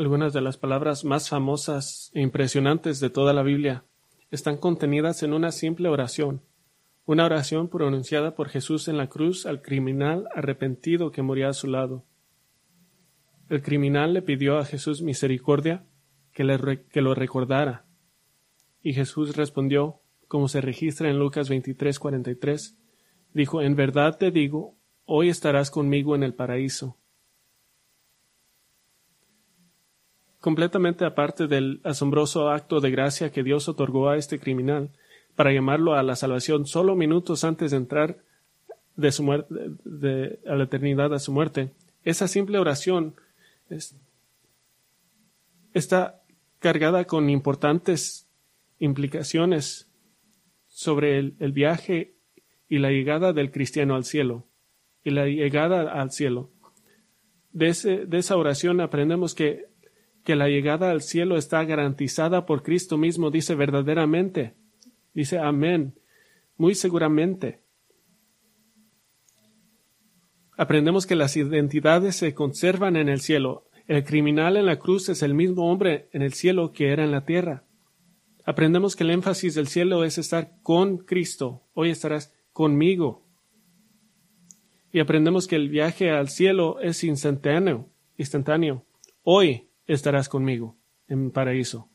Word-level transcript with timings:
Algunas 0.00 0.32
de 0.32 0.40
las 0.40 0.56
palabras 0.56 1.04
más 1.04 1.28
famosas 1.28 2.10
e 2.14 2.22
impresionantes 2.22 3.00
de 3.00 3.10
toda 3.10 3.34
la 3.34 3.42
Biblia 3.42 3.84
están 4.30 4.56
contenidas 4.56 5.22
en 5.22 5.34
una 5.34 5.52
simple 5.52 5.90
oración, 5.90 6.40
una 7.04 7.26
oración 7.26 7.68
pronunciada 7.68 8.34
por 8.34 8.48
Jesús 8.48 8.88
en 8.88 8.96
la 8.96 9.10
cruz 9.10 9.44
al 9.44 9.60
criminal 9.60 10.26
arrepentido 10.34 11.10
que 11.10 11.20
moría 11.20 11.50
a 11.50 11.52
su 11.52 11.66
lado. 11.66 12.06
El 13.50 13.60
criminal 13.60 14.14
le 14.14 14.22
pidió 14.22 14.56
a 14.56 14.64
Jesús 14.64 15.02
misericordia, 15.02 15.84
que, 16.32 16.44
le 16.44 16.86
que 16.86 17.02
lo 17.02 17.14
recordara. 17.14 17.84
Y 18.82 18.94
Jesús 18.94 19.36
respondió, 19.36 20.00
como 20.28 20.48
se 20.48 20.62
registra 20.62 21.10
en 21.10 21.18
Lucas 21.18 21.50
23, 21.50 21.98
43, 21.98 22.78
dijo, 23.34 23.60
En 23.60 23.76
verdad 23.76 24.16
te 24.16 24.30
digo, 24.30 24.78
hoy 25.04 25.28
estarás 25.28 25.70
conmigo 25.70 26.14
en 26.16 26.22
el 26.22 26.32
paraíso. 26.32 26.99
Completamente 30.40 31.04
aparte 31.04 31.46
del 31.46 31.80
asombroso 31.84 32.50
acto 32.50 32.80
de 32.80 32.90
gracia 32.90 33.30
que 33.30 33.42
Dios 33.42 33.68
otorgó 33.68 34.08
a 34.08 34.16
este 34.16 34.38
criminal 34.38 34.90
para 35.36 35.52
llamarlo 35.52 35.94
a 35.94 36.02
la 36.02 36.16
salvación 36.16 36.66
solo 36.66 36.96
minutos 36.96 37.44
antes 37.44 37.70
de 37.70 37.76
entrar 37.76 38.18
de 38.96 39.12
su 39.12 39.22
muerte, 39.22 39.54
de, 39.84 40.40
a 40.46 40.54
la 40.54 40.64
eternidad 40.64 41.14
a 41.14 41.18
su 41.18 41.32
muerte, 41.32 41.70
esa 42.04 42.28
simple 42.28 42.58
oración 42.58 43.14
está 45.74 46.22
cargada 46.58 47.04
con 47.04 47.30
importantes 47.30 48.26
implicaciones 48.78 49.88
sobre 50.66 51.18
el, 51.18 51.52
viaje 51.52 52.14
y 52.68 52.78
la 52.78 52.90
llegada 52.90 53.32
del 53.32 53.50
cristiano 53.50 53.94
al 53.94 54.04
cielo 54.04 54.46
y 55.04 55.10
la 55.10 55.26
llegada 55.26 55.92
al 56.00 56.10
cielo. 56.10 56.50
De, 57.52 57.68
ese, 57.68 58.06
de 58.06 58.18
esa 58.18 58.36
oración 58.36 58.80
aprendemos 58.80 59.34
que, 59.34 59.69
que 60.24 60.36
la 60.36 60.48
llegada 60.48 60.90
al 60.90 61.02
cielo 61.02 61.36
está 61.36 61.64
garantizada 61.64 62.46
por 62.46 62.62
Cristo 62.62 62.98
mismo, 62.98 63.30
dice 63.30 63.54
verdaderamente, 63.54 64.54
dice 65.14 65.38
amén, 65.38 65.94
muy 66.56 66.74
seguramente. 66.74 67.60
Aprendemos 70.56 71.06
que 71.06 71.16
las 71.16 71.36
identidades 71.38 72.16
se 72.16 72.34
conservan 72.34 72.96
en 72.96 73.08
el 73.08 73.20
cielo. 73.20 73.64
El 73.86 74.04
criminal 74.04 74.58
en 74.58 74.66
la 74.66 74.78
cruz 74.78 75.08
es 75.08 75.22
el 75.22 75.32
mismo 75.32 75.72
hombre 75.72 76.10
en 76.12 76.20
el 76.20 76.34
cielo 76.34 76.72
que 76.72 76.92
era 76.92 77.02
en 77.02 77.12
la 77.12 77.24
tierra. 77.24 77.64
Aprendemos 78.44 78.94
que 78.94 79.04
el 79.04 79.10
énfasis 79.10 79.54
del 79.54 79.68
cielo 79.68 80.04
es 80.04 80.18
estar 80.18 80.52
con 80.62 80.98
Cristo. 80.98 81.62
Hoy 81.72 81.88
estarás 81.88 82.34
conmigo. 82.52 83.24
Y 84.92 85.00
aprendemos 85.00 85.46
que 85.46 85.56
el 85.56 85.70
viaje 85.70 86.10
al 86.10 86.28
cielo 86.28 86.78
es 86.80 87.04
instantáneo, 87.04 87.88
instantáneo. 88.18 88.84
Hoy 89.22 89.69
estarás 89.94 90.28
conmigo 90.28 90.78
en 91.08 91.30
paraíso. 91.30 91.88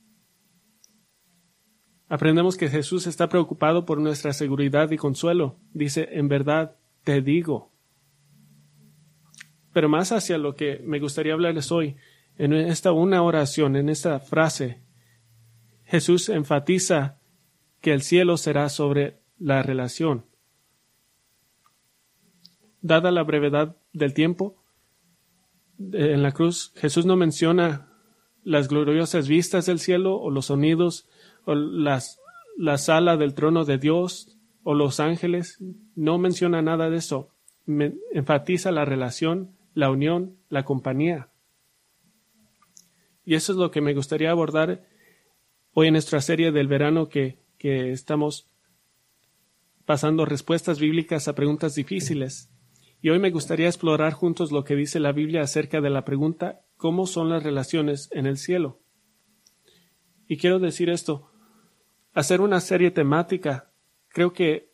Aprendemos 2.07 2.57
que 2.57 2.69
Jesús 2.69 3.07
está 3.07 3.29
preocupado 3.29 3.85
por 3.85 3.99
nuestra 3.99 4.33
seguridad 4.33 4.91
y 4.91 4.97
consuelo. 4.97 5.57
Dice, 5.73 6.07
en 6.11 6.27
verdad 6.27 6.75
te 7.03 7.21
digo. 7.21 7.71
Pero 9.73 9.89
más 9.89 10.11
hacia 10.11 10.37
lo 10.37 10.55
que 10.55 10.79
me 10.83 10.99
gustaría 10.99 11.33
hablarles 11.33 11.71
hoy, 11.71 11.95
en 12.37 12.53
esta 12.53 12.91
una 12.91 13.23
oración, 13.23 13.75
en 13.75 13.89
esta 13.89 14.19
frase, 14.19 14.81
Jesús 15.83 16.29
enfatiza 16.29 17.19
que 17.81 17.93
el 17.93 18.01
cielo 18.01 18.37
será 18.37 18.69
sobre 18.69 19.19
la 19.37 19.63
relación. 19.63 20.25
Dada 22.81 23.11
la 23.11 23.23
brevedad 23.23 23.77
del 23.93 24.13
tiempo, 24.13 24.63
en 25.79 26.23
la 26.23 26.31
cruz 26.31 26.71
Jesús 26.75 27.05
no 27.05 27.15
menciona 27.15 27.89
las 28.43 28.67
gloriosas 28.67 29.27
vistas 29.27 29.65
del 29.65 29.79
cielo 29.79 30.17
o 30.17 30.29
los 30.29 30.47
sonidos 30.47 31.07
o 31.45 31.55
las, 31.55 32.19
la 32.57 32.77
sala 32.77 33.17
del 33.17 33.33
trono 33.33 33.65
de 33.65 33.77
Dios 33.77 34.37
o 34.63 34.73
los 34.73 34.99
ángeles, 34.99 35.59
no 35.95 36.17
menciona 36.17 36.61
nada 36.61 36.89
de 36.89 36.97
eso. 36.97 37.29
enfatiza 38.13 38.71
la 38.71 38.85
relación, 38.85 39.51
la 39.73 39.89
unión, 39.89 40.37
la 40.49 40.65
compañía. 40.65 41.29
Y 43.25 43.35
eso 43.35 43.51
es 43.51 43.57
lo 43.57 43.71
que 43.71 43.81
me 43.81 43.93
gustaría 43.93 44.31
abordar 44.31 44.83
Hoy 45.77 45.87
en 45.87 45.93
nuestra 45.93 46.21
serie 46.21 46.53
del 46.53 46.69
verano 46.69 47.09
que, 47.09 47.37
que 47.57 47.91
estamos 47.91 48.47
pasando 49.83 50.23
respuestas 50.23 50.79
bíblicas 50.79 51.27
a 51.27 51.35
preguntas 51.35 51.75
difíciles. 51.75 52.49
Y 53.01 53.09
hoy 53.09 53.19
me 53.19 53.31
gustaría 53.31 53.67
explorar 53.67 54.13
juntos 54.13 54.51
lo 54.51 54.63
que 54.63 54.75
dice 54.75 54.99
la 54.99 55.11
Biblia 55.11 55.41
acerca 55.41 55.81
de 55.81 55.89
la 55.89 56.05
pregunta 56.05 56.61
¿cómo 56.77 57.07
son 57.07 57.29
las 57.29 57.43
relaciones 57.43 58.09
en 58.11 58.25
el 58.25 58.37
cielo? 58.37 58.79
Y 60.27 60.37
quiero 60.37 60.59
decir 60.59 60.89
esto, 60.89 61.31
hacer 62.13 62.41
una 62.41 62.59
serie 62.59 62.91
temática 62.91 63.71
creo 64.09 64.33
que, 64.33 64.71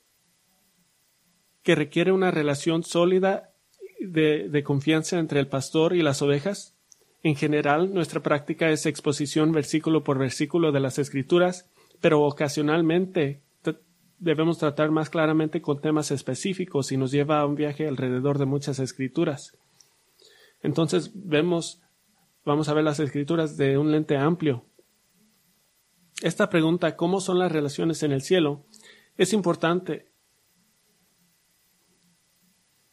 que 1.64 1.76
requiere 1.76 2.12
una 2.12 2.32
relación 2.32 2.84
sólida 2.84 3.54
de, 4.00 4.50
de 4.50 4.64
confianza 4.64 5.20
entre 5.20 5.40
el 5.40 5.48
pastor 5.48 5.96
y 5.96 6.02
las 6.02 6.22
ovejas 6.22 6.76
en 7.24 7.36
general, 7.36 7.94
nuestra 7.94 8.22
práctica 8.22 8.72
es 8.72 8.86
exposición 8.86 9.52
versículo 9.52 10.04
por 10.04 10.18
versículo 10.18 10.72
de 10.72 10.80
las 10.80 10.98
Escrituras, 10.98 11.70
pero 12.00 12.22
ocasionalmente 12.22 13.42
debemos 14.22 14.58
tratar 14.58 14.92
más 14.92 15.10
claramente 15.10 15.62
con 15.62 15.82
temas 15.82 16.12
específicos 16.12 16.94
y 16.94 16.98
nos 16.98 17.12
lleva 17.12 17.42
a 17.42 17.46
un 17.46 17.56
viaje 17.56 17.88
alrededor 17.88 18.38
de 18.38 18.46
muchas 18.46 18.80
escrituras. 18.80 19.58
Entonces 20.62 21.12
vemos, 21.14 21.82
vamos 22.46 22.70
a 22.70 22.74
ver 22.74 22.86
las 22.86 23.02
escrituras 23.02 23.58
de 23.58 23.78
un 23.78 23.92
lente 23.92 24.16
amplio. 24.16 24.64
Esta 26.22 26.50
pregunta, 26.50 26.96
¿cómo 26.96 27.20
son 27.20 27.40
las 27.40 27.52
relaciones 27.52 28.04
en 28.04 28.14
el 28.14 28.22
cielo? 28.22 28.66
es 29.18 29.34
importante. 29.34 30.10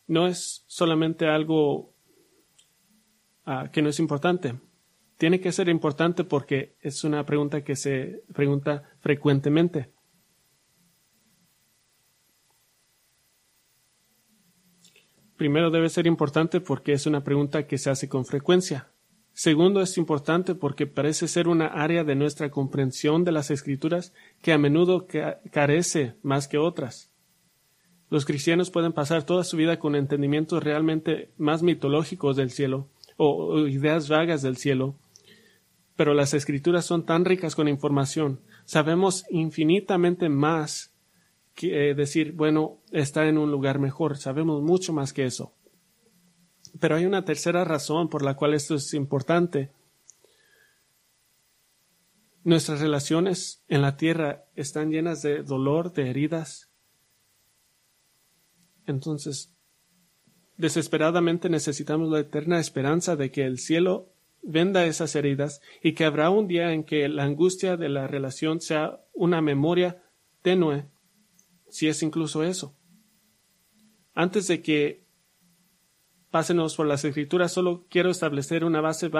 No 0.06 0.26
es 0.26 0.64
solamente 0.66 1.26
algo 1.26 1.94
Ah, 3.50 3.70
que 3.72 3.80
no 3.80 3.88
es 3.88 3.98
importante. 3.98 4.60
Tiene 5.16 5.40
que 5.40 5.52
ser 5.52 5.70
importante 5.70 6.22
porque 6.22 6.76
es 6.82 7.02
una 7.02 7.24
pregunta 7.24 7.64
que 7.64 7.76
se 7.76 8.22
pregunta 8.34 8.82
frecuentemente. 9.00 9.90
Primero 15.38 15.70
debe 15.70 15.88
ser 15.88 16.08
importante 16.08 16.60
porque 16.60 16.92
es 16.92 17.06
una 17.06 17.22
pregunta 17.22 17.68
que 17.68 17.78
se 17.78 17.90
hace 17.90 18.08
con 18.08 18.26
frecuencia. 18.26 18.88
Segundo, 19.32 19.80
es 19.80 19.96
importante 19.96 20.56
porque 20.56 20.88
parece 20.88 21.28
ser 21.28 21.46
una 21.46 21.68
área 21.68 22.02
de 22.02 22.16
nuestra 22.16 22.50
comprensión 22.50 23.22
de 23.22 23.30
las 23.30 23.52
escrituras 23.52 24.12
que 24.42 24.52
a 24.52 24.58
menudo 24.58 25.06
carece 25.52 26.14
más 26.24 26.48
que 26.48 26.58
otras. 26.58 27.12
Los 28.10 28.26
cristianos 28.26 28.70
pueden 28.70 28.92
pasar 28.92 29.22
toda 29.22 29.44
su 29.44 29.56
vida 29.56 29.78
con 29.78 29.94
entendimientos 29.94 30.60
realmente 30.60 31.30
más 31.38 31.62
mitológicos 31.62 32.36
del 32.36 32.50
cielo, 32.50 32.88
o, 33.16 33.68
ideas 33.68 34.08
vagas 34.08 34.42
del 34.42 34.56
cielo, 34.56 34.96
pero 35.94 36.14
las 36.14 36.34
escrituras 36.34 36.84
son 36.84 37.06
tan 37.06 37.24
ricas 37.24 37.54
con 37.54 37.68
información. 37.68 38.40
Sabemos 38.64 39.24
infinitamente 39.30 40.28
más 40.28 40.92
eh, 41.62 41.94
decir, 41.94 42.32
bueno, 42.32 42.78
está 42.92 43.26
en 43.28 43.38
un 43.38 43.50
lugar 43.50 43.78
mejor. 43.78 44.16
Sabemos 44.16 44.62
mucho 44.62 44.92
más 44.92 45.12
que 45.12 45.26
eso. 45.26 45.54
Pero 46.80 46.96
hay 46.96 47.06
una 47.06 47.24
tercera 47.24 47.64
razón 47.64 48.08
por 48.08 48.22
la 48.22 48.34
cual 48.34 48.54
esto 48.54 48.74
es 48.74 48.94
importante. 48.94 49.72
Nuestras 52.44 52.80
relaciones 52.80 53.62
en 53.68 53.82
la 53.82 53.96
tierra 53.96 54.44
están 54.54 54.90
llenas 54.90 55.22
de 55.22 55.42
dolor, 55.42 55.92
de 55.92 56.10
heridas. 56.10 56.70
Entonces, 58.86 59.58
Desesperadamente 60.58 61.48
necesitamos 61.48 62.10
la 62.10 62.18
eterna 62.18 62.58
esperanza 62.58 63.14
de 63.14 63.30
que 63.30 63.46
el 63.46 63.58
cielo 63.58 64.08
venda 64.42 64.86
esas 64.86 65.14
heridas 65.14 65.62
y 65.84 65.94
que 65.94 66.04
habrá 66.04 66.30
un 66.30 66.48
día 66.48 66.72
en 66.72 66.82
que 66.82 67.08
la 67.08 67.22
angustia 67.22 67.76
de 67.76 67.88
la 67.88 68.08
relación 68.08 68.60
sea 68.60 69.00
una 69.14 69.40
memoria 69.40 70.02
tenue, 70.42 70.86
si 71.70 71.88
es 71.88 72.02
incluso 72.02 72.42
eso. 72.42 72.76
Antes 74.14 74.48
de 74.48 74.62
que 74.62 75.06
pásenos 76.30 76.76
por 76.76 76.86
las 76.86 77.04
escrituras, 77.04 77.52
solo 77.52 77.86
quiero 77.88 78.10
establecer 78.10 78.64
una 78.64 78.80
base 78.80 79.10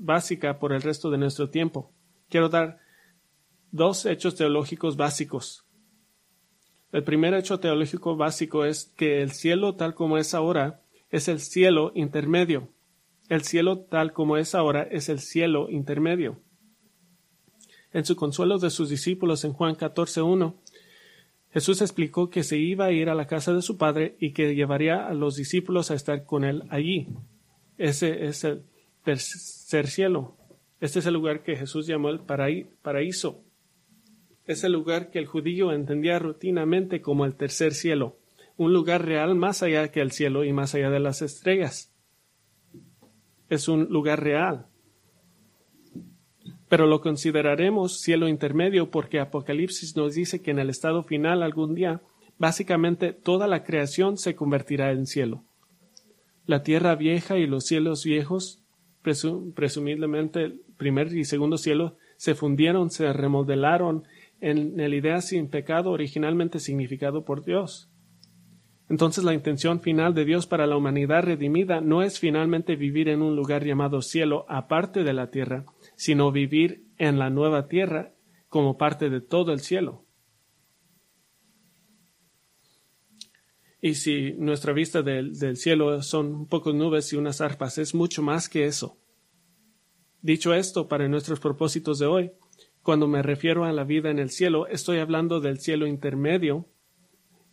básica 0.00 0.58
por 0.58 0.72
el 0.72 0.82
resto 0.82 1.10
de 1.10 1.18
nuestro 1.18 1.50
tiempo. 1.50 1.92
Quiero 2.28 2.48
dar 2.48 2.78
dos 3.70 4.06
hechos 4.06 4.34
teológicos 4.34 4.96
básicos 4.96 5.66
el 6.92 7.04
primer 7.04 7.32
hecho 7.32 7.58
teológico 7.58 8.16
básico 8.16 8.66
es 8.66 8.92
que 8.96 9.22
el 9.22 9.32
cielo 9.32 9.76
tal 9.76 9.94
como 9.94 10.18
es 10.18 10.34
ahora 10.34 10.82
es 11.08 11.26
el 11.26 11.40
cielo 11.40 11.90
intermedio. 11.94 12.68
El 13.30 13.42
cielo 13.44 13.80
tal 13.80 14.12
como 14.12 14.36
es 14.36 14.54
ahora 14.54 14.82
es 14.82 15.08
el 15.08 15.18
cielo 15.18 15.70
intermedio. 15.70 16.42
En 17.92 18.04
su 18.04 18.14
consuelo 18.14 18.58
de 18.58 18.68
sus 18.68 18.90
discípulos 18.90 19.44
en 19.44 19.54
Juan 19.54 19.74
14.1, 19.74 20.54
Jesús 21.52 21.82
explicó 21.82 22.30
que 22.30 22.44
se 22.44 22.56
iba 22.56 22.86
a 22.86 22.92
ir 22.92 23.10
a 23.10 23.14
la 23.14 23.26
casa 23.26 23.52
de 23.52 23.60
su 23.60 23.76
Padre 23.76 24.16
y 24.18 24.32
que 24.32 24.54
llevaría 24.54 25.06
a 25.06 25.12
los 25.12 25.36
discípulos 25.36 25.90
a 25.90 25.94
estar 25.94 26.24
con 26.24 26.44
él 26.44 26.62
allí. 26.70 27.08
Ese 27.76 28.26
es 28.26 28.44
el 28.44 28.62
tercer 29.04 29.86
cielo. 29.86 30.36
Este 30.80 31.00
es 31.00 31.06
el 31.06 31.14
lugar 31.14 31.42
que 31.42 31.56
Jesús 31.56 31.86
llamó 31.86 32.08
el 32.08 32.20
paraíso. 32.20 33.44
Es 34.46 34.64
el 34.64 34.72
lugar 34.72 35.10
que 35.10 35.18
el 35.18 35.26
judío 35.26 35.72
entendía 35.72 36.18
rutinamente 36.18 37.00
como 37.02 37.24
el 37.26 37.36
tercer 37.36 37.74
cielo, 37.74 38.16
un 38.56 38.72
lugar 38.72 39.04
real 39.04 39.34
más 39.34 39.62
allá 39.62 39.92
que 39.92 40.00
el 40.00 40.10
cielo 40.10 40.44
y 40.44 40.52
más 40.52 40.74
allá 40.74 40.90
de 40.90 41.00
las 41.00 41.22
estrellas. 41.22 41.94
Es 43.48 43.68
un 43.68 43.84
lugar 43.90 44.22
real. 44.22 44.66
Pero 46.72 46.86
lo 46.86 47.02
consideraremos 47.02 48.00
cielo 48.00 48.28
intermedio 48.28 48.90
porque 48.90 49.20
Apocalipsis 49.20 49.94
nos 49.94 50.14
dice 50.14 50.40
que 50.40 50.52
en 50.52 50.58
el 50.58 50.70
estado 50.70 51.02
final 51.02 51.42
algún 51.42 51.74
día, 51.74 52.00
básicamente 52.38 53.12
toda 53.12 53.46
la 53.46 53.62
creación 53.62 54.16
se 54.16 54.34
convertirá 54.34 54.90
en 54.92 55.04
cielo. 55.04 55.44
La 56.46 56.62
tierra 56.62 56.94
vieja 56.94 57.36
y 57.36 57.46
los 57.46 57.66
cielos 57.66 58.06
viejos, 58.06 58.62
presumiblemente 59.02 60.44
el 60.44 60.62
primer 60.78 61.14
y 61.14 61.26
segundo 61.26 61.58
cielo, 61.58 61.98
se 62.16 62.34
fundieron, 62.34 62.90
se 62.90 63.12
remodelaron 63.12 64.04
en 64.40 64.74
la 64.78 64.88
idea 64.88 65.20
sin 65.20 65.48
pecado 65.48 65.90
originalmente 65.90 66.58
significado 66.58 67.26
por 67.26 67.44
Dios. 67.44 67.90
Entonces 68.88 69.24
la 69.24 69.34
intención 69.34 69.80
final 69.82 70.14
de 70.14 70.24
Dios 70.24 70.46
para 70.46 70.66
la 70.66 70.78
humanidad 70.78 71.24
redimida 71.24 71.82
no 71.82 72.02
es 72.02 72.18
finalmente 72.18 72.76
vivir 72.76 73.10
en 73.10 73.20
un 73.20 73.36
lugar 73.36 73.62
llamado 73.62 74.00
cielo 74.00 74.46
aparte 74.48 75.04
de 75.04 75.12
la 75.12 75.30
tierra, 75.30 75.66
sino 76.02 76.32
vivir 76.32 76.84
en 76.98 77.20
la 77.20 77.30
nueva 77.30 77.68
tierra 77.68 78.12
como 78.48 78.76
parte 78.76 79.08
de 79.08 79.20
todo 79.20 79.52
el 79.52 79.60
cielo. 79.60 80.04
Y 83.80 83.94
si 83.94 84.32
nuestra 84.32 84.72
vista 84.72 85.02
del, 85.02 85.56
cielo 85.56 86.02
son 86.02 86.48
pocos 86.48 86.74
nubes 86.74 87.12
y 87.12 87.16
unas 87.16 87.40
arpas, 87.40 87.78
es 87.78 87.94
mucho 87.94 88.20
más 88.20 88.48
que 88.48 88.64
eso. 88.64 88.98
Dicho 90.20 90.52
esto, 90.54 90.88
para 90.88 91.06
nuestros 91.06 91.38
propósitos 91.38 92.00
de 92.00 92.06
hoy, 92.06 92.32
cuando 92.82 93.06
me 93.06 93.22
refiero 93.22 93.64
a 93.64 93.70
la 93.70 93.84
vida 93.84 94.10
en 94.10 94.18
el 94.18 94.30
cielo, 94.30 94.66
estoy 94.66 94.98
hablando 94.98 95.38
del 95.38 95.60
cielo 95.60 95.86
intermedio 95.86 96.68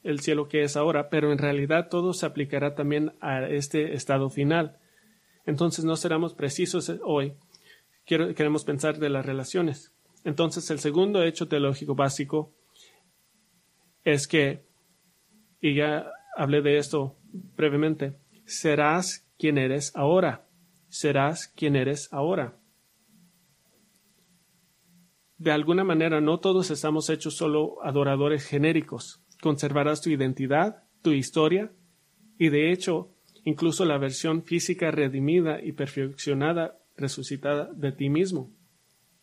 el 0.01 0.21
cielo 0.21 0.47
que 0.47 0.63
es 0.63 0.75
ahora, 0.75 1.11
pero 1.11 1.31
en 1.31 1.37
realidad 1.37 1.89
todo 1.91 2.13
se 2.13 2.25
aplicará 2.25 2.73
también 2.73 3.13
a 3.21 3.47
este 3.47 3.93
estado 3.93 4.31
final. 4.31 4.79
Entonces 5.45 5.85
no 5.85 5.95
seremos 5.97 6.33
precisos 6.33 6.91
hoy. 7.03 7.35
Queremos 8.09 8.65
pensar 8.65 8.97
de 8.97 9.09
las 9.09 9.25
relaciones. 9.25 9.93
Entonces 10.23 10.69
el 10.71 10.79
segundo 10.79 11.23
hecho 11.23 11.47
teológico 11.47 11.95
básico 11.95 12.53
es 14.03 14.27
que, 14.27 14.65
y 15.61 15.75
ya 15.75 16.11
hablé 16.35 16.61
de 16.61 16.77
esto 16.77 17.15
brevemente, 17.55 18.17
serás 18.45 19.27
quien 19.37 19.57
eres 19.57 19.95
ahora. 19.95 20.45
Serás 20.87 21.47
quien 21.47 21.75
eres 21.75 22.11
ahora. 22.11 22.57
De 25.37 25.51
alguna 25.51 25.83
manera 25.83 26.19
no 26.19 26.39
todos 26.39 26.71
estamos 26.71 27.09
hechos 27.09 27.37
solo 27.37 27.77
adoradores 27.83 28.45
genéricos 28.45 29.21
conservarás 29.41 30.01
tu 30.01 30.09
identidad, 30.09 30.83
tu 31.01 31.11
historia, 31.11 31.71
y 32.37 32.49
de 32.49 32.71
hecho, 32.71 33.13
incluso 33.43 33.85
la 33.85 33.97
versión 33.97 34.43
física 34.43 34.91
redimida 34.91 35.61
y 35.61 35.71
perfeccionada, 35.71 36.78
resucitada 36.99 37.71
de 37.73 37.91
ti 37.91 38.09
mismo. 38.09 38.51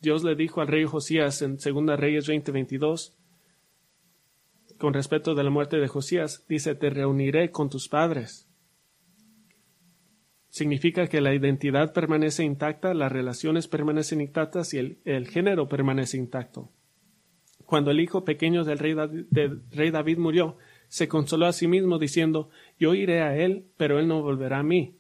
Dios 0.01 0.25
le 0.25 0.35
dijo 0.35 0.61
al 0.61 0.69
rey 0.69 0.85
Josías 0.85 1.43
en 1.43 1.59
Segunda 1.59 1.97
Reyes 1.97 2.29
20:22, 2.29 3.15
con 4.79 4.93
respecto 4.93 5.35
de 5.35 5.45
la 5.45 5.51
muerte 5.51 5.79
de 5.79 5.89
Josías, 5.89 6.45
dice, 6.49 6.75
te 6.75 6.91
reuniré 6.91 7.51
con 7.51 7.71
tus 7.71 7.89
padres. 7.89 8.47
Significa 10.51 11.07
que 11.07 11.21
la 11.21 11.35
identidad 11.35 11.93
permanece 11.93 12.45
intacta, 12.45 12.95
las 12.95 13.13
relaciones 13.13 13.69
permanecen 13.69 14.21
intactas 14.21 14.75
y 14.75 14.79
el, 14.79 14.99
el 15.05 15.29
género 15.29 15.69
permanece 15.69 16.17
intacto. 16.19 16.71
Cuando 17.67 17.91
el 17.91 18.01
hijo 18.01 18.25
pequeño 18.25 18.65
del 18.65 18.79
rey, 18.79 19.91
David, 19.91 20.19
murió, 20.19 20.57
se 20.89 21.09
consoló 21.09 21.47
a 21.47 21.53
sí 21.53 21.67
mismo 21.67 21.99
diciendo, 21.99 22.49
Yo 22.79 22.95
iré 22.95 23.23
a 23.23 23.37
él, 23.37 23.67
pero 23.77 23.99
él 23.99 24.07
no 24.07 24.23
volverá 24.23 24.61
a 24.61 24.63
mí, 24.63 24.97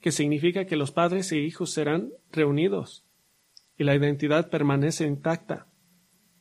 que 0.00 0.12
significa 0.12 0.66
que 0.66 0.76
los 0.76 0.92
padres 0.92 1.30
e 1.32 1.38
hijos 1.38 1.70
serán 1.70 2.10
reunidos 2.32 3.04
y 3.76 3.84
la 3.84 3.94
identidad 3.94 4.50
permanece 4.50 5.06
intacta. 5.06 5.66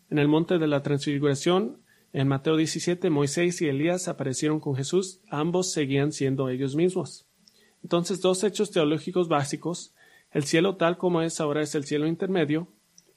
En 0.10 0.18
el 0.18 0.28
monte 0.28 0.58
de 0.58 0.68
la 0.68 0.82
transfiguración, 0.82 1.82
en 2.12 2.28
Mateo 2.28 2.58
17, 2.58 3.10
Moisés 3.10 3.62
y 3.62 3.68
Elías 3.68 4.08
aparecieron 4.08 4.60
con 4.60 4.76
Jesús, 4.76 5.22
ambos 5.30 5.72
seguían 5.72 6.12
siendo 6.12 6.50
ellos 6.50 6.76
mismos. 6.76 7.28
Entonces, 7.84 8.20
dos 8.20 8.44
hechos 8.44 8.72
teológicos 8.72 9.30
básicos, 9.30 9.94
el 10.32 10.44
cielo 10.44 10.76
tal 10.76 10.98
como 10.98 11.22
es 11.22 11.40
ahora 11.40 11.62
es 11.62 11.76
el 11.76 11.86
cielo 11.86 12.08
intermedio, 12.08 12.68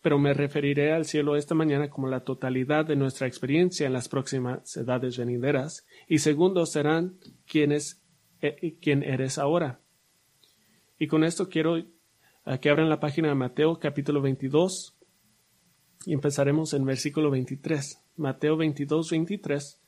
pero 0.02 0.18
me 0.18 0.34
referiré 0.34 0.92
al 0.92 1.04
cielo 1.04 1.36
esta 1.36 1.54
mañana 1.54 1.90
como 1.90 2.08
la 2.08 2.20
totalidad 2.20 2.84
de 2.84 2.96
nuestra 2.96 3.26
experiencia 3.26 3.86
en 3.86 3.92
las 3.92 4.08
próximas 4.08 4.76
edades 4.76 5.16
venideras, 5.16 5.86
y 6.06 6.18
segundo 6.18 6.66
serán 6.66 7.18
quienes, 7.46 8.02
eh, 8.40 8.76
quién 8.80 9.02
eres 9.02 9.38
ahora. 9.38 9.81
Y 11.02 11.08
con 11.08 11.24
esto 11.24 11.48
quiero 11.48 11.78
eh, 11.78 11.84
que 12.60 12.70
abran 12.70 12.88
la 12.88 13.00
página 13.00 13.26
de 13.26 13.34
Mateo 13.34 13.80
capítulo 13.80 14.22
22 14.22 14.96
y 16.06 16.12
empezaremos 16.12 16.74
en 16.74 16.84
versículo 16.84 17.28
23. 17.28 18.00
Mateo 18.18 18.56
22, 18.56 19.10
23. 19.10 19.82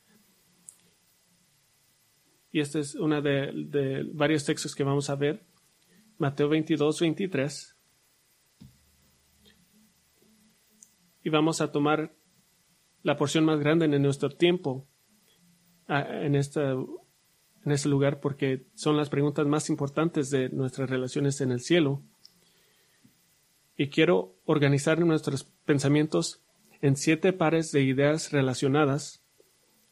Y 2.51 2.59
este 2.59 2.81
es 2.81 2.95
uno 2.95 3.21
de, 3.21 4.05
varios 4.11 4.43
textos 4.43 4.75
que 4.75 4.83
vamos 4.83 5.09
a 5.09 5.15
ver. 5.15 5.45
Mateo 6.17 6.49
22, 6.49 6.99
23. 6.99 7.77
y 11.23 11.29
vamos 11.29 11.61
a 11.61 11.71
tomar 11.71 12.13
la 13.03 13.15
porción 13.15 13.45
más 13.45 13.61
grande 13.61 13.85
en 13.85 14.01
nuestro 14.01 14.31
tiempo 14.31 14.85
en, 15.87 16.35
este, 16.35 16.59
en 17.65 17.71
este 17.71 17.89
lugar 17.89 18.19
porque 18.19 18.65
son 18.75 18.95
las 18.95 19.09
preguntas 19.09 19.47
más 19.47 19.69
importantes 19.69 20.29
de 20.29 20.49
nuestras 20.49 20.89
relaciones 20.89 21.41
en 21.41 21.51
el 21.51 21.61
cielo. 21.61 22.01
Y 23.75 23.89
quiero 23.89 24.35
organizar 24.45 24.99
nuestros 24.99 25.43
pensamientos 25.65 26.41
en 26.81 26.95
siete 26.95 27.33
pares 27.33 27.71
de 27.71 27.81
ideas 27.81 28.31
relacionadas 28.31 29.23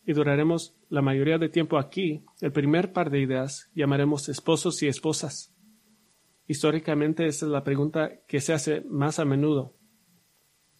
y 0.05 0.13
duraremos 0.13 0.75
la 0.89 1.01
mayoría 1.01 1.37
de 1.37 1.49
tiempo 1.49 1.77
aquí. 1.77 2.23
El 2.41 2.51
primer 2.51 2.93
par 2.93 3.09
de 3.09 3.19
ideas 3.19 3.69
llamaremos 3.73 4.29
esposos 4.29 4.81
y 4.83 4.87
esposas. 4.87 5.53
Históricamente 6.47 7.25
esta 7.25 7.45
es 7.45 7.51
la 7.51 7.63
pregunta 7.63 8.19
que 8.27 8.41
se 8.41 8.53
hace 8.53 8.81
más 8.81 9.19
a 9.19 9.25
menudo. 9.25 9.73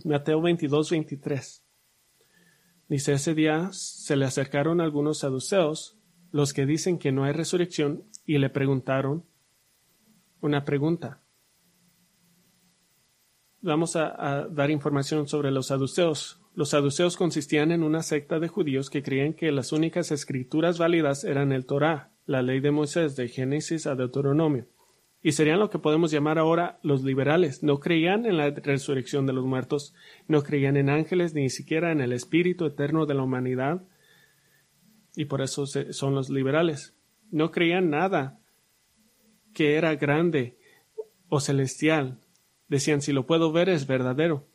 Mateo 0.04 0.42
22, 0.42 0.92
23. 0.92 1.64
Dice, 2.90 3.14
ese 3.14 3.34
día 3.34 3.70
se 3.72 4.16
le 4.16 4.26
acercaron 4.26 4.82
algunos 4.82 5.20
saduceos, 5.20 5.98
los 6.34 6.52
que 6.52 6.66
dicen 6.66 6.98
que 6.98 7.14
no 7.14 7.24
hay 7.24 7.32
resurrección, 7.32 8.04
y 8.26 8.40
le 8.40 8.50
preguntaron 8.50 9.24
una 10.42 10.66
pregunta. 10.66 11.22
Vamos 13.62 13.96
a, 13.96 14.48
dar 14.50 14.72
información 14.72 15.30
sobre 15.30 15.52
los 15.52 15.68
saduceos. 15.68 16.42
Los 16.56 16.70
saduceos 16.70 17.16
consistían 17.16 17.72
en 17.72 17.84
una 17.84 18.04
secta 18.04 18.40
de 18.40 18.50
judíos 18.50 18.90
que 18.90 19.04
creían 19.04 19.34
que 19.34 19.52
las 19.52 19.72
únicas 19.72 20.12
escrituras 20.12 20.78
válidas 20.78 21.24
eran 21.24 21.54
el 21.54 21.66
Torah, 21.66 22.12
la 22.26 22.42
ley 22.42 22.60
de 22.60 22.72
Moisés 22.72 23.16
de 23.16 23.30
Génesis 23.30 23.88
a 23.88 23.96
Deuteronomio 23.96 24.68
y 25.24 25.32
serían 25.32 25.60
lo 25.60 25.70
que 25.70 25.80
podemos 25.80 26.12
llamar 26.12 26.38
ahora 26.38 26.80
los 26.84 27.02
liberales. 27.04 27.64
No 27.64 27.80
creían 27.80 28.26
en 28.26 28.36
la 28.36 28.50
resurrección 28.50 29.26
de 29.26 29.32
los 29.32 29.46
muertos, 29.46 29.96
no 30.28 30.44
creían 30.44 30.76
en 30.76 30.90
ángeles, 30.90 31.34
ni 31.34 31.50
siquiera 31.50 31.94
en 31.94 32.02
el 32.02 32.12
espíritu 32.12 32.66
eterno 32.66 33.06
de 33.06 33.14
la 33.14 33.24
humanidad, 33.24 33.84
y 35.16 35.26
por 35.26 35.42
eso 35.42 35.66
son 35.66 36.16
los 36.16 36.30
liberales. 36.30 36.96
No 37.32 37.52
creían 37.52 37.90
nada 37.90 38.40
que 39.54 39.76
era 39.76 39.96
grande 39.96 40.58
o 41.30 41.40
celestial. 41.40 42.20
Decían, 42.68 43.02
si 43.02 43.14
lo 43.14 43.26
puedo 43.26 43.52
ver 43.52 43.70
es 43.70 43.88
verdadero. 43.88 44.48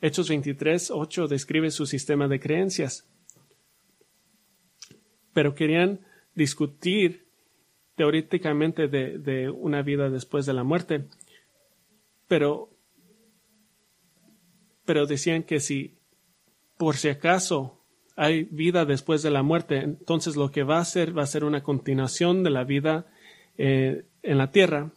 Hechos 0.00 0.28
23, 0.28 0.90
8 0.90 1.28
describe 1.28 1.70
su 1.70 1.86
sistema 1.86 2.28
de 2.28 2.40
creencias. 2.40 3.08
Pero 5.32 5.54
querían 5.54 6.00
discutir 6.34 7.26
teóricamente 7.96 8.88
de, 8.88 9.50
una 9.50 9.82
vida 9.82 10.10
después 10.10 10.46
de 10.46 10.52
la 10.52 10.62
muerte, 10.62 11.06
pero, 12.28 12.70
pero 14.84 15.06
decían 15.06 15.42
que 15.42 15.60
si 15.60 15.98
por 16.76 16.96
si 16.96 17.08
acaso 17.08 17.75
hay 18.16 18.44
vida 18.44 18.84
después 18.86 19.22
de 19.22 19.30
la 19.30 19.42
muerte, 19.42 19.78
entonces 19.78 20.36
lo 20.36 20.50
que 20.50 20.62
va 20.62 20.78
a 20.78 20.80
hacer 20.80 21.16
va 21.16 21.22
a 21.22 21.26
ser 21.26 21.44
una 21.44 21.62
continuación 21.62 22.42
de 22.42 22.50
la 22.50 22.64
vida 22.64 23.06
eh, 23.58 24.06
en 24.22 24.38
la 24.38 24.50
tierra, 24.50 24.92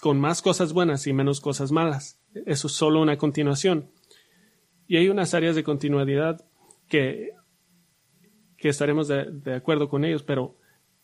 con 0.00 0.20
más 0.20 0.42
cosas 0.42 0.72
buenas 0.72 1.06
y 1.06 1.12
menos 1.12 1.40
cosas 1.40 1.72
malas. 1.72 2.20
Eso 2.46 2.68
es 2.68 2.72
solo 2.74 3.00
una 3.00 3.16
continuación. 3.16 3.90
Y 4.86 4.96
hay 4.96 5.08
unas 5.08 5.34
áreas 5.34 5.56
de 5.56 5.64
continuidad 5.64 6.44
que, 6.88 7.32
que 8.56 8.68
estaremos 8.68 9.08
de 9.08 9.54
acuerdo 9.54 9.88
con 9.88 10.04
ellos, 10.04 10.22
pero 10.22 10.56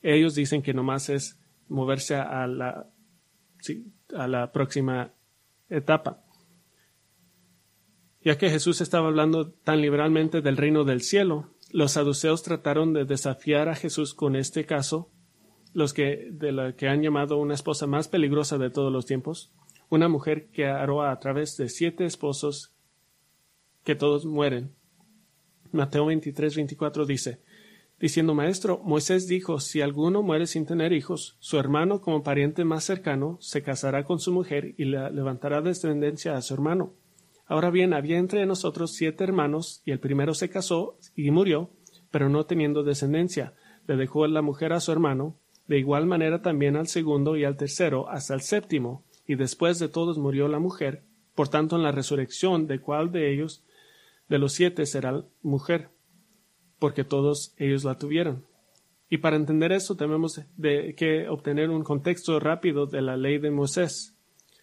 ellos 0.02 0.34
dicen 0.34 0.62
que 0.62 0.74
nomás 0.74 1.08
es 1.08 1.40
moverse 1.68 2.14
a 2.14 2.46
la, 2.46 2.86
a 4.14 4.28
la 4.28 4.52
próxima 4.52 5.12
etapa. 5.68 6.23
Ya 8.24 8.38
que 8.38 8.48
Jesús 8.48 8.80
estaba 8.80 9.08
hablando 9.08 9.50
tan 9.50 9.82
liberalmente 9.82 10.40
del 10.40 10.56
reino 10.56 10.84
del 10.84 11.02
cielo, 11.02 11.50
los 11.70 11.92
saduceos 11.92 12.42
trataron 12.42 12.94
de 12.94 13.04
desafiar 13.04 13.68
a 13.68 13.74
Jesús 13.74 14.14
con 14.14 14.34
este 14.34 14.64
caso, 14.64 15.10
los 15.74 15.92
que 15.92 16.28
de 16.30 16.52
la 16.52 16.74
que 16.74 16.88
han 16.88 17.02
llamado 17.02 17.36
una 17.36 17.52
esposa 17.52 17.86
más 17.86 18.08
peligrosa 18.08 18.56
de 18.56 18.70
todos 18.70 18.90
los 18.90 19.04
tiempos, 19.04 19.52
una 19.90 20.08
mujer 20.08 20.48
que 20.50 20.66
aró 20.66 21.02
a 21.02 21.18
través 21.20 21.58
de 21.58 21.68
siete 21.68 22.06
esposos 22.06 22.74
que 23.82 23.94
todos 23.94 24.24
mueren. 24.24 24.72
Mateo 25.72 26.06
23, 26.06 26.56
24 26.56 27.04
dice, 27.04 27.42
diciendo 28.00 28.32
Maestro, 28.32 28.80
Moisés 28.82 29.28
dijo, 29.28 29.60
si 29.60 29.82
alguno 29.82 30.22
muere 30.22 30.46
sin 30.46 30.64
tener 30.64 30.94
hijos, 30.94 31.36
su 31.40 31.58
hermano 31.58 32.00
como 32.00 32.22
pariente 32.22 32.64
más 32.64 32.84
cercano 32.84 33.36
se 33.42 33.62
casará 33.62 34.04
con 34.04 34.18
su 34.18 34.32
mujer 34.32 34.74
y 34.78 34.86
le 34.86 35.10
levantará 35.10 35.60
descendencia 35.60 36.38
a 36.38 36.40
su 36.40 36.54
hermano. 36.54 36.94
Ahora 37.46 37.70
bien, 37.70 37.92
había 37.92 38.18
entre 38.18 38.46
nosotros 38.46 38.92
siete 38.92 39.24
hermanos, 39.24 39.82
y 39.84 39.90
el 39.90 40.00
primero 40.00 40.34
se 40.34 40.48
casó 40.48 40.98
y 41.14 41.30
murió, 41.30 41.70
pero 42.10 42.28
no 42.28 42.46
teniendo 42.46 42.82
descendencia. 42.82 43.54
Le 43.86 43.96
dejó 43.96 44.26
la 44.26 44.42
mujer 44.42 44.72
a 44.72 44.80
su 44.80 44.92
hermano, 44.92 45.36
de 45.66 45.78
igual 45.78 46.06
manera 46.06 46.42
también 46.42 46.76
al 46.76 46.88
segundo 46.88 47.36
y 47.36 47.44
al 47.44 47.56
tercero, 47.56 48.08
hasta 48.08 48.34
el 48.34 48.40
séptimo, 48.40 49.04
y 49.26 49.34
después 49.34 49.78
de 49.78 49.88
todos 49.88 50.18
murió 50.18 50.48
la 50.48 50.58
mujer. 50.58 51.02
Por 51.34 51.48
tanto, 51.48 51.76
en 51.76 51.82
la 51.82 51.92
resurrección, 51.92 52.66
¿de 52.66 52.80
cuál 52.80 53.10
de 53.12 53.32
ellos, 53.32 53.64
de 54.28 54.38
los 54.38 54.52
siete, 54.52 54.86
será 54.86 55.24
mujer? 55.42 55.90
Porque 56.78 57.04
todos 57.04 57.54
ellos 57.58 57.84
la 57.84 57.98
tuvieron. 57.98 58.44
Y 59.10 59.18
para 59.18 59.36
entender 59.36 59.72
eso 59.72 59.96
tenemos 59.96 60.40
de 60.56 60.94
que 60.96 61.28
obtener 61.28 61.70
un 61.70 61.84
contexto 61.84 62.40
rápido 62.40 62.86
de 62.86 63.02
la 63.02 63.16
ley 63.16 63.38
de 63.38 63.50
Moisés. 63.50 64.16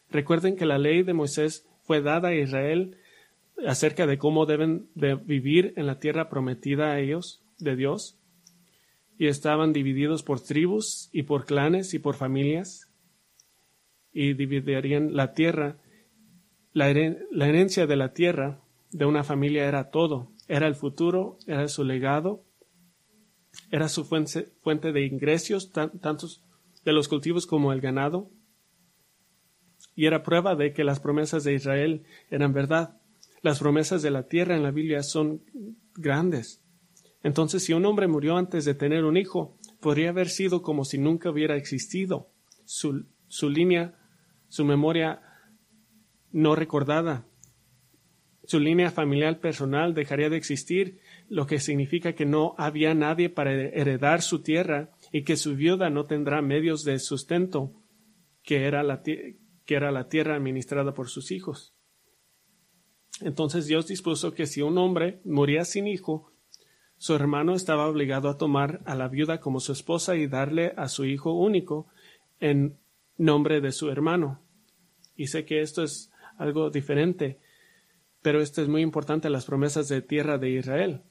Recuerden 0.10 0.56
que 0.56 0.66
la 0.66 0.78
ley 0.78 1.04
de 1.04 1.14
Moisés 1.14 1.68
fue 1.92 2.02
dada 2.02 2.30
a 2.30 2.34
Israel 2.34 2.96
acerca 3.68 4.08
de 4.08 4.18
cómo 4.18 4.46
deben 4.46 4.88
de 4.96 5.16
vivir 5.16 5.74
en 5.76 5.88
la 5.88 6.00
tierra 6.00 6.30
prometida 6.30 6.94
a 6.94 7.02
ellos 7.02 7.44
de 7.58 7.76
Dios. 7.76 8.18
Y 9.18 9.28
estaban 9.28 9.74
divididos 9.74 10.24
por 10.24 10.40
tribus 10.40 11.10
y 11.12 11.24
por 11.24 11.44
clanes 11.44 11.94
y 11.94 12.00
por 12.00 12.16
familias. 12.16 12.90
Y 14.14 14.36
dividirían 14.36 15.18
la 15.18 15.34
tierra. 15.34 15.80
La, 16.72 16.90
herencia 16.90 17.88
de 17.88 17.98
la 17.98 18.14
tierra 18.14 18.62
de 18.92 19.04
una 19.04 19.26
familia 19.26 19.66
era 19.66 19.90
todo. 19.90 20.32
Era 20.48 20.68
el 20.68 20.76
futuro 20.76 21.40
era 21.46 21.68
su 21.68 21.84
legado 21.84 22.46
era 23.70 23.90
su 23.90 24.06
fuente, 24.06 24.94
de 24.94 25.06
ingresos 25.06 25.74
tantos 25.74 26.42
de 26.86 26.94
los 26.94 27.10
cultivos 27.10 27.46
como 27.46 27.74
el 27.74 27.82
ganado 27.82 28.30
y 29.96 30.06
era 30.06 30.24
prueba 30.24 30.56
de 30.56 30.74
que 30.74 30.84
las 30.84 31.00
promesas 31.00 31.44
de 31.44 31.54
Israel 31.54 32.04
eran 32.30 32.54
verdad. 32.54 33.00
Las 33.42 33.60
promesas 33.60 34.02
de 34.02 34.12
la 34.12 34.28
tierra 34.28 34.56
en 34.56 34.64
la 34.64 34.72
Biblia 34.72 35.04
son 35.04 35.44
grandes. 35.96 36.64
Entonces, 37.24 37.64
si 37.64 37.74
un 37.74 37.86
hombre 37.86 38.08
murió 38.08 38.38
antes 38.38 38.66
de 38.66 38.74
tener 38.74 39.04
un 39.04 39.18
hijo, 39.18 39.58
podría 39.80 40.10
haber 40.10 40.30
sido 40.30 40.62
como 40.62 40.86
si 40.86 40.98
nunca 40.98 41.30
hubiera 41.30 41.56
existido. 41.56 42.30
Su, 42.66 43.06
su 43.28 43.50
línea, 43.50 43.98
su 44.48 44.66
memoria 44.66 45.22
no 46.32 46.56
recordada, 46.56 47.26
su 48.52 48.60
línea 48.60 48.92
familiar 48.92 49.40
personal 49.40 49.94
dejaría 49.94 50.30
de 50.30 50.38
existir, 50.38 51.00
lo 51.30 51.46
que 51.46 51.60
significa 51.60 52.14
que 52.14 52.26
no 52.26 52.56
había 52.58 52.94
nadie 52.94 53.30
para 53.30 53.54
heredar 53.54 54.22
su 54.22 54.42
tierra 54.42 54.90
y 55.12 55.24
que 55.24 55.38
su 55.38 55.56
viuda 55.56 55.90
no 55.90 56.06
tendrá 56.06 56.42
medios 56.42 56.84
de 56.84 57.00
sustento, 57.00 57.72
que 58.44 58.66
era 58.66 58.84
la, 58.84 59.04
que 59.72 59.78
era 59.78 59.94
la 59.94 60.10
tierra 60.10 60.36
administrada 60.36 60.94
por 60.94 61.08
sus 61.08 61.32
hijos. 61.32 61.74
Entonces 63.22 63.68
Dios 63.68 63.88
dispuso 63.88 64.34
que 64.34 64.46
si 64.46 64.62
un 64.62 64.78
hombre 64.78 65.22
moría 65.24 65.64
sin 65.64 65.88
hijo, 65.88 66.30
su 66.98 67.16
hermano 67.16 67.56
estaba 67.56 67.88
obligado 67.88 68.28
a 68.28 68.38
tomar 68.38 68.82
a 68.86 68.96
la 68.96 69.08
viuda 69.08 69.40
como 69.40 69.62
su 69.62 69.72
esposa 69.72 70.18
y 70.18 70.28
darle 70.28 70.74
a 70.76 70.90
su 70.90 71.06
hijo 71.06 71.32
único 71.32 71.88
en 72.42 72.80
nombre 73.18 73.62
de 73.62 73.72
su 73.72 73.90
hermano. 73.90 74.42
Y 75.16 75.28
sé 75.28 75.46
que 75.46 75.62
esto 75.62 75.84
es 75.84 76.12
algo 76.38 76.70
diferente, 76.70 77.40
pero 78.22 78.42
esto 78.42 78.62
es 78.62 78.68
muy 78.68 78.82
importante 78.82 79.30
las 79.30 79.46
promesas 79.46 79.88
de 79.88 80.02
tierra 80.02 80.38
de 80.38 80.50
Israel. 80.50 81.04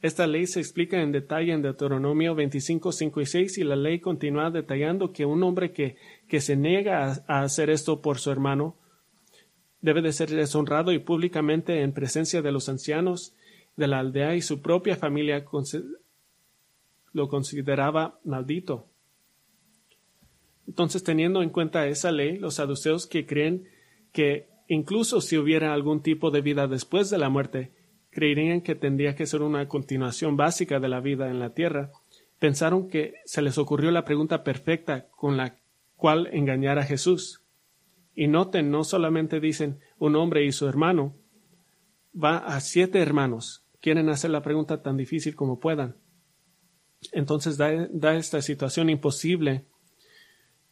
Esta 0.00 0.26
ley 0.26 0.46
se 0.46 0.60
explica 0.60 1.02
en 1.02 1.12
detalle 1.12 1.52
en 1.52 1.60
Deuteronomio 1.60 2.34
25, 2.34 2.92
5 2.92 3.20
y 3.20 3.26
6 3.26 3.58
y 3.58 3.64
la 3.64 3.76
ley 3.76 4.00
continúa 4.00 4.50
detallando 4.50 5.12
que 5.12 5.26
un 5.26 5.42
hombre 5.42 5.72
que, 5.72 5.96
que 6.28 6.40
se 6.40 6.56
niega 6.56 7.24
a, 7.26 7.42
hacer 7.42 7.70
esto 7.70 8.00
por 8.00 8.18
su 8.18 8.30
hermano 8.30 8.76
debe 9.80 10.02
de 10.02 10.12
ser 10.12 10.30
deshonrado 10.30 10.92
y 10.92 10.98
públicamente 10.98 11.82
en 11.82 11.92
presencia 11.92 12.42
de 12.42 12.52
los 12.52 12.68
ancianos 12.68 13.34
de 13.76 13.86
la 13.86 14.00
aldea 14.00 14.34
y 14.34 14.42
su 14.42 14.60
propia 14.60 14.96
familia 14.96 15.44
lo 17.12 17.28
consideraba 17.28 18.18
maldito. 18.24 18.86
Entonces, 20.66 21.04
teniendo 21.04 21.42
en 21.42 21.50
cuenta 21.50 21.86
esa 21.86 22.10
ley, 22.10 22.38
los 22.38 22.54
saduceos 22.54 23.06
que 23.06 23.26
creen 23.26 23.68
que 24.12 24.48
incluso 24.66 25.20
si 25.20 25.38
hubiera 25.38 25.72
algún 25.72 26.02
tipo 26.02 26.30
de 26.30 26.40
vida 26.40 26.66
después 26.66 27.08
de 27.10 27.18
la 27.18 27.28
muerte, 27.28 27.70
creerían 28.10 28.62
que 28.62 28.74
tendría 28.74 29.14
que 29.14 29.26
ser 29.26 29.42
una 29.42 29.68
continuación 29.68 30.36
básica 30.36 30.80
de 30.80 30.88
la 30.88 31.00
vida 31.00 31.30
en 31.30 31.38
la 31.38 31.54
tierra, 31.54 31.92
pensaron 32.38 32.88
que 32.88 33.14
se 33.24 33.42
les 33.42 33.58
ocurrió 33.58 33.90
la 33.90 34.04
pregunta 34.04 34.42
perfecta 34.42 35.06
con 35.10 35.36
la 35.36 35.56
cual 35.96 36.28
engañar 36.32 36.78
a 36.78 36.84
Jesús. 36.84 37.42
Y 38.14 38.28
noten, 38.28 38.70
no 38.70 38.84
solamente 38.84 39.40
dicen 39.40 39.80
un 39.98 40.16
hombre 40.16 40.44
y 40.44 40.52
su 40.52 40.66
hermano, 40.66 41.16
va 42.14 42.38
a 42.38 42.60
siete 42.60 43.00
hermanos. 43.00 43.66
Quieren 43.80 44.08
hacer 44.08 44.30
la 44.30 44.42
pregunta 44.42 44.82
tan 44.82 44.96
difícil 44.96 45.34
como 45.34 45.60
puedan. 45.60 45.96
Entonces 47.12 47.56
da, 47.56 48.16
esta 48.16 48.40
situación 48.40 48.88
imposible. 48.88 49.66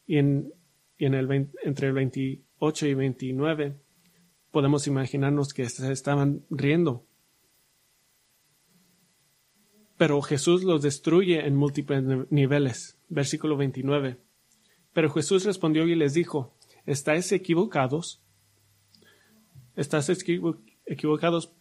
Y, 0.07 0.19
en, 0.19 0.53
en 0.99 1.15
el, 1.15 1.51
entre 1.63 1.89
el 1.89 1.93
28 1.93 2.87
y 2.87 2.95
29 2.95 3.81
podemos 4.51 4.87
imaginarnos 4.87 5.53
que 5.53 5.69
se 5.69 5.91
estaban 5.91 6.45
riendo 6.49 7.07
pero 9.97 10.21
Jesús 10.23 10.65
los 10.65 10.83
destruye 10.83 11.47
en 11.47 11.57
múltiples 11.57 12.03
niveles. 12.31 12.99
Versículo 13.09 13.57
29. 13.57 14.19
Pero 14.95 15.11
Jesús 15.11 15.45
respondió 15.45 15.87
y 15.87 15.95
les 15.95 16.15
dijo, 16.15 16.55
¿estáis 16.87 17.31
equivocados? 17.33 18.23
¿Estás 19.77 20.09
equivocados 20.09 21.53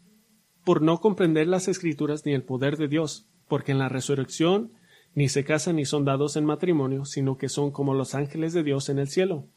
por 0.64 0.82
no 0.82 1.02
comprender 1.02 1.48
las 1.48 1.68
escrituras 1.68 2.26
ni 2.26 2.34
el 2.34 2.44
poder 2.44 2.78
de 2.78 2.88
Dios? 2.88 3.28
Porque 3.50 3.74
en 3.74 3.80
la 3.80 3.90
resurrección 3.90 4.72
ni 5.16 5.30
se 5.30 5.44
casan 5.44 5.76
ni 5.76 5.86
son 5.86 6.06
dados 6.06 6.38
en 6.38 6.46
matrimonio, 6.46 7.06
sino 7.06 7.38
que 7.38 7.50
son 7.50 7.72
como 7.72 7.94
los 7.94 8.16
ángeles 8.16 8.54
de 8.54 8.64
Dios 8.64 8.90
en 8.90 9.00
el 9.00 9.10
cielo. 9.10 9.48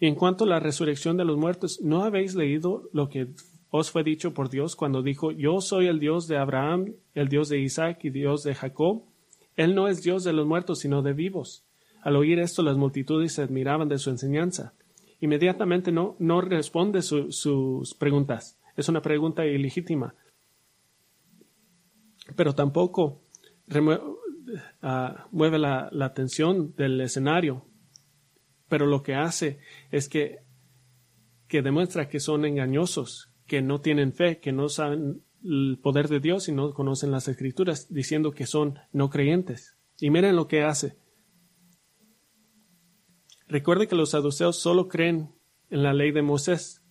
Y 0.00 0.06
en 0.06 0.16
cuanto 0.16 0.44
a 0.44 0.48
la 0.48 0.60
resurrección 0.60 1.16
de 1.16 1.24
los 1.24 1.36
muertos, 1.36 1.80
¿no 1.82 2.02
habéis 2.02 2.34
leído 2.34 2.88
lo 2.92 3.08
que 3.08 3.28
os 3.70 3.90
fue 3.90 4.02
dicho 4.02 4.34
por 4.34 4.50
Dios 4.50 4.74
cuando 4.74 5.02
dijo, 5.02 5.30
Yo 5.30 5.60
soy 5.60 5.86
el 5.86 6.00
Dios 6.00 6.26
de 6.26 6.36
Abraham, 6.36 6.94
el 7.14 7.28
Dios 7.28 7.48
de 7.48 7.60
Isaac 7.60 8.04
y 8.04 8.10
Dios 8.10 8.42
de 8.42 8.54
Jacob. 8.54 9.04
Él 9.56 9.74
no 9.74 9.86
es 9.88 10.02
Dios 10.02 10.24
de 10.24 10.32
los 10.32 10.46
muertos, 10.46 10.80
sino 10.80 11.02
de 11.02 11.12
vivos. 11.12 11.64
Al 12.02 12.16
oír 12.16 12.38
esto, 12.38 12.62
las 12.62 12.76
multitudes 12.76 13.34
se 13.34 13.42
admiraban 13.42 13.88
de 13.88 13.98
su 13.98 14.10
enseñanza. 14.10 14.74
Inmediatamente 15.20 15.92
no, 15.92 16.16
no 16.18 16.40
responde 16.40 17.02
sus 17.02 17.94
preguntas. 17.98 18.58
Es 18.76 18.88
una 18.88 19.02
pregunta 19.02 19.44
ilegítima. 19.44 20.14
Pero 22.36 22.54
tampoco 22.54 23.22
ah, 24.82 25.26
mueve 25.30 25.58
la, 25.58 25.88
la 25.92 26.06
atención 26.06 26.74
del 26.76 27.00
escenario. 27.00 27.66
Pero 28.68 28.86
lo 28.86 29.02
que 29.02 29.14
hace 29.14 29.58
es 29.90 30.08
que, 30.08 30.38
que 31.48 31.60
demuestra 31.60 32.08
que 32.08 32.20
son 32.20 32.44
engañosos, 32.46 33.30
que 33.46 33.60
no 33.60 33.80
tienen 33.80 34.14
fe, 34.14 34.38
que 34.38 34.52
no 34.52 34.68
saben 34.68 35.22
el 35.44 35.78
poder 35.82 36.08
de 36.08 36.20
Dios 36.20 36.48
y 36.48 36.52
no 36.52 36.72
conocen 36.72 37.10
las 37.10 37.28
escrituras, 37.28 37.92
diciendo 37.92 38.32
que 38.32 38.46
son 38.46 38.78
no 38.92 39.10
creyentes. 39.10 39.76
Y 39.98 40.10
miren 40.10 40.36
lo 40.36 40.48
que 40.48 40.62
hace. 40.62 40.96
Recuerde 43.50 43.88
que 43.88 43.96
los 43.96 44.10
saduceos 44.10 44.56
solo 44.56 44.86
creen 44.86 45.32
en 45.70 45.82
la 45.82 45.92
ley 45.92 46.12
de 46.12 46.22
Moisés, 46.22 46.82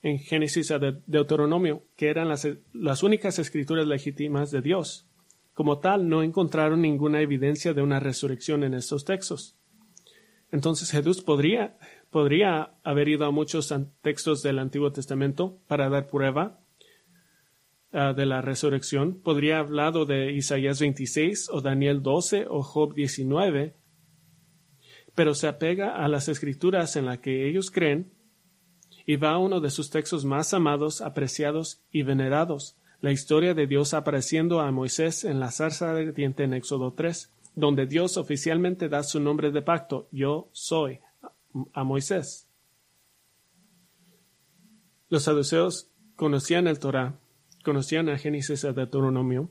en 0.00 0.18
Génesis 0.18 0.70
a 0.70 0.78
Deuteronomio, 0.78 1.84
que 1.96 2.08
eran 2.08 2.28
las, 2.28 3.02
únicas 3.02 3.38
escrituras 3.38 3.86
legítimas 3.86 4.50
de 4.50 4.62
Dios. 4.62 5.06
Como 5.52 5.80
tal, 5.80 6.08
no 6.08 6.22
encontraron 6.22 6.80
ninguna 6.80 7.20
evidencia 7.20 7.74
de 7.74 7.82
una 7.82 8.00
resurrección 8.00 8.64
en 8.64 8.72
estos 8.72 9.04
textos. 9.04 9.58
Entonces 10.50 10.90
Jesús 10.90 11.20
podría 11.20 11.76
podría 12.10 12.74
haber 12.84 13.08
ido 13.08 13.26
a 13.26 13.30
muchos 13.30 13.70
textos 14.00 14.42
del 14.42 14.60
Antiguo 14.60 14.92
Testamento 14.92 15.58
para 15.66 15.90
dar 15.90 16.06
prueba 16.06 16.58
ah, 17.92 18.14
de 18.14 18.24
la 18.24 18.40
resurrección. 18.40 19.20
Podría 19.20 19.58
haber 19.58 19.68
hablado 19.68 20.06
de 20.06 20.32
Isaías 20.32 20.80
26 20.80 21.50
o 21.50 21.60
Daniel 21.60 22.02
12 22.02 22.46
o 22.48 22.62
Job 22.62 22.94
19, 22.94 23.74
pero 25.18 25.34
se 25.34 25.48
apega 25.48 25.96
a 25.96 26.06
las 26.06 26.28
escrituras 26.28 26.94
en 26.94 27.06
las 27.06 27.18
que 27.18 27.48
ellos 27.48 27.72
creen 27.72 28.12
y 29.04 29.16
va 29.16 29.30
a 29.32 29.38
uno 29.38 29.60
de 29.60 29.70
sus 29.70 29.90
textos 29.90 30.24
más 30.24 30.54
amados, 30.54 31.00
apreciados 31.00 31.82
y 31.90 32.04
venerados, 32.04 32.76
la 33.00 33.10
historia 33.10 33.52
de 33.52 33.66
Dios 33.66 33.94
apareciendo 33.94 34.60
a 34.60 34.70
Moisés 34.70 35.24
en 35.24 35.40
la 35.40 35.50
zarza 35.50 35.90
ardiente 35.90 36.44
en 36.44 36.54
Éxodo 36.54 36.92
3, 36.92 37.32
donde 37.56 37.86
Dios 37.86 38.16
oficialmente 38.16 38.88
da 38.88 39.02
su 39.02 39.18
nombre 39.18 39.50
de 39.50 39.60
pacto, 39.60 40.08
yo 40.12 40.50
soy, 40.52 41.00
a 41.72 41.82
Moisés. 41.82 42.48
Los 45.08 45.24
saduceos 45.24 45.90
conocían 46.14 46.68
el 46.68 46.78
Torah, 46.78 47.18
conocían 47.64 48.08
a 48.08 48.18
Génesis 48.18 48.64
a 48.64 48.72
Deuteronomio. 48.72 49.50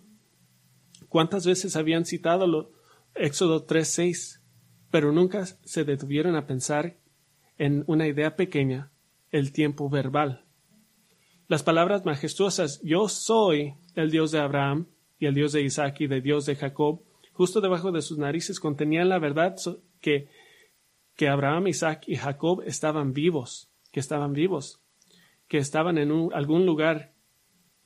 ¿Cuántas 1.10 1.46
veces 1.46 1.76
habían 1.76 2.06
citado 2.06 2.48
lo, 2.48 2.72
Éxodo 3.16 3.68
3.6, 3.68 4.47
pero 4.92 5.12
nunca 5.12 5.46
se 5.46 5.84
detuvieron 5.84 6.36
a 6.36 6.46
pensar 6.46 6.98
en 7.58 7.84
una 7.88 8.08
idea 8.08 8.36
pequeña, 8.36 8.92
el 9.32 9.52
tiempo 9.52 9.90
verbal? 9.90 10.46
Las 11.48 11.64
palabras 11.64 12.06
majestuosas 12.06 12.82
yo 12.84 13.08
soy 13.10 13.76
el 13.96 14.12
Dios 14.12 14.32
de 14.32 14.40
Abraham 14.40 14.88
y 15.20 15.26
el 15.26 15.34
Dios 15.34 15.52
de 15.54 15.62
Isaac 15.62 16.02
y 16.02 16.08
de 16.08 16.22
Dios 16.22 16.46
de 16.46 16.56
Jacob, 16.56 17.02
justo 17.34 17.62
debajo 17.62 17.92
de 17.92 18.02
sus 18.02 18.18
narices 18.18 18.60
contenían 18.60 19.10
la 19.10 19.20
verdad 19.20 19.56
que, 20.02 20.30
que 21.16 21.28
Abraham, 21.28 21.68
Isaac 21.68 22.04
y 22.08 22.16
Jacob 22.16 22.64
estaban 22.66 23.14
vivos, 23.14 23.72
que 23.92 24.00
estaban 24.00 24.34
vivos 24.34 24.82
que 25.48 25.58
estaban 25.58 25.98
en 25.98 26.30
algún 26.34 26.66
lugar, 26.66 27.14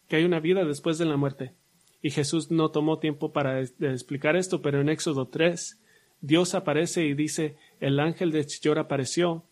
que 0.08 0.18
hay 0.18 0.24
una 0.24 0.40
vida 0.40 0.66
después 0.66 0.98
de 0.98 1.06
la 1.06 1.18
muerte. 1.18 1.56
Y 2.02 2.10
Jesús 2.10 2.50
no 2.50 2.72
tomó 2.72 3.00
tiempo 3.00 3.32
para 3.32 3.62
explicar 3.62 4.36
esto, 4.36 4.62
pero 4.62 4.82
en 4.82 4.90
Éxodo 4.90 5.28
3, 5.28 5.81
Dios 6.22 6.56
aparece 6.56 7.04
y 7.06 7.14
dice, 7.14 7.58
el 7.80 8.00
ángel 8.00 8.32
de 8.32 8.46
Chillor 8.46 8.80
apareció 8.80 9.44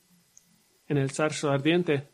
en 0.88 0.98
el 0.98 1.12
zarzo 1.12 1.50
ardiente, 1.50 2.10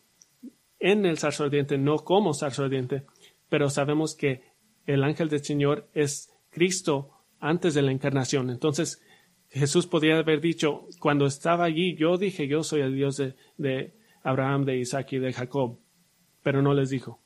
en 0.80 1.06
el 1.06 1.18
zarzo 1.18 1.44
ardiente, 1.44 1.78
no 1.78 1.98
como 1.98 2.34
zarzo 2.34 2.64
ardiente, 2.64 3.06
pero 3.50 3.70
sabemos 3.70 4.16
que 4.16 4.42
el 4.86 5.04
ángel 5.04 5.30
del 5.30 5.44
Señor 5.44 5.90
es 5.94 6.34
Cristo 6.50 7.12
antes 7.40 7.74
de 7.74 7.82
la 7.82 7.92
encarnación. 7.92 8.50
Entonces, 8.50 9.02
Jesús 9.50 9.88
podría 9.88 10.18
haber 10.18 10.42
dicho, 10.42 10.88
cuando 11.00 11.26
estaba 11.26 11.66
allí, 11.66 11.96
yo 11.96 12.18
dije, 12.18 12.48
yo 12.48 12.64
soy 12.64 12.82
el 12.82 12.96
Dios 12.96 13.18
de, 13.18 13.36
de 13.58 13.94
Abraham, 14.24 14.66
de 14.66 14.78
Isaac 14.78 15.14
y 15.14 15.20
de 15.20 15.34
Jacob 15.34 15.80
pero 16.46 16.62
no 16.62 16.76
les 16.76 16.92
dijo. 16.92 17.20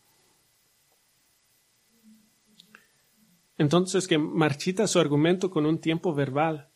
Entonces 3.58 4.08
que 4.08 4.18
marchita 4.18 4.88
su 4.88 4.98
argumento 4.98 5.52
con 5.52 5.66
un 5.66 5.82
tiempo 5.82 6.14
verbal 6.14 6.70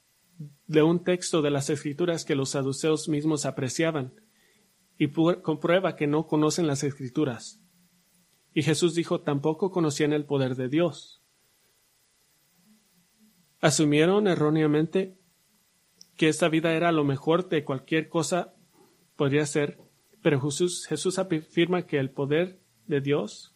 de 0.67 0.83
un 0.83 1.03
texto 1.03 1.41
de 1.41 1.51
las 1.51 1.69
escrituras 1.69 2.25
que 2.25 2.35
los 2.35 2.49
saduceos 2.49 3.09
mismos 3.09 3.45
apreciaban 3.45 4.13
y 4.97 5.09
comprueba 5.09 5.95
que 5.95 6.07
no 6.07 6.27
conocen 6.27 6.67
las 6.67 6.83
escrituras. 6.83 7.61
Y 8.53 8.63
Jesús 8.63 8.95
dijo 8.95 9.21
tampoco 9.21 9.71
conocían 9.71 10.13
el 10.13 10.25
poder 10.25 10.55
de 10.55 10.69
Dios. 10.69 11.23
Asumieron 13.59 14.27
erróneamente 14.27 15.17
que 16.15 16.27
esta 16.27 16.49
vida 16.49 16.73
era 16.73 16.91
lo 16.91 17.03
mejor 17.03 17.49
de 17.49 17.63
cualquier 17.63 18.09
cosa 18.09 18.53
podría 19.15 19.45
ser 19.45 19.77
pero 20.23 20.39
Jesús, 20.39 20.87
Jesús 20.87 21.19
afirma 21.19 21.85
que 21.85 21.99
el 21.99 22.09
poder 22.09 22.61
de 22.87 23.01
Dios 23.01 23.53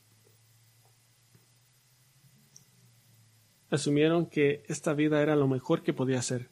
asumieron 3.70 4.30
que 4.30 4.64
esta 4.68 4.94
vida 4.94 5.22
era 5.22 5.38
lo 5.38 5.48
mejor 5.48 5.82
que 5.82 5.94
podía 5.94 6.22
ser. 6.22 6.52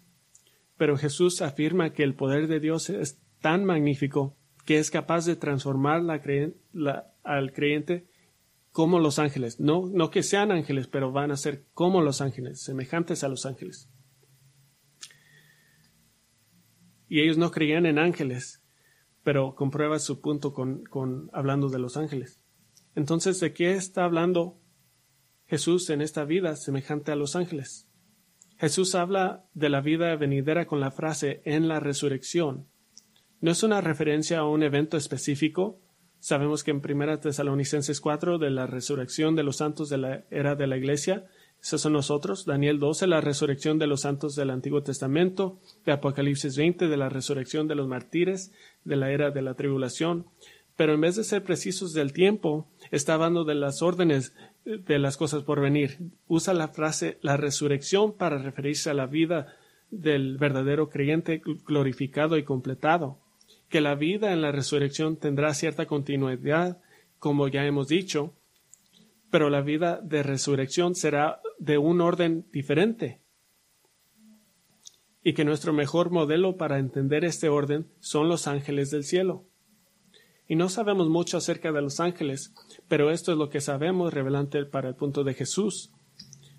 Pero 0.78 0.98
Jesús 0.98 1.42
afirma 1.42 1.94
que 1.94 2.04
el 2.04 2.16
poder 2.16 2.48
de 2.48 2.60
Dios 2.60 2.90
es 2.90 3.22
tan 3.42 3.66
magnífico 3.66 4.36
que 4.66 4.80
es 4.80 4.90
capaz 4.90 5.26
de 5.26 5.36
transformar 5.36 6.02
al 7.24 7.54
creyente 7.54 8.08
como 8.72 9.00
los 9.00 9.20
ángeles. 9.20 9.60
No, 9.60 9.88
no 9.88 10.10
que 10.10 10.24
sean 10.24 10.52
ángeles, 10.52 10.88
pero 10.88 11.12
van 11.12 11.32
a 11.32 11.38
ser 11.38 11.66
como 11.74 12.02
los 12.02 12.20
ángeles, 12.20 12.62
semejantes 12.62 13.24
a 13.24 13.30
los 13.30 13.46
ángeles. 13.46 13.90
Y 17.08 17.22
ellos 17.22 17.38
no 17.38 17.52
creían 17.52 17.86
en 17.86 18.00
ángeles, 18.00 18.64
pero 19.24 19.56
comprueba 19.56 20.00
su 20.00 20.20
punto 20.20 20.54
con, 20.54 20.84
con 20.84 21.30
hablando 21.32 21.70
de 21.70 21.80
los 21.80 21.96
ángeles. 21.96 22.42
Entonces, 22.96 23.40
¿de 23.40 23.54
qué 23.54 23.74
está 23.74 24.04
hablando 24.04 24.60
Jesús 25.46 25.90
en 25.90 26.02
esta 26.02 26.26
vida 26.26 26.56
semejante 26.56 27.12
a 27.12 27.16
los 27.16 27.36
ángeles? 27.36 27.85
Jesús 28.66 28.96
habla 28.96 29.46
de 29.54 29.70
la 29.70 29.80
vida 29.80 30.16
venidera 30.16 30.66
con 30.66 30.80
la 30.80 30.90
frase 30.90 31.44
en 31.46 31.68
la 31.68 31.80
resurrección. 31.80 32.66
No 33.40 33.52
es 33.52 33.62
una 33.62 33.80
referencia 33.80 34.40
a 34.40 34.50
un 34.50 34.64
evento 34.64 34.98
específico. 34.98 35.80
Sabemos 36.18 36.64
que 36.64 36.72
en 36.72 36.82
1 36.84 37.20
Tesalonicenses 37.20 38.02
4 38.02 38.40
de 38.40 38.50
la 38.50 38.66
resurrección 38.66 39.36
de 39.36 39.44
los 39.44 39.58
santos 39.58 39.88
de 39.90 40.00
la 40.00 40.26
era 40.32 40.56
de 40.56 40.66
la 40.66 40.78
iglesia 40.78 41.28
esos 41.66 41.82
son 41.82 41.94
nosotros. 41.94 42.46
Daniel 42.46 42.78
12, 42.78 43.08
la 43.08 43.22
resurrección 43.22 43.80
de 43.80 43.88
los 43.88 44.02
santos 44.02 44.36
del 44.36 44.52
Antiguo 44.52 44.84
Testamento. 44.84 45.60
De 45.84 45.94
Apocalipsis 45.94 46.56
20, 46.56 46.88
de 46.88 46.96
la 46.96 47.10
resurrección 47.10 47.68
de 47.68 47.74
los 47.74 47.88
mártires 47.88 48.52
de 48.84 48.96
la 48.96 49.12
era 49.12 49.32
de 49.32 49.42
la 49.42 49.56
tribulación. 49.56 50.28
Pero 50.76 50.94
en 50.94 51.02
vez 51.02 51.16
de 51.16 51.24
ser 51.24 51.44
precisos 51.44 51.94
del 51.94 52.12
tiempo, 52.12 52.68
está 52.92 53.14
hablando 53.14 53.46
de 53.46 53.56
las 53.56 53.82
órdenes 53.82 54.34
de 54.66 55.00
las 55.00 55.16
cosas 55.16 55.44
por 55.44 55.62
venir. 55.62 56.00
Usa 56.28 56.54
la 56.54 56.68
frase 56.68 57.18
la 57.22 57.38
resurrección 57.38 58.14
para 58.14 58.38
referirse 58.38 58.90
a 58.90 58.94
la 58.94 59.06
vida 59.06 59.56
del 59.92 60.38
verdadero 60.38 60.90
creyente 60.90 61.42
glorificado 61.66 62.38
y 62.38 62.44
completado. 62.44 63.20
Que 63.70 63.82
la 63.82 63.96
vida 63.96 64.34
en 64.34 64.42
la 64.42 64.52
resurrección 64.52 65.18
tendrá 65.18 65.54
cierta 65.54 65.86
continuidad, 65.86 66.82
como 67.20 67.48
ya 67.48 67.66
hemos 67.66 67.88
dicho, 67.88 68.34
pero 69.32 69.50
la 69.50 69.62
vida 69.62 70.00
de 70.02 70.24
resurrección 70.24 70.96
será 70.96 71.42
de 71.60 71.78
un 71.78 72.02
orden 72.02 72.46
diferente. 72.52 73.22
Y 75.24 75.34
que 75.34 75.46
nuestro 75.46 75.74
mejor 75.74 76.12
modelo 76.12 76.58
para 76.58 76.78
entender 76.78 77.26
este 77.26 77.50
orden 77.50 77.88
son 78.00 78.30
los 78.30 78.48
ángeles 78.48 78.92
del 78.92 79.04
cielo. 79.04 79.46
Y 80.48 80.56
no 80.56 80.70
sabemos 80.70 81.10
mucho 81.10 81.38
acerca 81.38 81.72
de 81.72 81.82
los 81.82 82.00
ángeles, 82.00 82.54
pero 82.88 83.12
esto 83.12 83.32
es 83.32 83.38
lo 83.38 83.50
que 83.50 83.62
sabemos 83.62 84.14
revelante 84.14 84.64
para 84.66 84.90
el 84.90 84.96
punto 84.96 85.24
de 85.24 85.34
Jesús. 85.34 85.92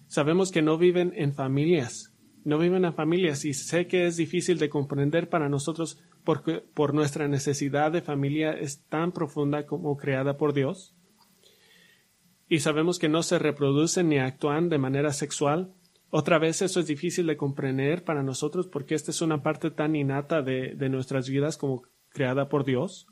Sabemos 0.08 0.50
que 0.50 0.62
no 0.62 0.78
viven 0.78 1.12
en 1.14 1.34
familias, 1.34 2.12
no 2.44 2.58
viven 2.58 2.84
en 2.84 2.94
familias 2.94 3.44
y 3.44 3.54
sé 3.54 3.86
que 3.86 4.06
es 4.06 4.16
difícil 4.16 4.58
de 4.58 4.68
comprender 4.68 5.28
para 5.28 5.48
nosotros 5.48 5.98
porque 6.24 6.62
por 6.74 6.94
nuestra 6.94 7.28
necesidad 7.28 7.92
de 7.92 8.02
familia 8.02 8.52
es 8.52 8.84
tan 8.88 9.12
profunda 9.12 9.66
como 9.66 9.96
creada 9.96 10.36
por 10.36 10.52
Dios 10.52 10.96
y 12.48 12.60
sabemos 12.60 12.98
que 12.98 13.08
no 13.08 13.22
se 13.22 13.38
reproducen 13.38 14.08
ni 14.08 14.18
actúan 14.18 14.68
de 14.68 14.78
manera 14.78 15.12
sexual. 15.12 15.74
Otra 16.10 16.38
vez 16.38 16.62
eso 16.62 16.78
es 16.80 16.86
difícil 16.86 17.26
de 17.26 17.36
comprender 17.36 18.04
para 18.04 18.22
nosotros 18.22 18.68
porque 18.68 18.94
esta 18.94 19.10
es 19.10 19.20
una 19.20 19.42
parte 19.42 19.70
tan 19.70 19.96
innata 19.96 20.42
de, 20.42 20.74
de 20.76 20.88
nuestras 20.88 21.28
vidas 21.28 21.56
como 21.56 21.82
creada 22.10 22.48
por 22.48 22.64
Dios. 22.64 23.08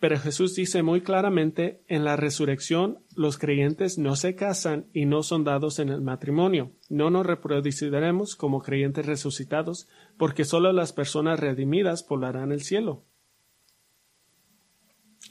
Pero 0.00 0.18
Jesús 0.18 0.54
dice 0.54 0.82
muy 0.82 1.02
claramente, 1.02 1.82
en 1.86 2.04
la 2.04 2.16
resurrección 2.16 3.04
los 3.14 3.36
creyentes 3.36 3.98
no 3.98 4.16
se 4.16 4.34
casan 4.34 4.86
y 4.94 5.04
no 5.04 5.22
son 5.22 5.44
dados 5.44 5.78
en 5.78 5.90
el 5.90 6.00
matrimonio. 6.00 6.72
No 6.88 7.10
nos 7.10 7.26
reproduciremos 7.26 8.34
como 8.34 8.62
creyentes 8.62 9.04
resucitados, 9.04 9.88
porque 10.16 10.46
solo 10.46 10.72
las 10.72 10.94
personas 10.94 11.38
redimidas 11.38 12.02
poblarán 12.02 12.50
el 12.50 12.62
cielo. 12.62 13.04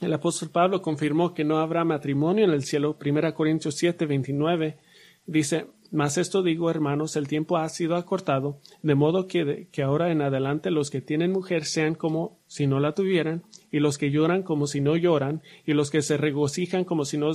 El 0.00 0.14
apóstol 0.14 0.50
Pablo 0.50 0.82
confirmó 0.82 1.34
que 1.34 1.44
no 1.44 1.58
habrá 1.58 1.84
matrimonio 1.84 2.44
en 2.44 2.52
el 2.52 2.62
cielo. 2.62 2.96
1 3.04 3.34
Corintios 3.34 3.74
7, 3.74 4.06
29 4.06 4.78
dice, 5.26 5.66
Mas 5.92 6.18
esto 6.18 6.42
digo, 6.42 6.70
hermanos, 6.70 7.16
el 7.16 7.26
tiempo 7.26 7.56
ha 7.56 7.68
sido 7.68 7.96
acortado, 7.96 8.60
de 8.82 8.94
modo 8.94 9.26
que, 9.26 9.66
que 9.72 9.82
ahora 9.82 10.12
en 10.12 10.22
adelante 10.22 10.70
los 10.70 10.88
que 10.88 11.00
tienen 11.00 11.32
mujer 11.32 11.64
sean 11.64 11.96
como 11.96 12.38
si 12.46 12.68
no 12.68 12.78
la 12.78 12.92
tuvieran, 12.92 13.42
y 13.72 13.80
los 13.80 13.98
que 13.98 14.10
lloran 14.10 14.44
como 14.44 14.68
si 14.68 14.80
no 14.80 14.96
lloran, 14.96 15.42
y 15.66 15.72
los 15.72 15.90
que 15.90 16.02
se 16.02 16.16
regocijan 16.16 16.84
como 16.84 17.04
si 17.04 17.18
no 17.18 17.32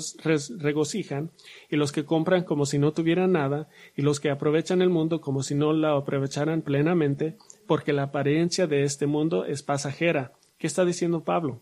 regocijan, 0.57 1.31
y 1.69 1.75
los 1.75 1.91
que 1.91 2.05
compran 2.05 2.43
como 2.43 2.65
si 2.65 2.79
no 2.79 2.93
tuvieran 2.93 3.33
nada, 3.33 3.67
y 3.95 4.03
los 4.03 4.21
que 4.21 4.29
aprovechan 4.29 4.81
el 4.81 4.89
mundo 4.89 5.19
como 5.19 5.43
si 5.43 5.53
no 5.53 5.73
la 5.73 5.95
aprovecharan 5.97 6.61
plenamente, 6.61 7.37
porque 7.67 7.91
la 7.91 8.03
apariencia 8.03 8.67
de 8.67 8.83
este 8.83 9.05
mundo 9.05 9.43
es 9.45 9.63
pasajera. 9.63 10.31
¿Qué 10.57 10.67
está 10.67 10.85
diciendo 10.85 11.25
Pablo? 11.25 11.61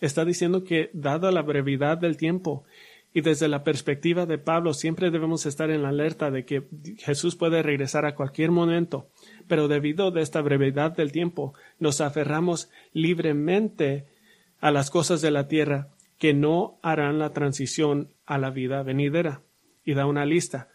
está 0.00 0.24
diciendo 0.24 0.64
que, 0.64 0.90
dada 0.92 1.30
la 1.30 1.42
brevedad 1.42 1.98
del 1.98 2.16
tiempo, 2.16 2.64
y 3.16 3.22
desde 3.22 3.48
la 3.48 3.64
perspectiva 3.64 4.26
de 4.26 4.36
Pablo, 4.36 4.74
siempre 4.74 5.10
debemos 5.10 5.46
estar 5.46 5.70
en 5.70 5.80
la 5.80 5.88
alerta 5.88 6.30
de 6.30 6.44
que 6.44 6.68
Jesús 6.98 7.34
puede 7.34 7.62
regresar 7.62 8.04
a 8.04 8.14
cualquier 8.14 8.50
momento, 8.50 9.08
pero 9.48 9.68
debido 9.68 10.14
a 10.14 10.20
esta 10.20 10.42
brevedad 10.42 10.94
del 10.94 11.12
tiempo, 11.12 11.54
nos 11.78 12.02
aferramos 12.02 12.68
libremente 12.92 14.04
a 14.60 14.70
las 14.70 14.90
cosas 14.90 15.22
de 15.22 15.30
la 15.30 15.48
tierra 15.48 15.94
que 16.18 16.34
no 16.34 16.78
harán 16.82 17.18
la 17.18 17.32
transición 17.32 18.12
a 18.26 18.36
la 18.36 18.50
vida 18.50 18.82
venidera. 18.82 19.40
Y 19.82 19.94
da 19.94 20.04
una 20.04 20.26
lista. 20.26 20.68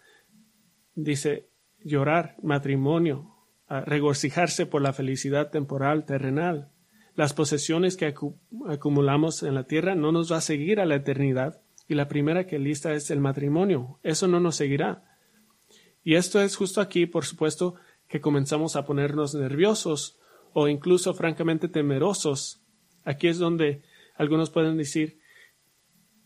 Dice 0.95 1.47
llorar, 1.84 2.38
matrimonio, 2.41 3.36
regocijarse 3.69 4.65
por 4.65 4.82
la 4.82 4.93
felicidad 4.93 5.51
temporal, 5.51 6.06
terrenal, 6.06 6.71
las 7.13 7.34
posesiones 7.34 7.97
que 7.97 8.15
acumulamos 8.67 9.43
en 9.43 9.54
la 9.54 9.65
tierra 9.65 9.93
no 9.93 10.12
nos 10.12 10.32
va 10.32 10.38
a 10.38 10.41
seguir 10.41 10.80
a 10.80 10.88
la 10.88 10.95
eternidad. 10.95 11.61
Y 11.91 11.93
la 11.93 12.08
primera 12.08 12.47
que 12.47 12.58
lista 12.58 12.93
es 12.93 13.12
el 13.12 13.19
matrimonio. 13.19 13.99
Eso 14.01 14.25
no 14.25 14.39
nos 14.39 14.56
seguirá. 14.56 15.04
Y 16.06 16.15
esto 16.15 16.41
es 16.41 16.56
justo 16.56 16.80
aquí, 16.80 17.06
por 17.06 17.25
supuesto, 17.25 17.75
que 18.08 18.21
comenzamos 18.21 18.77
a 18.77 18.86
ponernos 18.86 19.36
nerviosos 19.36 20.17
o 20.54 20.69
incluso 20.69 21.13
francamente 21.13 21.67
temerosos. 21.67 22.63
Aquí 23.04 23.27
es 23.27 23.39
donde 23.39 23.84
algunos 24.15 24.51
pueden 24.51 24.77
decir, 24.77 25.19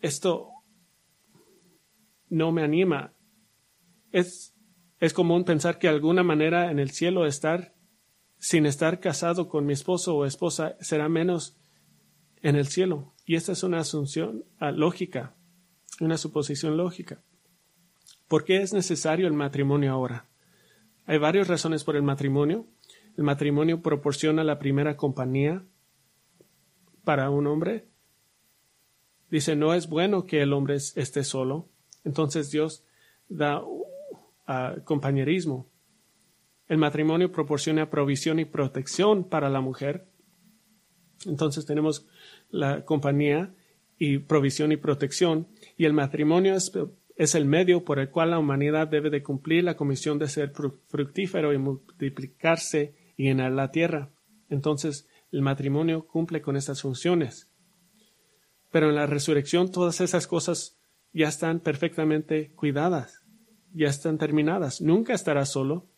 esto 0.02 0.52
no 2.30 2.52
me 2.52 2.62
anima. 2.62 3.16
Es, 4.12 4.54
es 5.00 5.14
común 5.14 5.46
pensar 5.46 5.80
que 5.80 5.88
de 5.88 5.96
alguna 5.96 6.22
manera 6.22 6.70
en 6.70 6.78
el 6.78 6.92
cielo 6.92 7.26
estar 7.26 7.74
sin 8.38 8.68
estar 8.68 9.00
casado 9.00 9.50
con 9.50 9.66
mi 9.66 9.74
esposo 9.74 10.16
o 10.16 10.28
esposa 10.28 10.78
será 10.80 11.10
menos 11.10 11.58
en 12.44 12.56
el 12.56 12.68
cielo. 12.68 13.16
Y 13.26 13.34
esta 13.34 13.54
es 13.54 13.64
una 13.64 13.80
asunción 13.80 14.46
ah, 14.60 14.70
lógica, 14.70 15.36
una 16.00 16.18
suposición 16.18 16.78
lógica. 16.78 17.22
¿Por 18.28 18.44
qué 18.44 18.62
es 18.62 18.74
necesario 18.74 19.28
el 19.28 19.34
matrimonio 19.34 19.92
ahora? 19.92 20.28
Hay 21.06 21.18
varias 21.20 21.48
razones 21.48 21.84
por 21.84 21.96
el 21.96 22.04
matrimonio. 22.04 22.68
El 23.18 23.24
matrimonio 23.24 23.82
proporciona 23.82 24.44
la 24.44 24.60
primera 24.60 24.98
compañía 24.98 25.64
para 27.04 27.30
un 27.30 27.48
hombre. 27.48 27.88
Dice, 29.30 29.56
no 29.56 29.74
es 29.74 29.88
bueno 29.88 30.26
que 30.26 30.42
el 30.42 30.54
hombre 30.54 30.76
esté 30.76 31.24
solo. 31.24 31.70
Entonces 32.04 32.52
Dios 32.52 32.84
da 33.30 33.64
uh, 33.64 33.86
compañerismo. 34.84 35.70
El 36.68 36.78
matrimonio 36.80 37.32
proporciona 37.32 37.90
provisión 37.90 38.40
y 38.40 38.46
protección 38.46 39.24
para 39.24 39.50
la 39.50 39.62
mujer. 39.62 40.08
Entonces 41.26 41.66
tenemos 41.66 42.08
la 42.50 42.86
compañía 42.86 43.54
y 43.98 44.18
provisión 44.18 44.72
y 44.72 44.78
protección. 44.78 45.48
Y 45.78 45.86
el 45.86 45.94
matrimonio 45.94 46.56
es 46.56 47.36
el 47.36 47.46
medio 47.46 47.84
por 47.84 48.00
el 48.00 48.10
cual 48.10 48.32
la 48.32 48.40
humanidad 48.40 48.88
debe 48.88 49.10
de 49.10 49.24
cumplir 49.24 49.64
la 49.64 49.76
comisión 49.76 50.20
de 50.20 50.28
ser 50.28 50.54
fructífero 50.88 51.54
y 51.54 51.58
multiplicarse 51.58 52.96
y 53.18 53.24
llenar 53.24 53.52
la 53.52 53.72
tierra. 53.72 54.12
Entonces, 54.50 55.08
el 55.32 55.42
matrimonio 55.42 56.08
cumple 56.08 56.42
con 56.42 56.56
estas 56.56 56.82
funciones. 56.82 57.50
Pero 58.72 58.90
en 58.90 58.96
la 58.96 59.06
resurrección 59.06 59.72
todas 59.72 60.02
esas 60.02 60.28
cosas 60.28 60.78
ya 61.14 61.28
están 61.28 61.60
perfectamente 61.60 62.52
cuidadas, 62.56 63.24
ya 63.74 63.88
están 63.88 64.18
terminadas. 64.18 64.82
Nunca 64.82 65.14
estarás 65.14 65.52
solo 65.52 65.90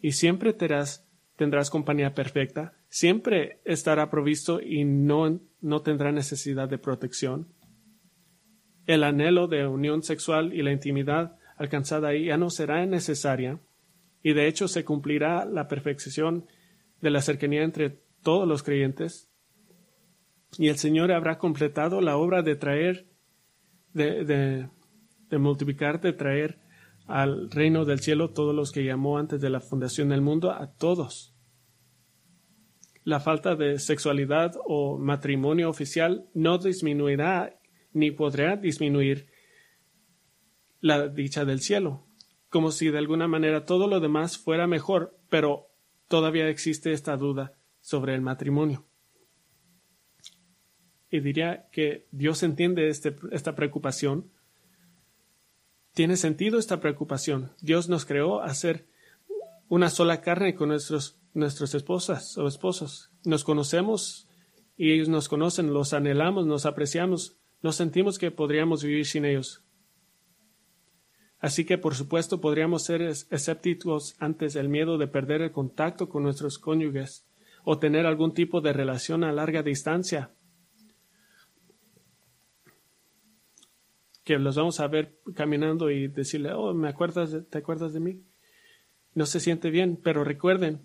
y 0.00 0.12
siempre 0.12 0.52
tendrás, 0.52 1.08
tendrás 1.36 1.70
compañía 1.70 2.14
perfecta, 2.14 2.74
siempre 2.88 3.60
estará 3.64 4.10
provisto 4.10 4.60
y 4.60 4.84
no, 4.84 5.40
no 5.60 5.82
tendrá 5.82 6.12
necesidad 6.12 6.68
de 6.68 6.78
protección 6.78 7.48
el 8.86 9.04
anhelo 9.04 9.46
de 9.46 9.66
unión 9.66 10.02
sexual 10.02 10.52
y 10.52 10.62
la 10.62 10.72
intimidad 10.72 11.36
alcanzada 11.56 12.08
ahí 12.08 12.26
ya 12.26 12.36
no 12.36 12.50
será 12.50 12.84
necesaria 12.86 13.60
y 14.22 14.32
de 14.32 14.48
hecho 14.48 14.68
se 14.68 14.84
cumplirá 14.84 15.44
la 15.44 15.68
perfección 15.68 16.46
de 17.00 17.10
la 17.10 17.22
cercanía 17.22 17.62
entre 17.62 17.98
todos 18.22 18.46
los 18.46 18.62
creyentes 18.62 19.32
y 20.58 20.68
el 20.68 20.76
Señor 20.76 21.12
habrá 21.12 21.38
completado 21.38 22.00
la 22.00 22.16
obra 22.16 22.42
de 22.42 22.56
traer, 22.56 23.06
de, 23.94 24.24
de, 24.24 25.38
multiplicar, 25.38 26.00
de 26.00 26.12
traer 26.12 26.58
al 27.06 27.50
reino 27.50 27.84
del 27.84 28.00
cielo 28.00 28.30
todos 28.30 28.54
los 28.54 28.70
que 28.70 28.84
llamó 28.84 29.18
antes 29.18 29.40
de 29.40 29.50
la 29.50 29.60
fundación 29.60 30.10
del 30.10 30.20
mundo, 30.20 30.50
a 30.50 30.70
todos. 30.70 31.34
La 33.02 33.18
falta 33.18 33.56
de 33.56 33.78
sexualidad 33.78 34.52
o 34.66 34.98
matrimonio 34.98 35.70
oficial 35.70 36.28
no 36.34 36.58
disminuirá 36.58 37.58
ni 37.92 38.10
podrá 38.10 38.56
disminuir 38.56 39.28
la 40.80 41.08
dicha 41.08 41.44
del 41.44 41.60
cielo, 41.60 42.06
como 42.48 42.70
si 42.72 42.90
de 42.90 42.98
alguna 42.98 43.28
manera 43.28 43.64
todo 43.64 43.86
lo 43.86 44.00
demás 44.00 44.36
fuera 44.36 44.66
mejor, 44.66 45.16
pero 45.28 45.68
todavía 46.08 46.48
existe 46.48 46.92
esta 46.92 47.16
duda 47.16 47.54
sobre 47.80 48.14
el 48.14 48.20
matrimonio. 48.20 48.84
Y 51.10 51.20
diría 51.20 51.68
que 51.70 52.06
Dios 52.10 52.42
entiende 52.42 52.88
este, 52.88 53.14
esta 53.32 53.54
preocupación. 53.54 54.30
Tiene 55.92 56.16
sentido 56.16 56.58
esta 56.58 56.80
preocupación. 56.80 57.52
Dios 57.60 57.88
nos 57.88 58.06
creó 58.06 58.40
a 58.40 58.54
ser 58.54 58.86
una 59.68 59.90
sola 59.90 60.22
carne 60.22 60.54
con 60.54 60.70
nuestros, 60.70 61.18
nuestras 61.34 61.74
esposas 61.74 62.36
o 62.38 62.48
esposos. 62.48 63.10
Nos 63.24 63.44
conocemos 63.44 64.26
y 64.76 64.92
ellos 64.92 65.08
nos 65.08 65.28
conocen, 65.28 65.72
los 65.72 65.92
anhelamos, 65.92 66.46
nos 66.46 66.66
apreciamos, 66.66 67.36
nos 67.62 67.76
sentimos 67.76 68.18
que 68.18 68.30
podríamos 68.30 68.82
vivir 68.82 69.06
sin 69.06 69.24
ellos. 69.24 69.62
Así 71.38 71.64
que, 71.64 71.78
por 71.78 71.94
supuesto, 71.94 72.40
podríamos 72.40 72.84
ser 72.84 73.02
escépticos 73.02 74.14
antes 74.18 74.54
del 74.54 74.68
miedo 74.68 74.98
de 74.98 75.08
perder 75.08 75.42
el 75.42 75.52
contacto 75.52 76.08
con 76.08 76.22
nuestros 76.22 76.58
cónyuges 76.58 77.26
o 77.64 77.78
tener 77.78 78.06
algún 78.06 78.34
tipo 78.34 78.60
de 78.60 78.72
relación 78.72 79.24
a 79.24 79.32
larga 79.32 79.62
distancia. 79.62 80.30
Que 84.24 84.38
los 84.38 84.56
vamos 84.56 84.78
a 84.78 84.86
ver 84.86 85.18
caminando 85.34 85.90
y 85.90 86.06
decirle, 86.06 86.52
oh, 86.52 86.74
¿me 86.74 86.88
acuerdas 86.88 87.36
¿te 87.48 87.58
acuerdas 87.58 87.92
de 87.92 88.00
mí? 88.00 88.22
No 89.14 89.26
se 89.26 89.40
siente 89.40 89.70
bien, 89.70 89.98
pero 90.00 90.22
recuerden, 90.22 90.80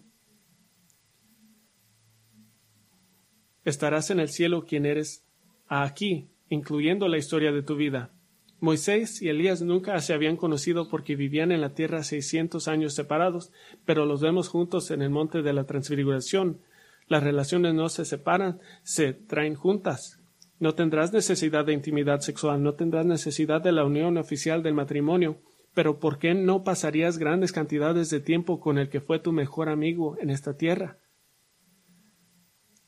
estarás 3.63 4.09
en 4.09 4.19
el 4.19 4.29
cielo 4.29 4.65
quien 4.65 4.87
eres 4.87 5.23
aquí 5.67 6.31
incluyendo 6.49 7.07
la 7.07 7.17
historia 7.17 7.51
de 7.51 7.63
tu 7.63 7.75
vida. 7.75 8.11
Moisés 8.59 9.21
y 9.21 9.29
Elías 9.29 9.61
nunca 9.61 9.99
se 9.99 10.13
habían 10.13 10.35
conocido 10.35 10.89
porque 10.89 11.15
vivían 11.15 11.51
en 11.51 11.61
la 11.61 11.75
tierra 11.75 12.01
seiscientos 12.01 12.67
años 12.67 12.95
separados, 12.95 13.51
pero 13.85 14.05
los 14.05 14.21
vemos 14.21 14.49
juntos 14.49 14.89
en 14.89 15.03
el 15.03 15.11
monte 15.11 15.43
de 15.43 15.53
la 15.53 15.65
transfiguración. 15.65 16.59
Las 17.07 17.21
relaciones 17.21 17.75
no 17.75 17.87
se 17.89 18.03
separan, 18.03 18.59
se 18.81 19.13
traen 19.13 19.53
juntas. 19.53 20.19
No 20.59 20.73
tendrás 20.73 21.13
necesidad 21.13 21.65
de 21.65 21.73
intimidad 21.73 22.21
sexual, 22.21 22.63
no 22.63 22.73
tendrás 22.73 23.05
necesidad 23.05 23.61
de 23.61 23.71
la 23.71 23.85
unión 23.85 24.17
oficial 24.17 24.63
del 24.63 24.73
matrimonio, 24.73 25.37
pero 25.75 25.99
¿por 25.99 26.17
qué 26.17 26.33
no 26.33 26.63
pasarías 26.63 27.19
grandes 27.19 27.51
cantidades 27.51 28.09
de 28.09 28.19
tiempo 28.19 28.59
con 28.59 28.79
el 28.79 28.89
que 28.89 29.01
fue 29.01 29.19
tu 29.19 29.31
mejor 29.31 29.69
amigo 29.69 30.17
en 30.19 30.31
esta 30.31 30.57
tierra? 30.57 30.97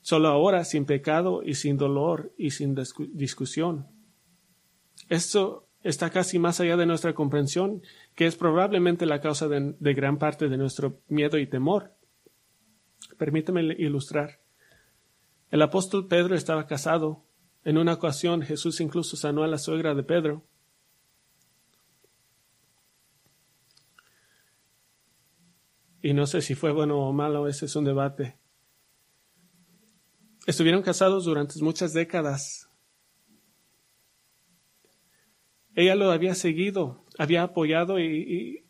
Solo 0.09 0.29
ahora 0.29 0.65
sin 0.65 0.85
pecado 0.85 1.43
y 1.43 1.53
sin 1.53 1.77
dolor 1.77 2.33
y 2.35 2.49
sin 2.49 2.75
discusión. 3.13 3.85
Esto 5.07 5.69
está 5.83 6.09
casi 6.09 6.39
más 6.39 6.59
allá 6.59 6.77
de 6.77 6.87
nuestra 6.87 7.13
comprensión, 7.13 7.83
que 8.15 8.25
es 8.25 8.35
probablemente 8.35 9.05
la 9.05 9.21
causa 9.21 9.47
de, 9.47 9.93
gran 9.93 10.17
parte 10.17 10.49
de 10.49 10.57
nuestro 10.57 10.99
miedo 11.09 11.37
y 11.37 11.45
temor. 11.45 11.93
Permíteme 13.19 13.61
ilustrar. 13.77 14.41
El 15.51 15.61
apóstol 15.61 16.07
Pedro 16.07 16.33
estaba 16.33 16.65
casado. 16.65 17.23
En 17.63 17.77
una 17.77 17.93
ocasión 17.93 18.41
Jesús 18.41 18.81
incluso 18.81 19.15
sanó 19.15 19.43
a 19.43 19.47
la 19.47 19.59
suegra 19.59 19.93
de 19.93 20.01
Pedro. 20.01 20.43
Y 26.01 26.13
no 26.15 26.25
sé 26.25 26.41
si 26.41 26.55
fue 26.55 26.71
bueno 26.71 26.97
o 26.97 27.13
malo, 27.13 27.47
ese 27.47 27.67
es 27.67 27.75
un 27.75 27.85
debate. 27.85 28.38
Estuvieron 30.49 30.81
casados 30.81 31.25
durante 31.25 31.61
muchas 31.61 31.93
décadas. 31.93 32.67
Ella 35.75 35.93
lo 35.93 36.09
había 36.09 36.33
seguido, 36.33 37.05
había 37.19 37.43
apoyado 37.43 37.99
y, 37.99 38.65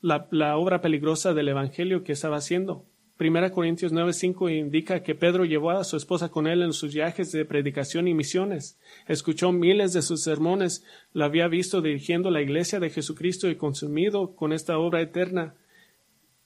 la, 0.00 0.28
la, 0.30 0.56
obra 0.56 0.80
peligrosa 0.80 1.34
del 1.34 1.50
Evangelio 1.50 2.04
que 2.04 2.12
estaba 2.12 2.38
haciendo. 2.38 2.86
Primera 3.18 3.50
Corintios 3.52 3.92
9:5 3.92 4.58
indica 4.58 5.02
que 5.02 5.14
Pedro 5.14 5.44
llevó 5.44 5.72
a 5.72 5.84
su 5.84 5.98
esposa 5.98 6.30
con 6.30 6.46
él 6.46 6.62
en 6.62 6.72
sus 6.72 6.94
viajes 6.94 7.32
de 7.32 7.44
predicación 7.44 8.08
y 8.08 8.14
misiones. 8.14 8.80
Escuchó 9.06 9.52
miles 9.52 9.92
de 9.92 10.00
sus 10.00 10.22
sermones, 10.22 10.86
la 11.12 11.26
había 11.26 11.48
visto 11.48 11.82
dirigiendo 11.82 12.30
la 12.30 12.40
iglesia 12.40 12.80
de 12.80 12.88
Jesucristo 12.88 13.50
y 13.50 13.56
consumido 13.56 14.34
con 14.34 14.54
esta 14.54 14.78
obra 14.78 15.02
eterna. 15.02 15.54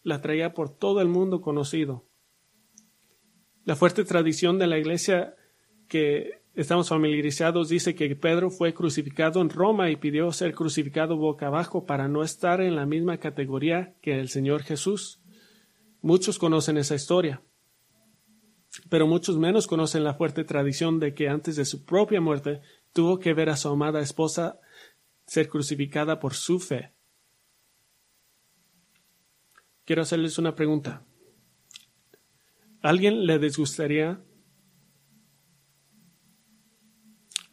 La 0.02 0.20
traía 0.20 0.52
por 0.52 0.76
todo 0.76 1.00
el 1.00 1.06
mundo 1.06 1.42
conocido. 1.42 2.07
La 3.68 3.76
fuerte 3.76 4.06
tradición 4.06 4.58
de 4.58 4.66
la 4.66 4.78
Iglesia 4.78 5.36
que 5.88 6.40
estamos 6.54 6.88
familiarizados 6.88 7.68
dice 7.68 7.94
que 7.94 8.16
Pedro 8.16 8.48
fue 8.48 8.72
crucificado 8.72 9.42
en 9.42 9.50
Roma 9.50 9.90
y 9.90 9.96
pidió 9.96 10.32
ser 10.32 10.54
crucificado 10.54 11.18
boca 11.18 11.48
abajo 11.48 11.84
para 11.84 12.08
no 12.08 12.22
estar 12.22 12.62
en 12.62 12.76
la 12.76 12.86
misma 12.86 13.18
categoría 13.18 13.94
que 14.00 14.18
el 14.18 14.30
Señor 14.30 14.62
Jesús. 14.62 15.20
Muchos 16.00 16.38
conocen 16.38 16.78
esa 16.78 16.94
historia, 16.94 17.42
pero 18.88 19.06
muchos 19.06 19.36
menos 19.36 19.66
conocen 19.66 20.02
la 20.02 20.14
fuerte 20.14 20.44
tradición 20.44 20.98
de 20.98 21.12
que 21.12 21.28
antes 21.28 21.56
de 21.56 21.66
su 21.66 21.84
propia 21.84 22.22
muerte 22.22 22.62
tuvo 22.94 23.18
que 23.18 23.34
ver 23.34 23.50
a 23.50 23.56
su 23.58 23.68
amada 23.68 24.00
esposa 24.00 24.60
ser 25.26 25.46
crucificada 25.50 26.20
por 26.20 26.32
su 26.32 26.58
fe. 26.58 26.94
Quiero 29.84 30.00
hacerles 30.00 30.38
una 30.38 30.54
pregunta. 30.54 31.04
¿Alguien 32.80 33.26
le 33.26 33.40
disgustaría, 33.40 34.24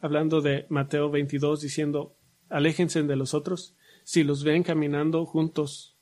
hablando 0.00 0.40
de 0.40 0.66
Mateo 0.68 1.10
22, 1.10 1.62
diciendo, 1.62 2.16
aléjense 2.48 3.02
de 3.02 3.16
los 3.16 3.34
otros, 3.34 3.76
si 4.04 4.22
los 4.22 4.44
ven 4.44 4.62
caminando 4.62 5.26
juntos? 5.26 5.98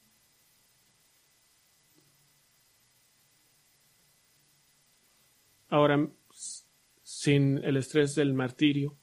Ahora, 5.69 6.07
sin 7.03 7.65
el 7.65 7.79
estrés 7.79 8.15
del 8.15 8.35
martirio. 8.35 8.99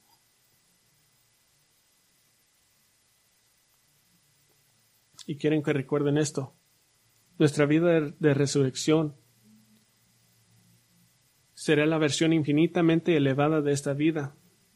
Y 5.26 5.36
quieren 5.36 5.64
que 5.64 5.72
recuerden 5.72 6.16
esto. 6.16 6.54
Nuestra 7.38 7.66
vida 7.66 8.00
de 8.00 8.34
resurrección 8.34 9.16
será 11.62 11.86
la 11.86 11.96
versión 11.96 12.32
infinitamente 12.32 13.16
elevada 13.16 13.60
de 13.62 13.70
esta 13.70 13.92
vida, 13.92 14.34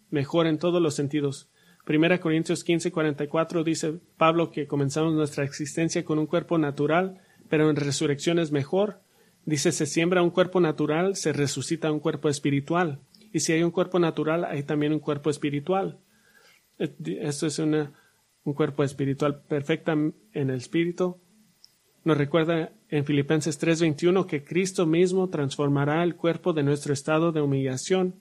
mejor 0.08 0.46
en 0.46 0.56
todos 0.56 0.80
los 0.80 0.94
sentidos. 0.94 1.50
Primera 1.84 2.20
Corintios 2.20 2.62
15, 2.62 2.92
44 2.92 3.64
dice 3.64 3.98
Pablo 4.16 4.52
que 4.52 4.68
comenzamos 4.68 5.12
nuestra 5.12 5.42
existencia 5.42 6.04
con 6.04 6.20
un 6.20 6.28
cuerpo 6.28 6.58
natural, 6.58 7.20
pero 7.48 7.68
en 7.70 7.74
resurrección 7.74 8.38
es 8.38 8.52
mejor. 8.52 9.00
Dice, 9.44 9.72
se 9.72 9.84
siembra 9.84 10.22
un 10.22 10.30
cuerpo 10.30 10.60
natural, 10.60 11.16
se 11.16 11.32
resucita 11.32 11.90
un 11.90 11.98
cuerpo 11.98 12.28
espiritual. 12.28 13.00
Y 13.32 13.40
si 13.40 13.52
hay 13.52 13.64
un 13.64 13.72
cuerpo 13.72 13.98
natural, 13.98 14.44
hay 14.44 14.62
también 14.62 14.92
un 14.92 15.00
cuerpo 15.00 15.28
espiritual. 15.28 15.98
Esto 16.78 17.48
es 17.48 17.58
una, 17.58 17.94
un 18.44 18.54
cuerpo 18.54 18.84
espiritual 18.84 19.42
perfecta 19.42 19.90
en 19.94 20.14
el 20.50 20.58
espíritu. 20.58 21.20
Nos 22.04 22.16
recuerda 22.16 22.70
en 22.88 23.04
Filipenses 23.04 23.58
3:21 23.58 24.26
que 24.26 24.44
Cristo 24.44 24.86
mismo 24.86 25.28
transformará 25.28 26.02
el 26.02 26.16
cuerpo 26.16 26.52
de 26.52 26.62
nuestro 26.62 26.92
estado 26.92 27.32
de 27.32 27.40
humillación 27.40 28.14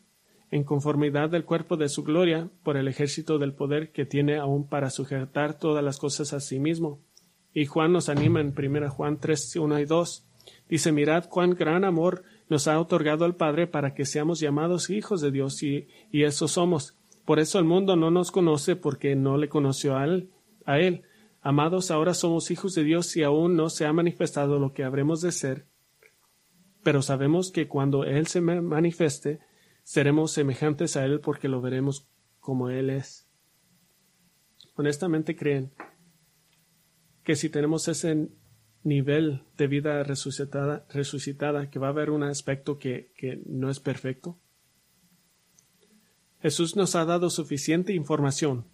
en 0.51 0.63
conformidad 0.63 1.29
del 1.29 1.45
cuerpo 1.45 1.77
de 1.77 1.89
su 1.89 2.03
gloria 2.03 2.49
por 2.63 2.77
el 2.77 2.87
ejército 2.87 3.37
del 3.39 3.53
poder 3.53 3.91
que 3.91 4.05
tiene 4.05 4.37
aún 4.37 4.67
para 4.67 4.89
sujetar 4.89 5.57
todas 5.57 5.83
las 5.83 5.97
cosas 5.97 6.33
a 6.33 6.39
sí 6.39 6.59
mismo. 6.59 6.99
Y 7.53 7.65
Juan 7.65 7.93
nos 7.93 8.09
anima 8.09 8.41
en 8.41 8.53
1 8.57 8.89
Juan 8.89 9.17
3, 9.19 9.55
1 9.55 9.79
y 9.79 9.85
2. 9.85 10.25
Dice, 10.69 10.91
mirad 10.91 11.25
cuán 11.29 11.51
gran 11.51 11.83
amor 11.83 12.23
nos 12.49 12.67
ha 12.67 12.79
otorgado 12.79 13.25
el 13.25 13.35
Padre 13.35 13.67
para 13.67 13.93
que 13.93 14.05
seamos 14.05 14.39
llamados 14.39 14.89
hijos 14.89 15.21
de 15.21 15.31
Dios 15.31 15.63
y, 15.63 15.87
y 16.11 16.23
eso 16.23 16.47
somos. 16.47 16.95
Por 17.25 17.39
eso 17.39 17.57
el 17.57 17.65
mundo 17.65 17.95
no 17.95 18.11
nos 18.11 18.31
conoce 18.31 18.75
porque 18.75 19.15
no 19.15 19.37
le 19.37 19.49
conoció 19.49 19.97
a 19.97 20.05
él. 20.05 20.29
A 20.65 20.79
él. 20.79 21.03
Amados, 21.47 21.91
ahora 21.91 22.15
somos 22.15 22.49
hijos 22.49 22.73
de 22.73 22.83
Dios 22.83 23.15
y 23.15 23.21
aún 23.21 23.55
no 23.55 23.69
se 23.69 23.85
ha 23.85 23.93
manifestado 23.93 24.57
lo 24.57 24.73
que 24.73 24.83
habremos 24.83 25.21
de 25.21 25.31
ser. 25.31 25.67
Pero 26.81 27.03
sabemos 27.03 27.51
que 27.51 27.67
cuando 27.67 28.03
Él 28.03 28.25
se 28.25 28.41
manifieste, 28.41 29.41
seremos 29.83 30.31
semejantes 30.31 30.97
a 30.97 31.05
Él 31.05 31.19
porque 31.19 31.47
lo 31.47 31.61
veremos 31.61 32.09
como 32.39 32.71
Él 32.71 32.89
es. 32.89 33.29
Honestamente 34.73 35.35
creen 35.35 35.71
que 37.23 37.35
si 37.35 37.51
tenemos 37.51 37.87
ese 37.89 38.27
nivel 38.81 39.43
de 39.55 39.67
vida 39.67 40.01
resucitada, 40.01 40.87
resucitada 40.89 41.69
que 41.69 41.77
va 41.77 41.89
a 41.89 41.91
haber 41.91 42.09
un 42.09 42.23
aspecto 42.23 42.79
que, 42.79 43.11
que 43.15 43.43
no 43.45 43.69
es 43.69 43.79
perfecto. 43.79 44.39
Jesús 46.39 46.75
nos 46.75 46.95
ha 46.95 47.05
dado 47.05 47.29
suficiente 47.29 47.93
información 47.93 48.65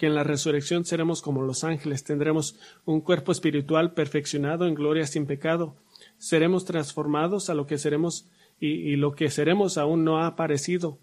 que 0.00 0.06
en 0.06 0.14
la 0.14 0.24
resurrección 0.24 0.86
seremos 0.86 1.20
como 1.20 1.42
los 1.42 1.62
ángeles, 1.62 2.04
tendremos 2.04 2.58
un 2.86 3.02
cuerpo 3.02 3.32
espiritual 3.32 3.92
perfeccionado 3.92 4.66
en 4.66 4.72
gloria 4.72 5.06
sin 5.06 5.26
pecado, 5.26 5.76
seremos 6.16 6.64
transformados 6.64 7.50
a 7.50 7.54
lo 7.54 7.66
que 7.66 7.76
seremos 7.76 8.26
y, 8.58 8.96
lo 8.96 9.14
que 9.14 9.28
seremos 9.28 9.76
aún 9.76 10.02
no 10.02 10.16
ha 10.16 10.26
aparecido, 10.26 10.98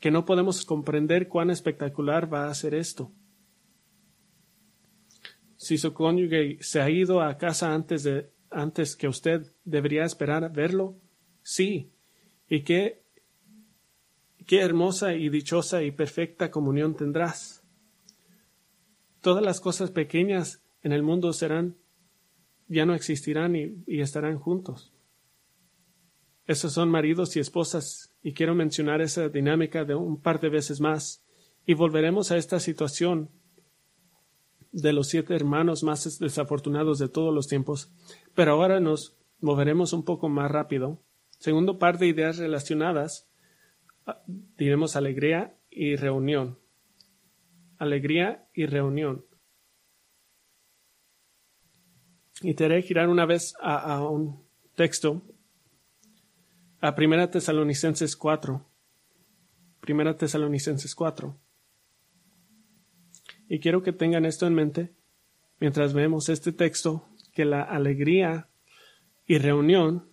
que 0.00 0.10
no 0.10 0.24
podemos 0.24 0.64
comprender 0.64 1.28
cuán 1.28 1.50
espectacular 1.50 2.34
va 2.34 2.48
a 2.48 2.54
ser 2.54 2.74
esto. 2.74 3.12
Si 5.56 5.78
su 5.78 5.94
cónyuge 5.94 6.58
se 6.62 6.80
ha 6.80 6.90
ido 6.90 7.22
a 7.22 7.38
casa 7.38 7.72
antes 7.72 8.02
de 8.02 8.32
antes 8.50 8.96
que 8.96 9.06
usted 9.06 9.52
debería 9.64 10.02
esperar 10.04 10.52
verlo 10.52 10.96
sí. 11.44 11.92
Y 12.48 12.62
qué 12.62 13.04
qué 14.48 14.60
hermosa 14.62 15.14
y 15.14 15.28
dichosa 15.28 15.84
y 15.84 15.92
perfecta 15.92 16.50
comunión 16.50 16.96
tendrás 16.96 17.61
todas 19.22 19.42
las 19.42 19.60
cosas 19.60 19.90
pequeñas 19.90 20.62
en 20.82 20.92
el 20.92 21.02
mundo 21.02 21.32
serán 21.32 21.76
ya 22.68 22.86
no 22.86 22.94
existirán 22.94 23.56
y, 23.56 24.00
estarán 24.00 24.38
juntos 24.38 24.92
esos 26.46 26.74
son 26.74 26.90
maridos 26.90 27.34
y 27.36 27.40
esposas 27.40 28.14
y 28.22 28.34
quiero 28.34 28.54
mencionar 28.54 29.00
esa 29.00 29.28
dinámica 29.30 29.84
de 29.84 29.94
un 29.94 30.20
par 30.20 30.40
de 30.40 30.50
veces 30.50 30.80
más 30.80 31.24
y 31.64 31.74
volveremos 31.74 32.30
a 32.30 32.36
esta 32.36 32.60
situación 32.60 33.30
de 34.72 34.92
los 34.92 35.08
siete 35.08 35.34
hermanos 35.34 35.82
más 35.82 36.18
desafortunados 36.18 36.98
de 36.98 37.08
todos 37.08 37.32
los 37.32 37.46
tiempos, 37.46 37.92
pero 38.34 38.52
ahora 38.52 38.80
nos 38.80 39.16
moveremos 39.40 39.92
un 39.92 40.04
poco 40.04 40.28
más 40.28 40.50
rápido. 40.50 40.98
Segundo 41.38 41.78
par 41.78 41.98
de 41.98 42.06
ideas 42.06 42.38
relacionadas, 42.38 43.28
ah, 44.06 44.22
diremos 44.56 44.96
alegría 44.96 45.56
y 45.70 45.96
reunión. 45.96 46.58
Alegría 47.82 48.46
y 48.54 48.66
reunión. 48.66 49.26
Y 52.40 52.54
te 52.54 52.66
haré 52.66 52.80
girar 52.80 53.08
una 53.08 53.26
vez 53.26 53.56
a, 53.60 54.08
un 54.08 54.46
texto, 54.76 55.20
a 56.80 56.94
Primera 56.94 57.28
Tesalonicenses 57.32 58.14
4. 58.14 58.64
Primera 59.80 60.16
Tesalonicenses 60.16 60.94
4. 60.94 61.36
Y 63.48 63.58
quiero 63.58 63.82
que 63.82 63.92
tengan 63.92 64.26
esto 64.26 64.46
en 64.46 64.54
mente 64.54 64.94
mientras 65.58 65.92
vemos 65.92 66.28
este 66.28 66.52
texto, 66.52 67.08
que 67.32 67.44
la 67.44 67.62
alegría 67.62 68.48
y 69.26 69.38
reunión 69.38 70.08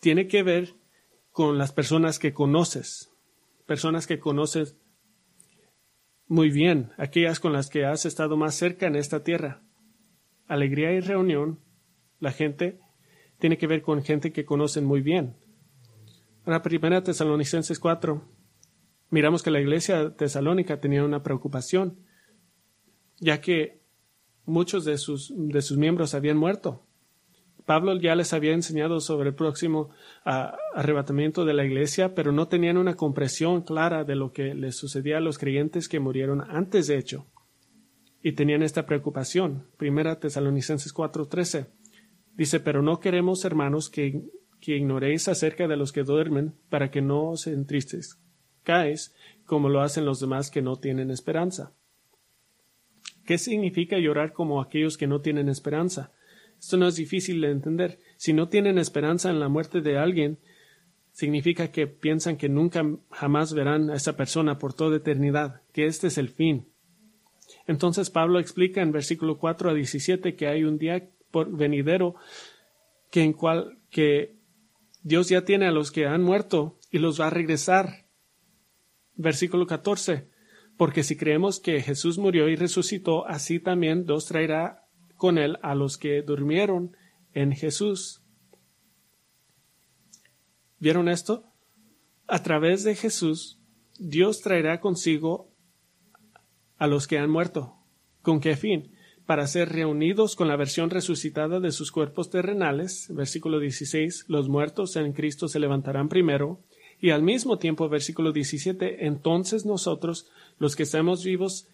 tiene 0.00 0.26
que 0.26 0.42
ver 0.42 0.74
con 1.30 1.56
las 1.56 1.70
personas 1.70 2.18
que 2.18 2.34
conoces, 2.34 3.12
personas 3.64 4.08
que 4.08 4.18
conoces 4.18 4.76
muy 6.30 6.48
bien, 6.48 6.92
aquellas 6.96 7.40
con 7.40 7.52
las 7.52 7.68
que 7.68 7.84
has 7.84 8.06
estado 8.06 8.36
más 8.36 8.54
cerca 8.54 8.86
en 8.86 8.94
esta 8.94 9.24
tierra. 9.24 9.64
Alegría 10.46 10.92
y 10.92 11.00
reunión, 11.00 11.58
la 12.20 12.30
gente 12.30 12.78
tiene 13.40 13.58
que 13.58 13.66
ver 13.66 13.82
con 13.82 14.04
gente 14.04 14.32
que 14.32 14.44
conocen 14.44 14.84
muy 14.84 15.00
bien. 15.00 15.36
la 16.46 16.62
primera 16.62 17.02
Tesalonicenses 17.02 17.80
4, 17.80 18.22
miramos 19.10 19.42
que 19.42 19.50
la 19.50 19.60
iglesia 19.60 20.14
tesalónica 20.14 20.80
tenía 20.80 21.02
una 21.04 21.24
preocupación 21.24 21.98
ya 23.18 23.40
que 23.40 23.82
muchos 24.44 24.84
de 24.84 24.98
sus, 24.98 25.34
de 25.36 25.62
sus 25.62 25.78
miembros 25.78 26.14
habían 26.14 26.36
muerto. 26.36 26.86
Pablo 27.70 27.96
ya 28.00 28.16
les 28.16 28.32
había 28.32 28.52
enseñado 28.52 28.98
sobre 28.98 29.28
el 29.28 29.36
próximo 29.36 29.90
arrebatamiento 30.24 31.44
de 31.44 31.54
la 31.54 31.64
iglesia, 31.64 32.16
pero 32.16 32.32
no 32.32 32.48
tenían 32.48 32.76
una 32.76 32.96
comprensión 32.96 33.62
clara 33.62 34.02
de 34.02 34.16
lo 34.16 34.32
que 34.32 34.56
les 34.56 34.74
sucedía 34.74 35.18
a 35.18 35.20
los 35.20 35.38
creyentes 35.38 35.88
que 35.88 36.00
murieron 36.00 36.40
antes 36.40 36.88
de 36.88 36.98
hecho. 36.98 37.28
Y 38.24 38.32
tenían 38.32 38.64
esta 38.64 38.86
preocupación. 38.86 39.68
Primera 39.76 40.18
Tesalonicenses 40.18 40.92
4:13 40.92 41.68
dice, 42.34 42.58
pero 42.58 42.82
no 42.82 42.98
queremos, 42.98 43.44
hermanos, 43.44 43.88
que, 43.88 44.20
que 44.60 44.76
ignoréis 44.76 45.28
acerca 45.28 45.68
de 45.68 45.76
los 45.76 45.92
que 45.92 46.02
duermen, 46.02 46.56
para 46.70 46.90
que 46.90 47.02
no 47.02 47.28
os 47.28 47.46
entristezcáis 47.46 49.14
como 49.46 49.68
lo 49.68 49.80
hacen 49.80 50.04
los 50.04 50.18
demás 50.18 50.50
que 50.50 50.60
no 50.60 50.80
tienen 50.80 51.12
esperanza. 51.12 51.72
¿Qué 53.24 53.38
significa 53.38 53.96
llorar 53.96 54.32
como 54.32 54.60
aquellos 54.60 54.96
que 54.96 55.06
no 55.06 55.20
tienen 55.20 55.48
esperanza? 55.48 56.10
Esto 56.60 56.76
no 56.76 56.86
es 56.86 56.96
difícil 56.96 57.40
de 57.40 57.50
entender. 57.50 57.98
Si 58.16 58.32
no 58.32 58.48
tienen 58.48 58.78
esperanza 58.78 59.30
en 59.30 59.40
la 59.40 59.48
muerte 59.48 59.80
de 59.80 59.96
alguien, 59.98 60.38
significa 61.12 61.72
que 61.72 61.86
piensan 61.86 62.36
que 62.36 62.48
nunca 62.48 62.84
jamás 63.10 63.54
verán 63.54 63.90
a 63.90 63.94
esa 63.94 64.16
persona 64.16 64.58
por 64.58 64.74
toda 64.74 64.98
eternidad, 64.98 65.62
que 65.72 65.86
este 65.86 66.08
es 66.08 66.18
el 66.18 66.28
fin. 66.28 66.68
Entonces 67.66 68.10
Pablo 68.10 68.38
explica 68.38 68.82
en 68.82 68.92
versículo 68.92 69.38
4 69.38 69.70
a 69.70 69.74
17 69.74 70.36
que 70.36 70.46
hay 70.46 70.64
un 70.64 70.78
día 70.78 71.08
por 71.30 71.50
venidero 71.50 72.14
que 73.10 73.22
en 73.22 73.32
cual 73.32 73.78
que 73.90 74.36
Dios 75.02 75.28
ya 75.28 75.44
tiene 75.44 75.66
a 75.66 75.72
los 75.72 75.90
que 75.90 76.06
han 76.06 76.22
muerto 76.22 76.78
y 76.90 76.98
los 76.98 77.20
va 77.20 77.28
a 77.28 77.30
regresar. 77.30 78.06
Versículo 79.16 79.66
14 79.66 80.28
porque 80.80 81.02
si 81.02 81.14
creemos 81.14 81.60
que 81.60 81.82
Jesús 81.82 82.16
murió 82.16 82.48
y 82.48 82.56
resucitó, 82.56 83.26
así 83.26 83.60
también 83.60 84.06
Dios 84.06 84.24
traerá 84.24 84.86
con 85.20 85.36
él 85.36 85.58
a 85.60 85.74
los 85.74 85.98
que 85.98 86.22
durmieron 86.22 86.96
en 87.34 87.52
Jesús. 87.52 88.22
¿Vieron 90.78 91.10
esto? 91.10 91.44
A 92.26 92.42
través 92.42 92.84
de 92.84 92.94
Jesús, 92.96 93.60
Dios 93.98 94.40
traerá 94.40 94.80
consigo 94.80 95.54
a 96.78 96.86
los 96.86 97.06
que 97.06 97.18
han 97.18 97.30
muerto. 97.30 97.76
¿Con 98.22 98.40
qué 98.40 98.56
fin? 98.56 98.96
para 99.30 99.46
ser 99.46 99.68
reunidos 99.68 100.34
con 100.34 100.48
la 100.48 100.56
versión 100.56 100.90
resucitada 100.90 101.60
de 101.60 101.70
sus 101.70 101.92
cuerpos 101.92 102.30
terrenales, 102.30 103.06
versículo 103.14 103.60
16, 103.60 104.24
los 104.26 104.48
muertos 104.48 104.96
en 104.96 105.12
Cristo 105.12 105.46
se 105.46 105.60
levantarán 105.60 106.08
primero, 106.08 106.64
y 107.00 107.10
al 107.10 107.22
mismo 107.22 107.56
tiempo, 107.56 107.88
versículo 107.88 108.32
17, 108.32 109.06
entonces 109.06 109.64
nosotros, 109.64 110.28
los 110.58 110.74
que 110.74 110.82
estamos 110.82 111.22
vivos 111.22 111.68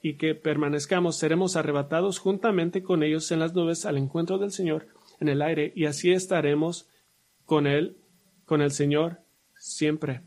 y 0.00 0.16
que 0.16 0.34
permanezcamos, 0.34 1.16
seremos 1.16 1.56
arrebatados 1.56 2.18
juntamente 2.18 2.82
con 2.82 3.02
ellos 3.02 3.30
en 3.32 3.40
las 3.40 3.54
nubes 3.54 3.84
al 3.84 3.96
encuentro 3.98 4.38
del 4.38 4.52
Señor 4.52 4.86
en 5.20 5.28
el 5.28 5.42
aire, 5.42 5.72
y 5.74 5.86
así 5.86 6.12
estaremos 6.12 6.88
con 7.44 7.66
Él, 7.66 7.98
con 8.44 8.62
el 8.62 8.70
Señor, 8.70 9.20
siempre. 9.56 10.22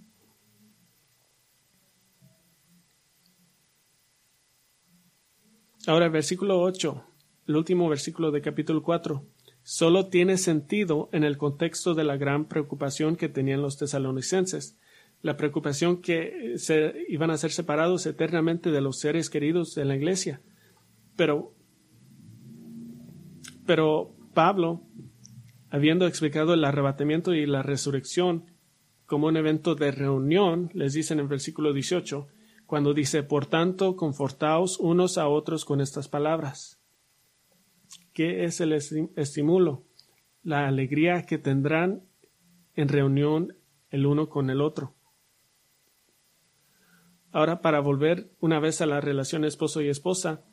Ahora, 5.87 6.09
versículo 6.09 6.61
8, 6.61 7.03
el 7.47 7.55
último 7.55 7.89
versículo 7.89 8.31
de 8.31 8.41
capítulo 8.41 8.83
4, 8.83 9.25
solo 9.63 10.09
tiene 10.09 10.37
sentido 10.37 11.09
en 11.11 11.23
el 11.23 11.37
contexto 11.37 11.95
de 11.95 12.03
la 12.03 12.17
gran 12.17 12.47
preocupación 12.47 13.15
que 13.15 13.29
tenían 13.29 13.61
los 13.61 13.77
tesalonicenses, 13.77 14.77
la 15.21 15.37
preocupación 15.37 16.01
que 16.01 16.53
se 16.57 17.05
iban 17.07 17.29
a 17.31 17.37
ser 17.37 17.51
separados 17.51 18.05
eternamente 18.05 18.71
de 18.71 18.81
los 18.81 18.99
seres 18.99 19.29
queridos 19.29 19.75
de 19.75 19.85
la 19.85 19.95
iglesia. 19.95 20.41
Pero, 21.15 21.53
pero 23.65 24.15
Pablo, 24.33 24.81
habiendo 25.69 26.07
explicado 26.07 26.53
el 26.53 26.63
arrebatamiento 26.63 27.33
y 27.33 27.45
la 27.45 27.61
resurrección 27.61 28.45
como 29.05 29.27
un 29.27 29.37
evento 29.37 29.75
de 29.75 29.91
reunión, 29.91 30.71
les 30.73 30.93
dice 30.93 31.13
en 31.13 31.19
el 31.19 31.27
versículo 31.27 31.73
18, 31.73 32.27
cuando 32.65 32.93
dice, 32.93 33.23
por 33.23 33.45
tanto, 33.45 33.95
confortaos 33.97 34.79
unos 34.79 35.17
a 35.17 35.27
otros 35.27 35.65
con 35.65 35.81
estas 35.81 36.07
palabras. 36.07 36.81
¿Qué 38.13 38.45
es 38.45 38.61
el 38.61 38.71
estímulo? 38.71 39.83
La 40.41 40.67
alegría 40.67 41.25
que 41.25 41.37
tendrán 41.37 42.03
en 42.75 42.87
reunión 42.87 43.57
el 43.89 44.05
uno 44.05 44.29
con 44.29 44.49
el 44.49 44.61
otro. 44.61 44.95
Ahora, 47.31 47.61
para 47.61 47.79
volver 47.79 48.31
una 48.39 48.59
vez 48.59 48.81
a 48.81 48.85
la 48.85 48.99
relación 48.99 49.45
esposo 49.45 49.81
y 49.81 49.87
esposa, 49.87 50.43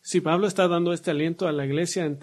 si 0.00 0.22
Pablo 0.22 0.46
está 0.46 0.66
dando 0.66 0.92
este 0.92 1.10
aliento 1.10 1.46
a 1.46 1.52
la 1.52 1.66
iglesia 1.66 2.06
en, 2.06 2.18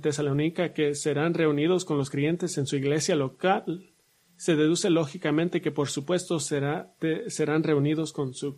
Tesalónica 0.00 0.72
que 0.72 0.96
serán 0.96 1.34
reunidos 1.34 1.84
con 1.84 1.96
los 1.96 2.10
creyentes 2.10 2.58
en 2.58 2.66
su 2.66 2.74
iglesia 2.76 3.14
local, 3.14 3.92
se 4.36 4.56
deduce 4.56 4.90
lógicamente 4.90 5.60
que 5.60 5.70
por 5.70 5.88
supuesto 5.88 6.40
será, 6.40 6.92
serán 7.28 7.62
reunidos 7.62 8.12
con 8.12 8.34
su 8.34 8.56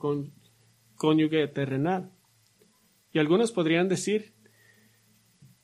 cónyuge 0.97 1.47
terrenal. 1.49 2.13
Y 3.13 3.19
algunos 3.19 3.53
podrían 3.53 3.89
decir, 3.89 4.33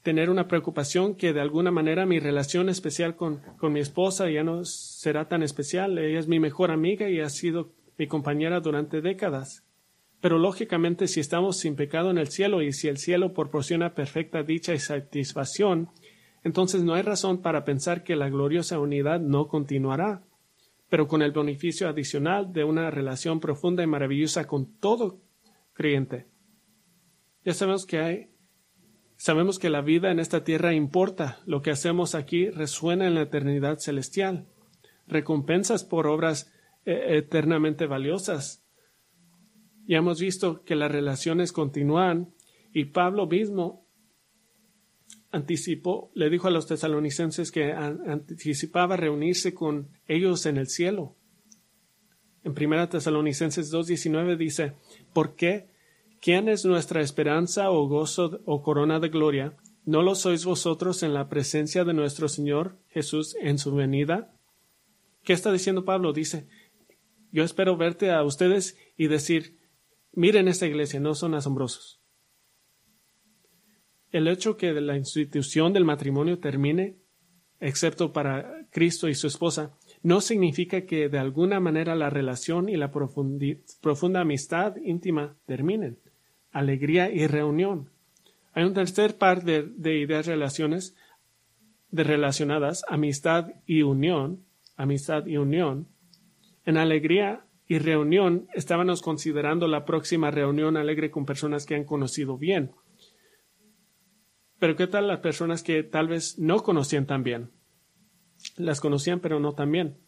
tener 0.02 0.28
una 0.28 0.48
preocupación 0.48 1.14
que 1.14 1.33
de 1.33 1.40
alguna 1.40 1.70
manera 1.70 2.04
mi 2.04 2.20
relación 2.20 2.68
especial 2.68 3.16
con, 3.16 3.40
con 3.57 3.72
mi 3.72 3.80
esposa 3.80 4.28
ya 4.28 4.44
no 4.44 4.66
será 4.66 5.28
tan 5.28 5.42
especial. 5.42 5.96
Ella 5.96 6.18
es 6.18 6.28
mi 6.28 6.40
mejor 6.40 6.70
amiga 6.70 7.09
y 7.09 7.20
ha 7.20 7.30
sido 7.30 7.72
mi 7.98 8.07
compañera 8.07 8.61
durante 8.61 9.00
décadas. 9.00 9.64
Pero 10.20 10.38
lógicamente 10.38 11.07
si 11.07 11.20
estamos 11.20 11.59
sin 11.59 11.76
pecado 11.76 12.11
en 12.11 12.18
el 12.18 12.28
cielo 12.28 12.62
y 12.62 12.72
si 12.72 12.88
el 12.88 12.96
cielo 12.96 13.35
proporciona 13.35 13.94
perfecta 13.94 14.42
dicha 14.42 14.72
y 14.74 14.78
satisfacción, 14.78 15.90
entonces 16.42 16.83
no 16.83 16.94
hay 16.94 17.02
razón 17.02 17.42
para 17.42 17.64
pensar 17.64 18.04
que 18.04 18.16
la 18.16 18.28
gloriosa 18.28 18.78
unidad 18.78 19.20
no 19.20 19.48
continuará, 19.48 20.22
pero 20.88 21.09
con 21.09 21.22
el 21.22 21.33
beneficio 21.33 21.88
adicional 21.88 22.52
de 22.52 22.64
una 22.64 22.90
relación 22.90 23.40
profunda 23.40 23.83
y 23.83 23.87
maravillosa 23.87 24.46
con 24.46 24.78
todo 24.78 25.20
creyente. 25.72 26.26
Ya 27.44 27.52
sabemos 27.52 27.85
que 27.85 27.98
hay, 27.98 28.30
sabemos 29.16 29.59
que 29.59 29.70
la 29.70 29.83
vida 29.83 30.11
en 30.11 30.20
esta 30.20 30.44
tierra 30.44 30.72
importa, 30.72 31.40
lo 31.46 31.62
que 31.62 31.70
hacemos 31.70 32.14
aquí 32.14 32.48
resuena 32.48 33.07
en 33.07 33.14
la 33.14 33.22
eternidad 33.22 33.78
celestial, 33.78 34.46
recompensas 35.07 35.85
por 35.85 36.07
obras 36.07 36.52
eternamente 36.85 37.87
valiosas. 37.87 38.64
Ya 39.87 39.99
hemos 39.99 40.20
visto 40.20 40.64
que 40.64 40.77
las 40.77 40.90
relaciones 40.90 41.53
continúan 41.53 42.35
y 42.73 42.87
Pablo 42.87 43.27
mismo 43.27 43.87
anticipó, 45.31 46.11
le 46.14 46.31
dijo 46.31 46.49
a 46.49 46.51
los 46.51 46.66
tesalonicenses 46.66 47.51
que 47.51 47.73
anticipaba 47.73 48.97
reunirse 48.97 49.53
con 49.53 49.90
ellos 50.07 50.47
en 50.47 50.57
el 50.57 50.68
cielo. 50.68 51.16
En 52.44 52.55
primera 52.55 52.88
Tesalonicenses 52.88 53.73
2.19 53.73 54.37
dice, 54.37 54.75
¿por 55.12 55.35
qué? 55.35 55.70
¿Quién 56.20 56.49
es 56.49 56.64
nuestra 56.64 57.01
esperanza 57.01 57.70
o 57.70 57.88
gozo 57.88 58.40
o 58.44 58.62
corona 58.62 59.01
de 59.01 59.09
gloria? 59.09 59.57
¿No 59.85 60.03
lo 60.03 60.14
sois 60.14 60.44
vosotros 60.44 61.03
en 61.03 61.14
la 61.14 61.29
presencia 61.29 61.85
de 61.85 61.94
nuestro 61.94 62.29
Señor 62.29 62.79
Jesús 62.88 63.37
en 63.40 63.59
su 63.59 63.75
venida? 63.75 64.35
¿Qué 65.23 65.33
está 65.33 65.53
diciendo 65.53 65.85
Pablo? 65.85 66.12
Dice, 66.12 66.47
yo 67.35 67.44
espero 67.44 67.77
verte 67.77 68.11
a 68.11 68.23
ustedes 68.23 68.79
y 68.97 69.09
decir, 69.09 69.59
miren 70.12 70.49
esta 70.49 70.66
iglesia, 70.66 71.01
no 71.01 71.14
son 71.14 71.35
asombrosos 71.35 72.05
el 74.14 74.29
hecho 74.29 74.57
que 74.57 74.73
la 74.73 74.97
institución 74.97 75.73
del 75.73 75.85
matrimonio 75.85 76.38
termine, 76.38 76.94
excepto 77.59 78.12
para 78.12 78.64
Cristo 78.70 79.09
y 79.09 79.14
su 79.16 79.27
esposa, 79.27 79.77
no 80.05 80.20
significa 80.20 80.83
que 80.83 81.09
de 81.09 81.18
alguna 81.18 81.59
manera 81.59 81.97
la 81.97 82.11
relación 82.11 82.68
y 82.68 82.77
la 82.77 82.92
profunda 82.92 84.20
amistad 84.20 84.77
íntima 84.77 85.37
terminen. 85.47 85.99
Alegría 86.53 87.11
y 87.11 87.27
reunión. 87.27 87.90
Hay 88.53 88.62
un 88.62 88.73
tercer 88.73 89.18
par 89.18 89.42
de, 89.42 89.64
de 89.64 89.99
ideas 89.99 90.27
relaciones 90.27 90.94
de 91.90 92.05
relacionadas, 92.05 92.85
amistad 92.88 93.49
y 93.66 93.83
unión, 93.83 94.44
amistad 94.77 95.27
y 95.27 95.38
unión. 95.38 95.88
En 96.64 96.77
alegría 96.77 97.46
y 97.66 97.79
reunión 97.79 98.48
estábamos 98.55 99.03
considerando 99.03 99.68
la 99.68 99.85
próxima 99.85 100.31
reunión 100.31 100.77
alegre 100.77 101.11
con 101.11 101.27
personas 101.27 101.66
que 101.66 101.74
han 101.74 101.85
conocido 101.85 102.37
bien 102.38 102.72
pero 104.64 104.77
¿qué 104.77 104.87
tal 104.87 105.09
las 105.09 105.20
personas 105.20 105.62
que 105.62 105.83
tal 105.83 106.09
vez 106.09 106.38
no 106.38 106.62
conocían 106.62 107.07
tan 107.07 107.22
bien? 107.22 107.50
Las 108.57 108.81
conocían, 108.81 109.20
pero 109.20 109.38
no 109.38 109.53
tan 109.53 109.70
bien. 109.70 109.98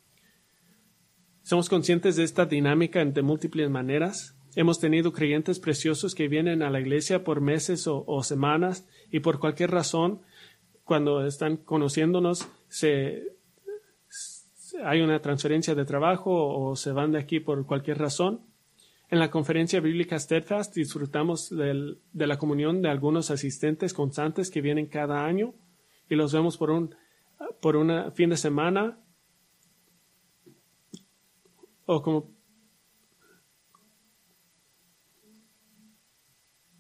Somos 1.43 1.69
conscientes 1.69 2.17
de 2.17 2.25
esta 2.25 2.47
dinámica 2.47 3.05
de 3.05 3.21
múltiples 3.21 3.69
maneras. 3.69 4.39
Hemos 4.55 4.81
tenido 4.81 5.13
creyentes 5.13 5.61
preciosos 5.61 6.15
que 6.15 6.29
vienen 6.29 6.63
a 6.63 6.71
la 6.71 6.81
iglesia 6.81 7.23
por 7.23 7.43
meses 7.43 7.87
o, 7.87 8.23
semanas 8.23 8.89
y 9.11 9.21
por 9.21 9.41
cualquier 9.41 9.73
razón, 9.73 10.23
cuando 10.85 11.27
están 11.27 11.59
conociéndonos, 11.59 12.49
se, 12.69 13.36
hay 14.85 15.01
una 15.01 15.21
transferencia 15.21 15.75
de 15.75 15.85
trabajo 15.85 16.33
o 16.33 16.77
se 16.77 16.93
van 16.93 17.13
de 17.13 17.19
aquí 17.19 17.41
por 17.41 17.67
cualquier 17.67 17.99
razón 17.99 18.41
en 19.09 19.21
la 19.21 19.31
conferencia 19.31 19.81
bíblica 19.81 20.19
Steadfast 20.19 20.75
disfrutamos 20.75 21.51
de 21.51 22.27
la 22.27 22.39
comunión 22.39 22.83
de 22.83 22.89
algunos 22.89 23.31
asistentes 23.31 23.95
constantes 23.95 24.51
que 24.51 24.61
vienen 24.61 24.87
cada 24.87 25.25
año 25.25 25.55
y 26.09 26.17
los 26.17 26.33
vemos 26.33 26.57
por 26.57 26.71
un 26.71 26.95
por 27.61 27.77
una 27.77 28.11
fin 28.11 28.31
de 28.31 28.37
semana 28.37 28.99
o 31.85 32.03
como 32.03 32.37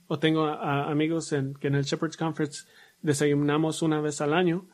o 0.08 0.18
tengo 0.18 0.46
amigos 0.46 1.32
en, 1.32 1.54
que 1.54 1.68
en 1.68 1.74
el 1.74 1.84
Shepherd's 1.84 2.16
Conference 2.16 2.64
desayunamos 3.02 3.82
una 3.82 4.00
vez 4.00 4.20
al 4.20 4.34
año. 4.34 4.68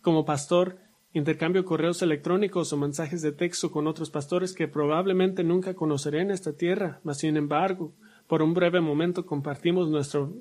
Como 0.00 0.24
pastor, 0.24 0.78
intercambio 1.12 1.64
correos 1.64 2.00
electrónicos 2.02 2.72
o 2.72 2.76
mensajes 2.76 3.22
de 3.22 3.32
texto 3.32 3.70
con 3.70 3.86
otros 3.86 4.10
pastores 4.10 4.54
que 4.54 4.68
probablemente 4.68 5.44
nunca 5.44 5.74
conoceré 5.74 6.20
en 6.20 6.30
esta 6.30 6.54
tierra, 6.54 7.00
mas 7.04 7.18
sin 7.18 7.36
embargo, 7.36 7.92
por 8.26 8.42
un 8.42 8.54
breve 8.54 8.80
momento 8.80 9.26
compartimos 9.26 9.90
nuestro 9.90 10.34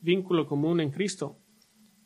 vínculo 0.00 0.46
común 0.46 0.80
en 0.80 0.90
Cristo. 0.90 1.36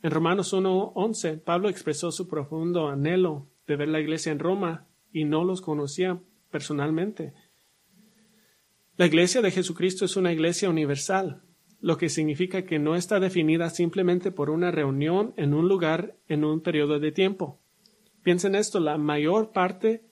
En 0.03 0.11
Romanos 0.11 0.53
1.11, 0.53 1.41
Pablo 1.43 1.69
expresó 1.69 2.11
su 2.11 2.29
profundo 2.29 2.89
anhelo 2.89 3.47
de 3.67 3.77
ver 3.77 3.89
la 3.89 4.01
iglesia 4.01 4.33
en 4.33 4.39
Roma 4.39 4.87
y 5.13 5.25
no 5.25 5.45
los 5.45 5.61
conocía 5.61 6.21
personalmente. 6.51 7.35
La 8.97 9.07
iglesia 9.07 9.43
de 9.43 9.51
Jesucristo 9.51 10.05
es 10.05 10.17
una 10.17 10.33
iglesia 10.33 10.71
universal, 10.71 11.43
lo 11.81 11.99
que 11.99 12.09
significa 12.09 12.65
que 12.65 12.79
no 12.79 12.97
está 12.97 13.21
definida 13.21 13.71
simplemente 13.71 14.31
por 14.33 14.51
una 14.51 14.71
reunión 14.71 15.35
en 15.37 15.55
un 15.55 15.69
lugar 15.69 16.17
en 16.29 16.45
un 16.45 16.61
periodo 16.61 16.99
de 16.99 17.13
tiempo. 17.13 17.61
Piensen 18.27 18.57
esto, 18.57 18.81
la 18.81 18.99
mayor 18.99 19.53
parte, 19.53 20.03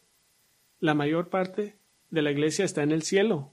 la 0.78 0.94
mayor 0.94 1.30
parte 1.30 1.80
de 2.10 2.22
la 2.22 2.30
iglesia 2.30 2.64
está 2.64 2.84
en 2.84 2.92
el 2.92 3.02
cielo. 3.02 3.50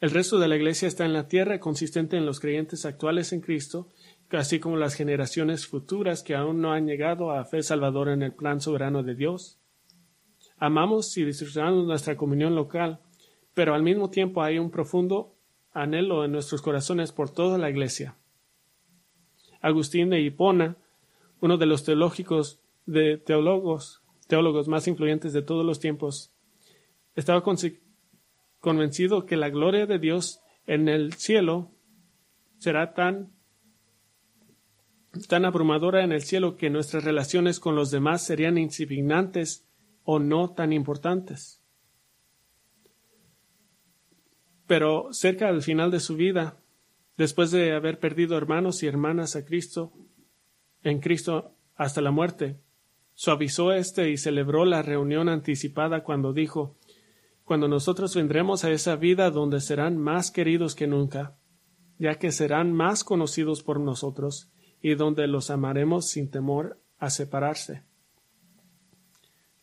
El 0.00 0.10
resto 0.10 0.40
de 0.40 0.48
la 0.48 0.56
iglesia 0.56 0.88
está 0.88 1.04
en 1.04 1.12
la 1.12 1.28
tierra, 1.28 1.60
consistente 1.60 2.16
en 2.16 2.26
los 2.26 2.40
creyentes 2.40 2.86
actuales 2.86 3.32
en 3.32 3.40
Cristo, 3.40 3.88
así 4.32 4.58
como 4.58 4.76
las 4.76 4.96
generaciones 4.96 5.64
futuras 5.64 6.24
que 6.24 6.34
aún 6.34 6.60
no 6.60 6.72
han 6.72 6.88
llegado 6.88 7.30
a 7.30 7.44
fe 7.44 7.62
salvadora 7.62 8.12
en 8.12 8.24
el 8.24 8.32
plan 8.32 8.60
soberano 8.60 9.04
de 9.04 9.14
Dios. 9.14 9.60
Amamos 10.56 11.16
y 11.16 11.24
disfrutamos 11.24 11.86
nuestra 11.86 12.16
comunión 12.16 12.56
local, 12.56 12.98
pero 13.54 13.76
al 13.76 13.84
mismo 13.84 14.10
tiempo 14.10 14.42
hay 14.42 14.58
un 14.58 14.72
profundo 14.72 15.36
anhelo 15.70 16.24
en 16.24 16.32
nuestros 16.32 16.60
corazones 16.62 17.12
por 17.12 17.30
toda 17.30 17.58
la 17.58 17.70
iglesia. 17.70 18.16
Agustín 19.60 20.08
de 20.08 20.20
Hipona, 20.20 20.76
uno 21.40 21.56
de 21.56 21.66
los 21.66 21.84
teológicos 21.84 22.60
de 22.86 23.18
teólogos, 23.18 24.02
teólogos 24.26 24.68
más 24.68 24.86
influyentes 24.88 25.32
de 25.32 25.42
todos 25.42 25.64
los 25.64 25.80
tiempos, 25.80 26.32
estaba 27.14 27.42
convencido 28.60 29.26
que 29.26 29.36
la 29.36 29.50
gloria 29.50 29.86
de 29.86 29.98
Dios 29.98 30.40
en 30.66 30.88
el 30.88 31.14
cielo 31.14 31.72
será 32.58 32.94
tan 32.94 33.32
tan 35.28 35.44
abrumadora 35.44 36.04
en 36.04 36.12
el 36.12 36.22
cielo 36.22 36.56
que 36.56 36.70
nuestras 36.70 37.04
relaciones 37.04 37.58
con 37.58 37.74
los 37.74 37.90
demás 37.90 38.24
serían 38.24 38.58
insignificantes 38.58 39.66
o 40.04 40.18
no 40.18 40.52
tan 40.52 40.72
importantes. 40.72 41.60
Pero 44.66 45.12
cerca 45.12 45.46
del 45.46 45.62
final 45.62 45.90
de 45.90 45.98
su 45.98 46.14
vida, 46.14 46.62
después 47.16 47.50
de 47.50 47.72
haber 47.72 47.98
perdido 47.98 48.36
hermanos 48.36 48.84
y 48.84 48.86
hermanas 48.86 49.34
a 49.34 49.44
Cristo, 49.44 49.92
en 50.82 51.00
Cristo 51.00 51.54
hasta 51.76 52.00
la 52.00 52.10
muerte, 52.10 52.60
suavizó 53.14 53.72
este 53.72 54.10
y 54.10 54.16
celebró 54.16 54.64
la 54.64 54.82
reunión 54.82 55.28
anticipada 55.28 56.02
cuando 56.02 56.32
dijo 56.32 56.76
cuando 57.50 57.66
nosotros 57.66 58.14
vendremos 58.14 58.62
a 58.62 58.70
esa 58.70 58.94
vida 58.94 59.28
donde 59.32 59.60
serán 59.60 59.98
más 59.98 60.30
queridos 60.30 60.76
que 60.76 60.86
nunca, 60.86 61.36
ya 61.98 62.14
que 62.14 62.30
serán 62.30 62.72
más 62.72 63.02
conocidos 63.02 63.64
por 63.64 63.80
nosotros 63.80 64.52
y 64.80 64.94
donde 64.94 65.26
los 65.26 65.50
amaremos 65.50 66.06
sin 66.06 66.30
temor 66.30 66.80
a 67.00 67.10
separarse. 67.10 67.82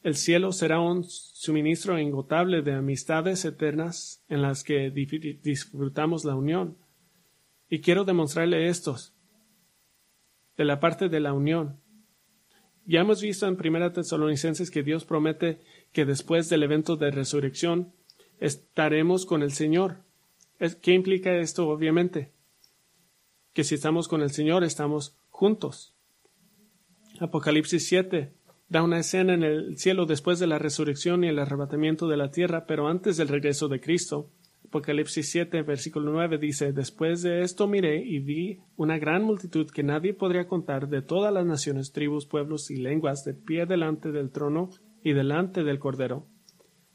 El 0.03 0.17
cielo 0.17 0.51
será 0.51 0.81
un 0.81 1.05
suministro 1.05 1.97
ingotable 1.97 2.61
de 2.61 2.73
amistades 2.73 3.45
eternas 3.45 4.21
en 4.27 4.41
las 4.41 4.65
que 4.65 4.89
disfrutamos 4.91 6.25
la 6.25 6.35
unión. 6.35 6.77
Y 7.69 7.79
quiero 7.79 8.03
demostrarle 8.03 8.67
estos. 8.67 9.16
De 10.57 10.65
la 10.65 10.79
parte 10.79 11.07
de 11.07 11.19
la 11.19 11.33
unión. 11.33 11.79
Ya 12.85 13.01
hemos 13.01 13.21
visto 13.21 13.47
en 13.47 13.57
Primera 13.57 13.93
Tesalonicenses 13.93 14.71
que 14.71 14.83
Dios 14.83 15.05
promete 15.05 15.61
que 15.91 16.05
después 16.05 16.49
del 16.49 16.63
evento 16.63 16.95
de 16.95 17.11
resurrección 17.11 17.93
estaremos 18.39 19.25
con 19.25 19.43
el 19.43 19.51
Señor. 19.51 20.03
¿Qué 20.81 20.93
implica 20.93 21.35
esto? 21.37 21.67
Obviamente, 21.67 22.31
que 23.53 23.63
si 23.63 23.75
estamos 23.75 24.07
con 24.07 24.21
el 24.21 24.31
Señor 24.31 24.63
estamos 24.63 25.17
juntos. 25.29 25.93
Apocalipsis 27.19 27.87
7 27.87 28.33
da 28.69 28.83
una 28.83 28.99
escena 28.99 29.33
en 29.33 29.43
el 29.43 29.77
cielo 29.77 30.05
después 30.05 30.39
de 30.39 30.47
la 30.47 30.59
resurrección 30.59 31.23
y 31.23 31.27
el 31.27 31.39
arrebatamiento 31.39 32.07
de 32.07 32.17
la 32.17 32.31
tierra, 32.31 32.65
pero 32.65 32.87
antes 32.87 33.17
del 33.17 33.27
regreso 33.27 33.67
de 33.67 33.79
Cristo. 33.79 34.29
Apocalipsis 34.67 35.29
7, 35.29 35.61
versículo 35.61 36.11
9 36.11 36.37
dice, 36.37 36.73
Después 36.73 37.21
de 37.21 37.41
esto 37.41 37.67
miré 37.67 38.03
y 38.03 38.19
vi 38.19 38.59
una 38.75 38.97
gran 38.97 39.23
multitud 39.23 39.71
que 39.71 39.81
nadie 39.81 40.13
podría 40.13 40.45
contar 40.45 40.89
de 40.89 41.01
todas 41.01 41.33
las 41.33 41.45
naciones, 41.45 41.93
tribus, 41.93 42.25
pueblos 42.25 42.69
y 42.69 42.75
lenguas 42.75 43.23
de 43.23 43.33
pie 43.33 43.65
delante 43.65 44.11
del 44.11 44.29
trono 44.29 44.69
y 45.03 45.13
delante 45.13 45.63
del 45.63 45.79
Cordero, 45.79 46.27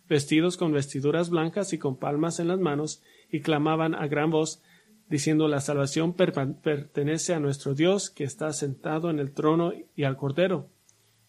vestidos 0.07 0.59
con 0.59 0.73
vestiduras 0.73 1.31
blancas 1.31 1.73
y 1.73 1.79
con 1.79 1.97
palmas 1.97 2.41
en 2.41 2.49
las 2.49 2.61
manos, 2.61 3.03
y 3.31 3.41
clamaban 3.41 3.95
a 3.95 4.07
gran 4.07 4.31
voz, 4.31 4.61
diciendo 5.09 5.49
la 5.49 5.63
salvación 5.63 6.13
pertenece 6.13 7.33
a 7.33 7.41
nuestro 7.41 7.75
Dios 7.75 8.11
que 8.11 8.25
está 8.25 8.53
sentado 8.53 9.09
en 9.09 9.19
el 9.19 9.33
trono 9.33 9.73
y 9.97 10.05
al 10.05 10.19
Cordero. 10.19 10.69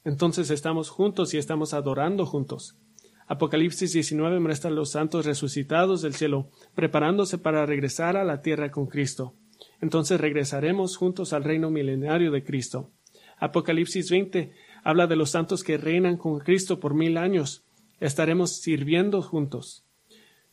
Entonces 0.03 0.49
estamos 0.49 0.89
juntos 0.89 1.33
y 1.33 1.37
estamos 1.37 1.73
adorando 1.73 2.25
juntos. 2.25 2.77
Apocalipsis 3.27 3.93
19 3.93 4.39
muestra 4.39 4.69
a 4.69 4.73
los 4.73 4.91
santos 4.91 5.25
resucitados 5.25 6.01
del 6.01 6.13
cielo, 6.13 6.49
preparándose 6.75 7.37
para 7.37 7.65
regresar 7.65 8.17
a 8.17 8.23
la 8.23 8.41
tierra 8.41 8.71
con 8.71 8.87
Cristo. 8.87 9.35
Entonces 9.81 10.19
regresaremos 10.19 10.97
juntos 10.97 11.33
al 11.33 11.43
reino 11.43 11.69
milenario 11.69 12.31
de 12.31 12.43
Cristo. 12.43 12.91
Apocalipsis 13.37 14.09
20 14.09 14.53
habla 14.83 15.07
de 15.07 15.15
los 15.15 15.31
santos 15.31 15.63
que 15.63 15.77
reinan 15.77 16.17
con 16.17 16.39
Cristo 16.39 16.79
por 16.79 16.93
mil 16.93 17.17
años. 17.17 17.65
Estaremos 17.99 18.57
sirviendo 18.61 19.21
juntos. 19.21 19.85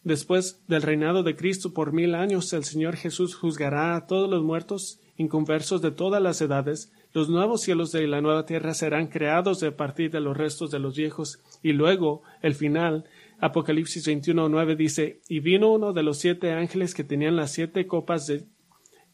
Después 0.03 0.65
del 0.67 0.83
reinado 0.83 1.23
de 1.23 1.37
Cristo 1.37 1.75
por 1.75 1.93
mil 1.93 2.15
años, 2.15 2.53
el 2.53 2.65
Señor 2.65 2.97
Jesús 2.97 3.35
juzgará 3.35 3.97
a 3.97 4.07
todos 4.07 4.31
los 4.31 4.43
muertos 4.43 5.01
inconversos 5.17 5.83
de 5.83 5.91
todas 5.91 6.23
las 6.23 6.41
edades, 6.41 6.91
los 7.13 7.29
nuevos 7.29 7.63
cielos 7.63 7.91
de 7.91 8.07
la 8.07 8.21
nueva 8.21 8.47
tierra 8.47 8.73
serán 8.73 9.09
creados 9.09 9.59
de 9.61 9.73
partir 9.73 10.13
de 10.13 10.21
los 10.21 10.37
restos 10.37 10.71
de 10.71 10.79
los 10.79 10.97
viejos. 10.97 11.43
Y 11.63 11.73
luego, 11.73 12.23
el 12.41 12.55
final, 12.55 13.05
Apocalipsis 13.41 14.07
21.9 14.07 14.77
dice, 14.77 15.21
Y 15.29 15.41
vino 15.41 15.73
uno 15.73 15.93
de 15.93 16.05
los 16.05 16.19
siete 16.19 16.53
ángeles 16.53 16.95
que 16.95 17.03
tenían 17.03 17.37
las 17.37 17.53
siete 17.53 17.87
copas 17.87 18.33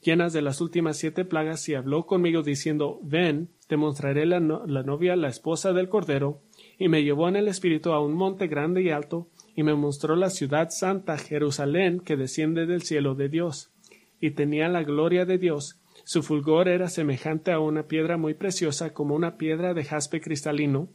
llenas 0.03 0.33
de 0.35 0.43
las 0.43 0.61
últimas 0.61 0.99
siete 0.99 1.25
plagas 1.25 1.69
y 1.69 1.75
habló 1.75 2.05
conmigo 2.05 2.43
diciendo, 2.43 3.01
Ven, 3.03 3.49
te 3.67 3.79
mostraré 3.79 4.27
la, 4.27 4.41
la 4.41 4.83
novia, 4.83 5.17
la 5.17 5.29
esposa 5.29 5.73
del 5.73 5.89
Cordero. 5.89 6.43
Y 6.79 6.89
me 6.89 7.03
llevó 7.03 7.29
en 7.29 7.37
el 7.37 7.49
espíritu 7.49 7.93
a 7.93 8.01
un 8.01 8.13
monte 8.13 8.47
grande 8.47 8.83
y 8.83 8.91
alto, 8.91 9.29
y 9.55 9.63
me 9.63 9.75
mostró 9.75 10.17
la 10.17 10.29
ciudad 10.29 10.69
santa, 10.69 11.17
Jerusalén, 11.17 12.01
que 12.01 12.17
desciende 12.17 12.67
del 12.67 12.83
cielo 12.83 13.15
de 13.15 13.31
Dios. 13.31 13.71
Y 14.21 14.33
tenía 14.33 14.69
la 14.69 14.83
gloria 14.83 15.25
de 15.25 15.39
Dios, 15.39 15.81
su 16.07 16.23
fulgor 16.23 16.69
era 16.69 16.89
semejante 16.89 17.51
a 17.51 17.59
una 17.59 17.89
piedra 17.89 18.17
muy 18.17 18.35
preciosa, 18.35 18.95
como 18.95 19.17
una 19.17 19.37
piedra 19.37 19.75
de 19.75 19.83
jaspe 19.83 20.21
cristalino. 20.21 20.89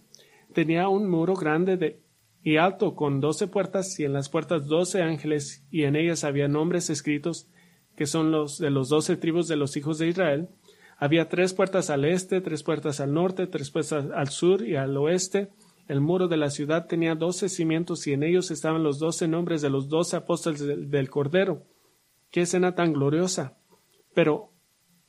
Tenía 0.54 0.88
un 0.88 1.10
muro 1.10 1.34
grande 1.34 2.00
y 2.44 2.56
alto 2.56 2.96
con 2.96 3.20
doce 3.20 3.48
puertas 3.48 4.00
y 4.00 4.06
en 4.06 4.14
las 4.14 4.30
puertas 4.30 4.68
doce 4.68 5.02
ángeles 5.02 5.66
y 5.70 5.84
en 5.84 5.98
ellas 5.98 6.24
había 6.24 6.48
nombres 6.48 6.90
escritos 6.90 7.50
que 7.98 8.06
son 8.06 8.32
los 8.32 8.58
de 8.58 8.70
los 8.70 8.88
doce 8.88 9.18
tribus 9.18 9.50
de 9.50 9.58
los 9.58 9.76
hijos 9.76 9.98
de 9.98 10.08
Israel. 10.08 10.48
Había 10.96 11.28
tres 11.28 11.54
puertas 11.54 11.90
al 11.90 12.06
este, 12.06 12.40
tres 12.40 12.64
puertas 12.64 13.02
al 13.02 13.14
norte, 13.14 13.48
tres 13.48 13.70
puertas 13.70 14.06
al 14.16 14.30
sur 14.30 14.66
y 14.66 14.78
al 14.78 14.96
oeste. 14.96 15.50
El 15.90 16.00
muro 16.00 16.30
de 16.30 16.38
la 16.38 16.50
ciudad 16.50 16.88
tenía 16.88 17.16
doce 17.16 17.50
cimientos 17.50 18.08
y 18.08 18.14
en 18.14 18.24
ellos 18.24 18.50
estaban 18.50 18.82
los 18.82 18.98
doce 18.98 19.28
nombres 19.28 19.62
de 19.62 19.72
los 19.72 19.90
doce 19.90 20.16
apóstoles 20.16 20.62
del, 20.62 20.90
del 20.90 21.10
Cordero. 21.10 21.64
Qué 22.32 22.44
escena 22.44 22.76
tan 22.76 22.94
gloriosa. 22.94 23.58
Pero 24.14 24.51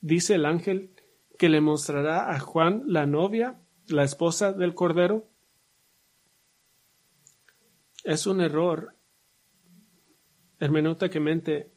dice 0.03 0.35
el 0.35 0.45
ángel 0.45 0.91
que 1.39 1.49
le 1.49 1.63
mostrará 1.63 2.31
a 2.35 2.39
Juan 2.39 2.83
la 2.87 3.07
novia, 3.07 3.59
la 3.89 4.05
esposa 4.05 4.53
del 4.53 4.75
Cordero? 4.75 5.27
Es 8.05 8.27
un 8.27 8.41
error 8.41 8.95
hermenéuticamente 10.59 11.73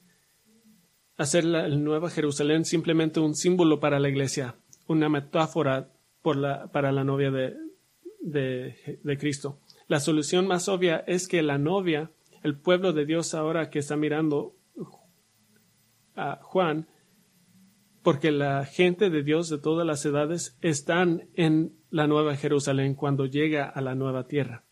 hacer 1.17 1.45
la 1.45 1.67
Nueva 1.69 2.09
Jerusalén 2.09 2.65
simplemente 2.65 3.19
un 3.19 3.35
símbolo 3.35 3.79
para 3.79 3.99
la 3.99 4.09
iglesia, 4.09 4.55
una 4.87 5.07
metáfora 5.07 5.89
para 6.21 6.91
la 6.91 7.03
novia 7.03 7.31
de, 7.31 7.55
de 8.21 9.17
Cristo. 9.17 9.59
La 9.87 9.99
solución 9.99 10.47
más 10.47 10.67
obvia 10.67 11.03
es 11.07 11.27
que 11.27 11.43
la 11.43 11.59
novia, 11.59 12.11
el 12.43 12.57
pueblo 12.57 12.91
de 12.91 13.05
Dios 13.05 13.33
ahora 13.35 13.69
que 13.69 13.79
está 13.79 13.95
mirando 13.95 14.55
a 16.15 16.39
Juan, 16.41 16.87
porque 18.05 18.31
la 18.31 18.65
gente 18.65 19.09
de 19.09 19.23
Dios 19.23 19.49
de 19.49 19.57
todas 19.57 19.83
las 19.83 20.05
edades 20.05 20.55
están 20.61 21.27
en 21.33 21.73
la 21.89 22.05
Nueva 22.05 22.35
Jerusalén 22.35 22.93
cuando 22.93 23.25
llega 23.25 23.65
a 23.67 23.81
la 23.81 23.95
nueva 23.95 24.27
tierra. 24.27 24.63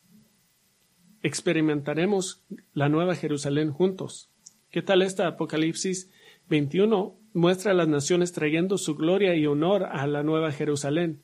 Experimentaremos 1.23 2.43
la 2.75 2.89
Nueva 2.89 3.15
Jerusalén 3.15 3.71
juntos. 3.71 4.29
¿Qué 4.69 4.83
tal 4.83 5.01
esta 5.01 5.25
Apocalipsis 5.25 6.11
21 6.47 7.17
muestra 7.33 7.71
a 7.71 7.73
las 7.73 7.87
naciones 7.87 8.33
trayendo 8.33 8.77
su 8.77 8.93
gloria 8.93 9.35
y 9.35 9.47
honor 9.47 9.85
a 9.85 10.05
la 10.05 10.21
Nueva 10.21 10.51
Jerusalén? 10.51 11.23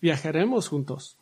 Viajaremos 0.00 0.68
juntos. 0.68 1.18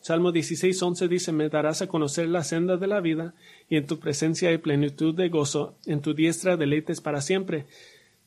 Salmo 0.00 0.32
16.11 0.32 1.08
dice, 1.08 1.32
me 1.32 1.48
darás 1.48 1.82
a 1.82 1.88
conocer 1.88 2.28
la 2.28 2.44
senda 2.44 2.76
de 2.76 2.86
la 2.86 3.00
vida, 3.00 3.34
y 3.68 3.78
en 3.78 3.86
tu 3.88 3.98
presencia 3.98 4.50
hay 4.50 4.58
plenitud 4.58 5.12
de 5.12 5.28
gozo, 5.28 5.76
en 5.86 6.02
tu 6.02 6.14
diestra 6.14 6.56
deleites 6.56 7.00
para 7.00 7.20
siempre 7.20 7.66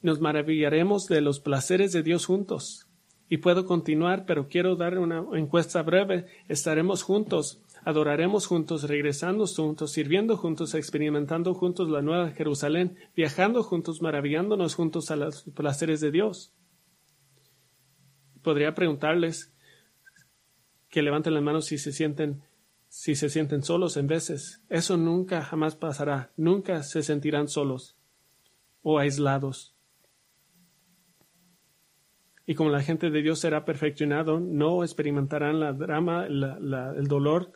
nos 0.01 0.21
maravillaremos 0.21 1.07
de 1.07 1.21
los 1.21 1.39
placeres 1.39 1.91
de 1.91 2.03
Dios 2.03 2.25
juntos. 2.25 2.87
Y 3.29 3.37
puedo 3.37 3.65
continuar, 3.65 4.25
pero 4.25 4.47
quiero 4.47 4.75
dar 4.75 4.97
una 4.97 5.25
encuesta 5.33 5.81
breve. 5.81 6.27
Estaremos 6.47 7.03
juntos, 7.03 7.61
adoraremos 7.83 8.47
juntos, 8.47 8.83
regresando 8.83 9.45
juntos, 9.47 9.91
sirviendo 9.91 10.37
juntos, 10.37 10.75
experimentando 10.75 11.53
juntos 11.53 11.89
la 11.89 12.01
nueva 12.01 12.31
Jerusalén, 12.31 12.97
viajando 13.15 13.63
juntos, 13.63 14.01
maravillándonos 14.01 14.75
juntos 14.75 15.11
a 15.11 15.17
los 15.17 15.43
placeres 15.55 15.99
de 15.99 16.11
Dios. 16.11 16.53
Podría 18.41 18.73
preguntarles 18.73 19.53
que 20.89 21.01
levanten 21.01 21.33
las 21.33 21.43
manos 21.43 21.65
si 21.65 21.77
se 21.77 21.91
sienten 21.91 22.43
si 22.89 23.15
se 23.15 23.29
sienten 23.29 23.63
solos 23.63 23.97
en 23.97 24.07
veces. 24.07 24.63
Eso 24.69 24.97
nunca 24.97 25.43
jamás 25.43 25.75
pasará. 25.75 26.31
Nunca 26.37 26.83
se 26.83 27.03
sentirán 27.03 27.47
solos 27.47 27.97
o 28.81 28.97
aislados 28.99 29.76
y 32.49 32.55
como 32.55 32.69
la 32.69 32.81
gente 32.81 33.09
de 33.11 33.21
Dios 33.21 33.39
será 33.39 33.65
perfeccionado, 33.65 34.39
no 34.39 34.85
experimentarán 34.85 35.59
la 35.59 35.73
drama, 35.73 36.29
la, 36.29 36.93
el 36.97 37.07
dolor 37.07 37.51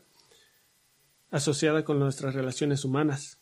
asociada 1.32 1.86
con 1.86 1.98
nuestras 1.98 2.36
relaciones 2.36 2.84
humanas. 2.84 3.39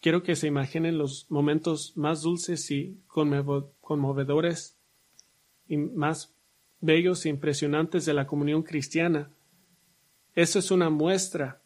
Quiero 0.00 0.22
que 0.22 0.36
se 0.36 0.46
imaginen 0.46 0.96
los 0.96 1.30
momentos 1.30 1.94
más 1.96 2.22
dulces 2.22 2.70
y 2.70 2.98
conmovedores 3.08 4.78
y 5.68 5.76
más 5.76 6.34
bellos 6.80 7.26
e 7.26 7.28
impresionantes 7.28 8.06
de 8.06 8.14
la 8.14 8.26
comunión 8.26 8.62
cristiana. 8.62 9.30
Eso 10.34 10.58
es 10.58 10.70
una 10.70 10.88
muestra 10.88 11.60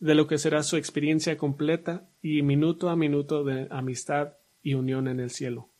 de 0.00 0.16
lo 0.16 0.26
que 0.26 0.38
será 0.38 0.64
su 0.64 0.76
experiencia 0.76 1.38
completa 1.38 2.08
y 2.22 2.42
minuto 2.42 2.90
a 2.90 2.96
minuto 2.96 3.44
de 3.44 3.68
amistad 3.70 4.34
y 4.62 4.74
unión 4.74 5.08
en 5.08 5.20
el 5.20 5.30
cielo. 5.30 5.70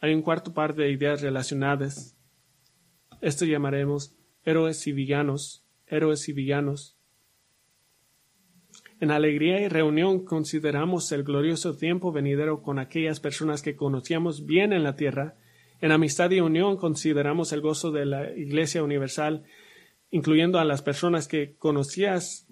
Hay 0.00 0.14
un 0.14 0.22
cuarto 0.22 0.52
par 0.52 0.74
de 0.74 0.90
ideas 0.90 1.22
relacionadas. 1.22 2.18
Esto 3.20 3.44
llamaremos 3.44 4.16
héroes 4.44 4.86
y 4.88 4.92
villanos, 4.92 5.64
héroes 5.86 6.28
y 6.28 6.32
villanos. 6.32 6.98
En 8.98 9.10
alegría 9.10 9.60
y 9.60 9.68
reunión 9.68 10.24
consideramos 10.24 11.10
el 11.12 11.24
glorioso 11.24 11.76
tiempo 11.76 12.12
venidero 12.12 12.62
con 12.62 12.78
aquellas 12.78 13.20
personas 13.20 13.62
que 13.62 13.76
conocíamos 13.76 14.46
bien 14.46 14.72
en 14.72 14.84
la 14.84 14.96
tierra. 14.96 15.36
En 15.80 15.92
amistad 15.92 16.30
y 16.30 16.40
unión 16.40 16.76
consideramos 16.76 17.52
el 17.52 17.60
gozo 17.60 17.90
de 17.90 18.06
la 18.06 18.30
Iglesia 18.32 18.82
Universal, 18.82 19.44
incluyendo 20.10 20.58
a 20.60 20.64
las 20.64 20.82
personas 20.82 21.26
que 21.26 21.56
conocías, 21.56 22.46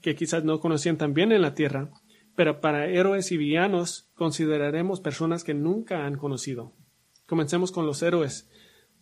que 0.00 0.14
quizás 0.14 0.44
no 0.44 0.60
conocían 0.60 0.96
tan 0.96 1.12
bien 1.12 1.32
en 1.32 1.42
la 1.42 1.54
tierra. 1.54 1.90
Pero 2.34 2.60
para 2.60 2.86
héroes 2.86 3.32
y 3.32 3.36
villanos 3.36 4.10
consideraremos 4.14 5.00
personas 5.00 5.44
que 5.44 5.54
nunca 5.54 6.06
han 6.06 6.16
conocido. 6.16 6.74
Comencemos 7.26 7.72
con 7.72 7.86
los 7.86 8.02
héroes, 8.02 8.48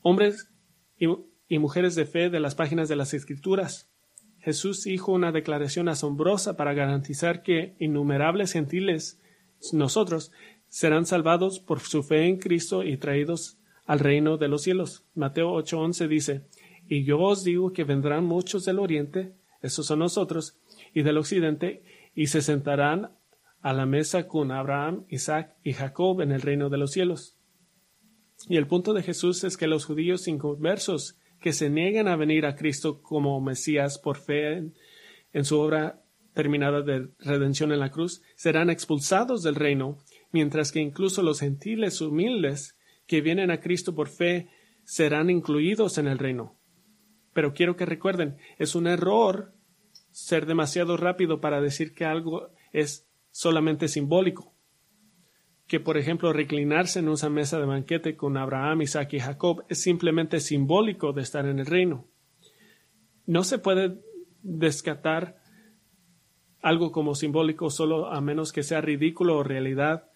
hombres 0.00 0.50
y, 0.98 1.06
y 1.48 1.58
mujeres 1.58 1.94
de 1.94 2.06
fe 2.06 2.30
de 2.30 2.40
las 2.40 2.54
páginas 2.54 2.88
de 2.88 2.96
las 2.96 3.14
Escrituras. 3.14 3.90
Jesús 4.38 4.84
dijo 4.84 5.12
una 5.12 5.32
declaración 5.32 5.88
asombrosa 5.88 6.56
para 6.56 6.74
garantizar 6.74 7.42
que 7.42 7.76
innumerables 7.78 8.52
gentiles, 8.52 9.20
nosotros, 9.72 10.32
serán 10.68 11.06
salvados 11.06 11.60
por 11.60 11.80
su 11.80 12.02
fe 12.02 12.26
en 12.26 12.38
Cristo 12.38 12.84
y 12.84 12.96
traídos 12.96 13.58
al 13.86 13.98
reino 13.98 14.36
de 14.36 14.48
los 14.48 14.62
cielos. 14.62 15.04
Mateo 15.14 15.50
8:11 15.52 16.08
dice, 16.08 16.46
Y 16.86 17.04
yo 17.04 17.18
os 17.18 17.42
digo 17.42 17.72
que 17.72 17.84
vendrán 17.84 18.24
muchos 18.24 18.64
del 18.64 18.78
oriente, 18.78 19.34
esos 19.62 19.86
son 19.86 20.00
nosotros, 20.00 20.58
y 20.94 21.02
del 21.02 21.18
occidente, 21.18 21.82
y 22.14 22.28
se 22.28 22.42
sentarán 22.42 23.17
a 23.60 23.72
la 23.72 23.86
mesa 23.86 24.26
con 24.26 24.52
Abraham, 24.52 25.04
Isaac 25.08 25.56
y 25.62 25.72
Jacob 25.72 26.20
en 26.20 26.32
el 26.32 26.42
reino 26.42 26.68
de 26.68 26.78
los 26.78 26.92
cielos. 26.92 27.38
Y 28.48 28.56
el 28.56 28.66
punto 28.66 28.94
de 28.94 29.02
Jesús 29.02 29.42
es 29.44 29.56
que 29.56 29.66
los 29.66 29.84
judíos 29.84 30.28
inconversos 30.28 31.18
que 31.40 31.52
se 31.52 31.70
niegan 31.70 32.08
a 32.08 32.16
venir 32.16 32.46
a 32.46 32.56
Cristo 32.56 33.02
como 33.02 33.40
Mesías 33.40 33.98
por 33.98 34.16
fe 34.16 34.70
en, 35.32 35.44
su 35.44 35.58
obra 35.58 36.02
terminada 36.34 36.82
de 36.82 37.08
redención 37.18 37.72
en 37.72 37.80
la 37.80 37.90
cruz, 37.90 38.22
serán 38.36 38.70
expulsados 38.70 39.42
del 39.42 39.56
reino, 39.56 39.98
mientras 40.30 40.70
que 40.70 40.80
incluso 40.80 41.22
los 41.22 41.40
gentiles 41.40 42.00
humildes 42.00 42.76
que 43.06 43.20
vienen 43.20 43.50
a 43.50 43.60
Cristo 43.60 43.94
por 43.94 44.08
fe 44.08 44.48
serán 44.84 45.30
incluidos 45.30 45.98
en 45.98 46.06
el 46.06 46.18
reino. 46.18 46.56
Pero 47.32 47.54
quiero 47.54 47.76
que 47.76 47.86
recuerden, 47.86 48.36
es 48.58 48.74
un 48.74 48.86
error 48.86 49.52
ser 50.10 50.46
demasiado 50.46 50.96
rápido 50.96 51.40
para 51.40 51.60
decir 51.60 51.92
que 51.92 52.04
algo 52.04 52.50
es 52.72 53.07
solamente 53.30 53.88
simbólico 53.88 54.54
que, 55.68 55.80
por 55.80 55.98
ejemplo, 55.98 56.32
reclinarse 56.32 56.98
en 56.98 57.08
una 57.08 57.28
mesa 57.28 57.58
de 57.58 57.66
banquete 57.66 58.16
con 58.16 58.38
Abraham, 58.38 58.82
Isaac 58.82 59.12
y 59.12 59.20
Jacob 59.20 59.64
es 59.68 59.82
simplemente 59.82 60.40
simbólico 60.40 61.12
de 61.12 61.20
estar 61.20 61.44
en 61.44 61.58
el 61.58 61.66
reino. 61.66 62.08
No 63.26 63.44
se 63.44 63.58
puede 63.58 64.00
descatar 64.42 65.36
algo 66.62 66.90
como 66.90 67.14
simbólico 67.14 67.68
solo 67.68 68.06
a 68.06 68.20
menos 68.22 68.50
que 68.50 68.62
sea 68.62 68.80
ridículo 68.80 69.36
o 69.36 69.42
realidad 69.42 70.10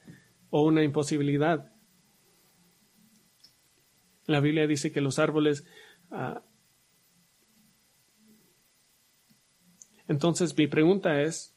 o 0.49 0.63
una 0.63 0.83
imposibilidad. 0.83 1.71
La 4.27 4.41
Biblia 4.41 4.67
dice 4.67 4.91
que 4.91 5.03
los 5.03 5.19
árboles. 5.19 5.67
Ah, 6.11 6.43
entonces, 10.09 10.57
mi 10.57 10.67
pregunta 10.67 11.21
es: 11.21 11.52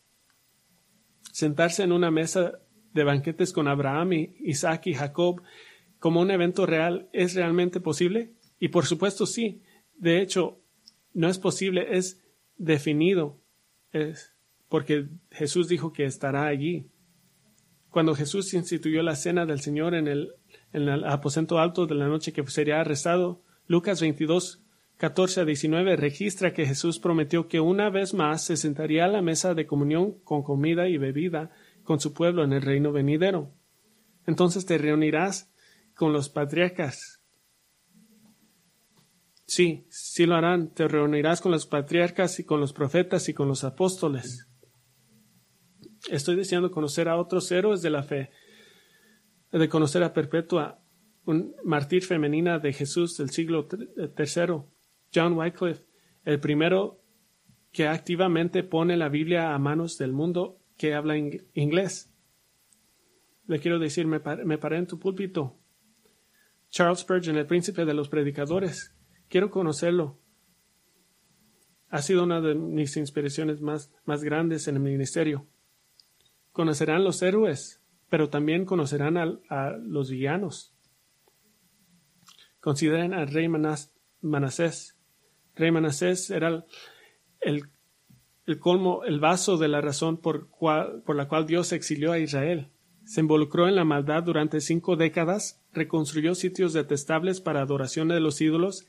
sentarse 1.35 1.83
en 1.83 1.91
una 1.91 2.11
mesa 2.11 2.59
de 2.93 3.03
banquetes 3.03 3.51
con 3.51 3.67
Abraham, 3.67 4.13
Isaac 4.39 4.87
y 4.87 4.93
Jacob 4.93 5.41
como 5.99 6.21
un 6.21 6.31
evento 6.31 6.65
real 6.65 7.09
es 7.11 7.35
realmente 7.35 7.81
posible? 7.81 8.31
Y 8.57 8.69
por 8.69 8.85
supuesto 8.85 9.25
sí. 9.25 9.61
De 9.97 10.21
hecho, 10.21 10.61
no 11.13 11.27
es 11.27 11.37
posible, 11.37 11.97
es 11.97 12.23
definido. 12.55 13.41
Es 13.91 14.33
porque 14.69 15.09
Jesús 15.29 15.67
dijo 15.67 15.91
que 15.91 16.05
estará 16.05 16.45
allí. 16.45 16.87
Cuando 17.89 18.15
Jesús 18.15 18.53
instituyó 18.53 19.03
la 19.03 19.17
cena 19.17 19.45
del 19.45 19.59
Señor 19.59 19.93
en 19.93 20.07
el, 20.07 20.31
en 20.71 20.87
el 20.87 21.03
aposento 21.03 21.59
alto 21.59 21.85
de 21.85 21.95
la 21.95 22.07
noche 22.07 22.31
que 22.31 22.47
sería 22.47 22.79
arrestado, 22.79 23.43
Lucas 23.67 23.99
22, 23.99 24.63
14 24.97 25.41
a 25.41 25.45
19 25.45 25.97
registra 25.97 26.53
que 26.53 26.65
Jesús 26.65 26.99
prometió 26.99 27.47
que 27.47 27.59
una 27.59 27.89
vez 27.89 28.13
más 28.13 28.45
se 28.45 28.55
sentaría 28.55 29.05
a 29.05 29.09
la 29.09 29.21
mesa 29.21 29.53
de 29.53 29.65
comunión 29.65 30.19
con 30.23 30.41
comida 30.41 30.87
y 30.87 30.97
bebida 30.97 31.51
con 31.83 31.99
su 31.99 32.13
pueblo 32.13 32.43
en 32.43 32.53
el 32.53 32.61
reino 32.61 32.91
venidero. 32.91 33.53
Entonces 34.25 34.65
te 34.65 34.77
reunirás 34.77 35.51
con 35.95 36.13
los 36.13 36.29
patriarcas. 36.29 37.21
Sí, 39.45 39.85
sí 39.89 40.25
lo 40.25 40.35
harán. 40.35 40.73
Te 40.73 40.87
reunirás 40.87 41.41
con 41.41 41.51
los 41.51 41.67
patriarcas 41.67 42.39
y 42.39 42.45
con 42.45 42.59
los 42.59 42.73
profetas 42.73 43.29
y 43.29 43.33
con 43.33 43.47
los 43.47 43.63
apóstoles. 43.63 44.47
Estoy 46.09 46.35
deseando 46.35 46.71
conocer 46.71 47.09
a 47.09 47.17
otros 47.17 47.51
héroes 47.51 47.81
de 47.81 47.89
la 47.89 48.03
fe, 48.03 48.31
de 49.51 49.69
conocer 49.69 50.03
a 50.03 50.13
Perpetua, 50.13 50.81
un 51.25 51.55
mártir 51.63 52.03
femenina 52.03 52.59
de 52.59 52.73
Jesús 52.73 53.17
del 53.17 53.31
siglo 53.31 53.67
III, 53.71 54.74
John 55.15 55.33
Wycliffe, 55.33 55.85
el 56.25 56.41
primero 56.41 57.01
que 57.71 57.87
activamente 57.87 58.63
pone 58.63 58.97
la 58.97 59.09
Biblia 59.09 59.53
a 59.53 59.59
manos 59.59 59.97
del 59.97 60.11
mundo 60.11 60.59
que 60.77 60.93
habla 60.93 61.17
inglés. 61.17 62.11
Le 63.47 63.59
quiero 63.59 63.79
decir, 63.79 64.07
me, 64.07 64.19
paré 64.19 64.77
en 64.77 64.87
tu 64.87 64.99
púlpito. 64.99 65.57
Charles 66.69 66.99
Spurgeon, 66.99 67.37
el 67.37 67.45
príncipe 67.45 67.85
de 67.85 67.93
los 67.93 68.09
predicadores. 68.09 68.95
Quiero 69.29 69.49
conocerlo. 69.49 70.19
Ha 71.89 72.01
sido 72.01 72.23
una 72.23 72.41
de 72.41 72.55
mis 72.55 72.97
inspiraciones 72.97 73.61
más, 73.61 73.93
más 74.03 74.23
grandes 74.23 74.67
en 74.67 74.75
el 74.75 74.81
ministerio. 74.81 75.47
Conocerán 76.51 77.03
los 77.03 77.21
héroes, 77.21 77.83
pero 78.09 78.29
también 78.29 78.65
conocerán 78.65 79.17
a, 79.17 79.71
los 79.77 80.09
villanos. 80.09 80.73
Consideren 82.59 83.13
al 83.13 83.27
rey 83.27 83.47
Manasés. 84.21 84.94
Rey 85.55 85.71
Manasés 85.71 86.29
era 86.29 86.65
el 87.41 87.69
el 88.45 88.59
colmo, 88.59 89.03
el 89.05 89.19
vaso 89.19 89.57
de 89.57 89.67
la 89.67 89.81
razón 89.81 90.17
por, 90.17 90.49
por 90.49 91.15
la 91.15 91.27
cual 91.27 91.47
Dios 91.47 91.71
exilió 91.71 92.11
a 92.11 92.19
Israel. 92.19 92.69
Se 93.03 93.21
involucró 93.21 93.67
en 93.67 93.75
la 93.75 93.85
maldad 93.85 94.23
durante 94.23 94.61
cinco 94.61 94.95
décadas, 94.95 95.63
reconstruyó 95.73 96.35
sitios 96.35 96.73
detestables 96.73 97.41
para 97.41 97.61
adoración 97.61 98.07
de 98.07 98.19
los 98.19 98.41
ídolos, 98.41 98.87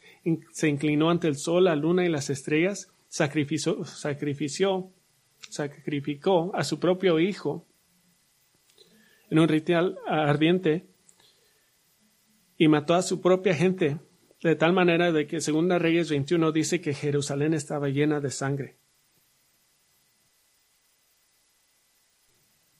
se 0.52 0.68
inclinó 0.68 1.10
ante 1.10 1.28
el 1.28 1.36
sol, 1.36 1.64
la 1.64 1.76
luna 1.76 2.04
y 2.04 2.08
las 2.08 2.30
estrellas, 2.30 2.92
sacrificó, 3.08 3.84
sacrifició, 3.84 4.90
sacrificó 5.48 6.50
a 6.54 6.64
su 6.64 6.78
propio 6.78 7.18
hijo 7.18 7.66
en 9.30 9.38
un 9.38 9.48
ritual 9.48 9.98
ardiente 10.06 10.86
y 12.58 12.68
mató 12.68 12.94
a 12.94 13.02
su 13.02 13.20
propia 13.20 13.54
gente, 13.54 13.98
de 14.42 14.56
tal 14.56 14.72
manera 14.72 15.12
de 15.12 15.26
que 15.26 15.40
Segunda 15.40 15.78
Reyes 15.78 16.10
21 16.10 16.52
dice 16.52 16.80
que 16.80 16.94
Jerusalén 16.94 17.54
estaba 17.54 17.88
llena 17.88 18.20
de 18.20 18.30
sangre. 18.30 18.78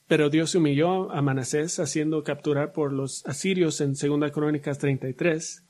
Pero 0.06 0.30
Dios 0.30 0.54
humilló 0.54 1.10
a 1.10 1.20
Manasés 1.20 1.80
haciendo 1.80 2.22
capturar 2.22 2.72
por 2.72 2.92
los 2.92 3.26
asirios 3.26 3.80
en 3.80 3.94
2 3.94 4.30
Crónicas 4.30 4.78
33, 4.78 5.66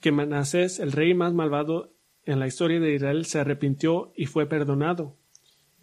que 0.00 0.12
Manasés, 0.12 0.78
el 0.78 0.92
rey 0.92 1.12
más 1.12 1.34
malvado 1.34 1.92
en 2.24 2.40
la 2.40 2.46
historia 2.46 2.80
de 2.80 2.94
Israel, 2.94 3.26
se 3.26 3.38
arrepintió 3.38 4.12
y 4.16 4.26
fue 4.26 4.46
perdonado. 4.46 5.18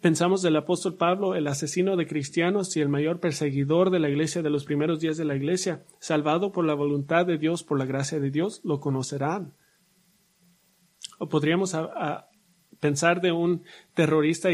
Pensamos 0.04 0.42
del 0.42 0.56
apóstol 0.56 0.98
Pablo, 0.98 1.34
el 1.34 1.46
asesino 1.46 1.96
de 1.96 2.06
cristianos 2.06 2.76
y 2.76 2.82
el 2.82 2.90
mayor 2.90 3.20
perseguidor 3.20 3.88
de 3.88 4.00
la 4.00 4.10
iglesia 4.10 4.42
de 4.42 4.50
los 4.50 4.66
primeros 4.66 5.00
días 5.00 5.16
de 5.16 5.24
la 5.24 5.34
iglesia, 5.34 5.82
salvado 5.98 6.52
por 6.52 6.66
la 6.66 6.74
voluntad 6.74 7.24
de 7.24 7.38
Dios, 7.38 7.64
por 7.64 7.78
la 7.78 7.86
gracia 7.86 8.20
de 8.20 8.30
Dios, 8.30 8.60
lo 8.64 8.80
conocerán. 8.80 9.54
O 11.18 11.30
podríamos 11.30 11.74
pensar 12.80 13.22
de 13.22 13.32
un 13.32 13.62
terrorista 13.94 14.50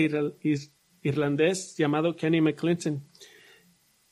irlandés 1.03 1.77
llamado 1.77 2.15
Kenny 2.15 2.41
McClinton 2.41 3.03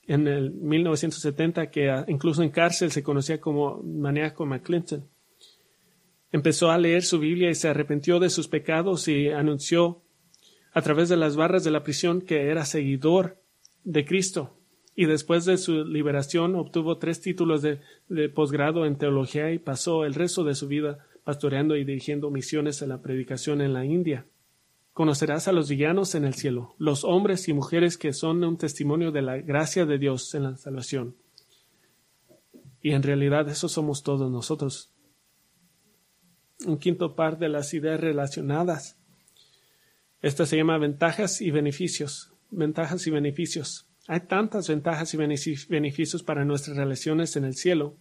en 0.08 0.26
el 0.26 0.50
1970, 0.50 1.70
que 1.70 2.04
incluso 2.08 2.42
en 2.42 2.50
cárcel 2.50 2.90
se 2.90 3.04
conocía 3.04 3.40
como 3.40 3.80
maníaco 3.80 4.44
McClinton. 4.44 5.08
Empezó 6.32 6.72
a 6.72 6.78
leer 6.78 7.04
su 7.04 7.20
Biblia 7.20 7.48
y 7.48 7.54
se 7.54 7.68
arrepintió 7.68 8.18
de 8.18 8.28
sus 8.28 8.48
pecados 8.48 9.06
y 9.06 9.28
anunció 9.28 10.02
a 10.78 10.82
través 10.82 11.08
de 11.08 11.16
las 11.16 11.34
barras 11.34 11.64
de 11.64 11.72
la 11.72 11.82
prisión 11.82 12.20
que 12.20 12.50
era 12.50 12.64
seguidor 12.64 13.42
de 13.82 14.04
Cristo 14.04 14.54
y 14.94 15.06
después 15.06 15.44
de 15.44 15.58
su 15.58 15.84
liberación 15.84 16.54
obtuvo 16.54 16.98
tres 16.98 17.20
títulos 17.20 17.62
de, 17.62 17.80
posgrado 18.28 18.86
en 18.86 18.96
teología 18.96 19.50
y 19.50 19.58
pasó 19.58 20.04
el 20.04 20.14
resto 20.14 20.44
de 20.44 20.54
su 20.54 20.68
vida 20.68 21.04
pastoreando 21.24 21.76
y 21.76 21.84
dirigiendo 21.84 22.30
misiones 22.30 22.80
en 22.80 22.90
la 22.90 23.02
predicación 23.02 23.60
en 23.60 23.72
la 23.72 23.84
India. 23.84 24.28
Conocerás 24.92 25.48
a 25.48 25.52
los 25.52 25.68
villanos 25.68 26.14
en 26.14 26.24
el 26.24 26.34
cielo, 26.34 26.76
los 26.78 27.02
hombres 27.02 27.48
y 27.48 27.54
mujeres 27.54 27.98
que 27.98 28.12
son 28.12 28.44
un 28.44 28.56
testimonio 28.56 29.10
de 29.10 29.22
la 29.22 29.38
gracia 29.38 29.84
de 29.84 29.98
Dios 29.98 30.32
en 30.36 30.44
la 30.44 30.56
salvación. 30.56 31.16
Y 32.80 32.92
en 32.92 33.02
realidad 33.02 33.48
eso 33.48 33.68
somos 33.68 34.04
todos 34.04 34.30
nosotros. 34.30 34.92
Un 36.64 36.78
quinto 36.78 37.16
par 37.16 37.36
de 37.36 37.48
las 37.48 37.74
ideas 37.74 38.00
relacionadas. 38.00 38.97
Esta 40.20 40.46
se 40.46 40.56
llama 40.56 40.78
ventajas 40.78 41.40
y 41.40 41.50
beneficios. 41.50 42.32
Ventajas 42.50 43.06
y 43.06 43.10
beneficios. 43.10 43.88
Hay 44.06 44.20
tantas 44.20 44.68
ventajas 44.68 45.12
y 45.14 45.16
beneficios 45.16 46.22
para 46.22 46.44
nuestras 46.44 46.76
relaciones 46.76 47.36
en 47.36 47.44
el 47.44 47.54
cielo. 47.54 47.96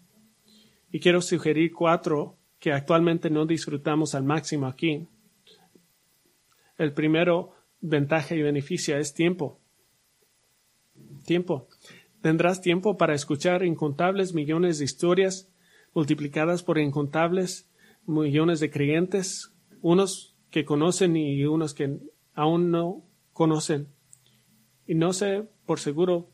Y 0.91 0.99
quiero 0.99 1.21
sugerir 1.21 1.73
cuatro 1.73 2.37
que 2.59 2.71
actualmente 2.71 3.29
no 3.29 3.45
disfrutamos 3.45 4.15
al 4.15 4.23
máximo 4.23 4.67
aquí. 4.67 5.07
El 6.77 6.93
primero 6.93 7.53
ventaja 7.81 8.35
y 8.35 8.41
beneficio 8.41 8.97
es 8.97 9.13
tiempo. 9.13 9.59
Tiempo. 11.25 11.67
Tendrás 12.21 12.61
tiempo 12.61 12.97
para 12.97 13.13
escuchar 13.13 13.63
incontables 13.63 14.33
millones 14.33 14.79
de 14.79 14.85
historias 14.85 15.49
multiplicadas 15.93 16.63
por 16.63 16.77
incontables 16.77 17.69
millones 18.05 18.59
de 18.59 18.71
creyentes, 18.71 19.51
unos 19.81 20.36
que 20.57 20.65
conocen 20.65 21.15
y 21.15 21.45
unos 21.45 21.75
que 21.75 21.99
aún 22.33 22.71
no 22.71 23.03
conocen. 23.31 23.89
Y 24.87 24.95
no 24.95 25.13
sé 25.13 25.47
por 25.67 25.79
seguro 25.79 26.31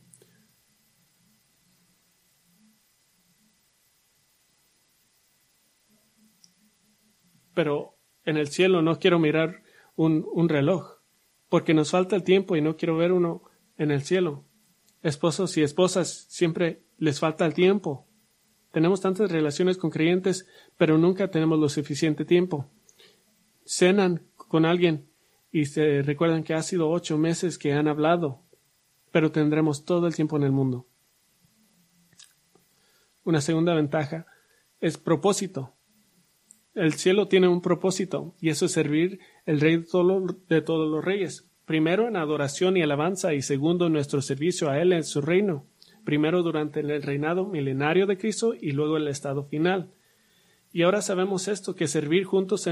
pero 7.54 7.98
en 8.24 8.38
el 8.38 8.48
cielo 8.48 8.82
no 8.82 8.98
quiero 8.98 9.20
mirar 9.20 9.62
un, 9.98 10.26
un, 10.32 10.48
reloj, 10.48 11.02
porque 11.50 11.74
nos 11.74 11.92
falta 11.92 12.16
el 12.16 12.24
tiempo 12.24 12.56
y 12.56 12.62
no 12.62 12.78
quiero 12.78 12.96
ver 12.96 13.12
uno 13.12 13.44
en 13.78 13.92
el 13.92 14.04
cielo. 14.04 14.46
Esposos 15.02 15.58
y 15.58 15.64
esposas 15.64 16.28
siempre 16.30 16.86
les 16.98 17.20
falta 17.20 17.46
el 17.46 17.54
tiempo. 17.54 18.08
Tenemos 18.72 19.02
tantas 19.02 19.30
relaciones 19.30 19.78
con 19.78 19.90
creyentes, 19.90 20.48
pero 20.78 20.98
nunca 20.98 21.30
tenemos 21.30 21.60
lo 21.60 21.68
suficiente 21.68 22.24
tiempo. 22.24 22.72
Cenan 23.66 24.28
con 24.36 24.66
alguien 24.66 25.10
y 25.52 25.66
se 25.66 26.02
recuerdan 26.02 26.44
que 26.44 26.54
ha 26.54 26.64
sido 26.64 26.90
ocho 26.90 27.18
meses 27.18 27.58
que 27.58 27.74
han 27.74 27.88
hablado, 27.88 28.42
pero 29.12 29.32
tendremos 29.32 29.86
todo 29.86 30.08
el 30.08 30.16
tiempo 30.16 30.38
en 30.38 30.44
el 30.44 30.52
mundo. 30.52 30.88
Una 33.24 33.40
segunda 33.40 33.74
ventaja 33.74 34.26
es 34.82 34.98
propósito. 34.98 35.74
El 36.74 36.94
cielo 36.94 37.28
tiene 37.28 37.48
un 37.48 37.62
propósito 37.62 38.36
y 38.42 38.50
eso 38.50 38.66
es 38.66 38.72
servir 38.72 39.20
el 39.46 39.62
Rey 39.62 39.78
de, 39.78 40.62
todos 40.62 40.92
los 40.92 41.06
reyes. 41.06 41.50
Primero 41.66 42.08
en 42.08 42.18
adoración 42.18 42.76
y 42.76 42.82
alabanza 42.82 43.34
y 43.34 43.42
segundo 43.42 43.88
en 43.88 43.94
nuestro 43.94 44.22
servicio 44.22 44.70
a 44.70 44.82
Él 44.82 44.92
en 44.92 45.04
su 45.04 45.22
reino. 45.22 45.68
Primero 46.04 46.42
durante 46.44 46.82
el 46.82 47.02
reinado 47.02 47.46
milenario 47.46 48.08
de 48.08 48.18
Cristo 48.18 48.54
y 48.60 48.72
luego 48.72 48.98
el 48.98 49.08
estado 49.08 49.46
final. 49.46 49.94
Y 50.74 50.82
ahora 50.82 51.02
sabemos 51.04 51.48
esto, 51.48 51.76
que 51.76 51.88
servir 51.88 52.26
juntos 52.26 52.68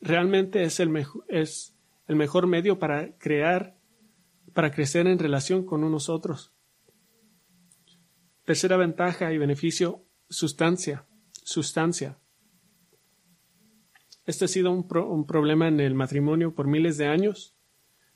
realmente 0.00 0.62
es 0.62 0.80
el, 0.80 1.04
es 1.28 1.74
el 2.06 2.16
mejor 2.16 2.46
medio 2.46 2.78
para 2.78 3.16
crear 3.18 3.80
para 4.52 4.70
crecer 4.70 5.06
en 5.06 5.18
relación 5.18 5.64
con 5.64 5.84
unos 5.84 6.08
otros. 6.08 6.52
Tercera 8.44 8.76
ventaja 8.76 9.32
y 9.32 9.38
beneficio, 9.38 10.04
sustancia, 10.28 11.06
sustancia. 11.44 12.18
Este 14.26 14.44
ha 14.44 14.48
sido 14.48 14.70
un, 14.70 14.86
un, 15.08 15.26
problema 15.26 15.68
en 15.68 15.80
el 15.80 15.94
matrimonio 15.94 16.54
por 16.54 16.66
miles 16.66 16.98
de 16.98 17.06
años. 17.06 17.56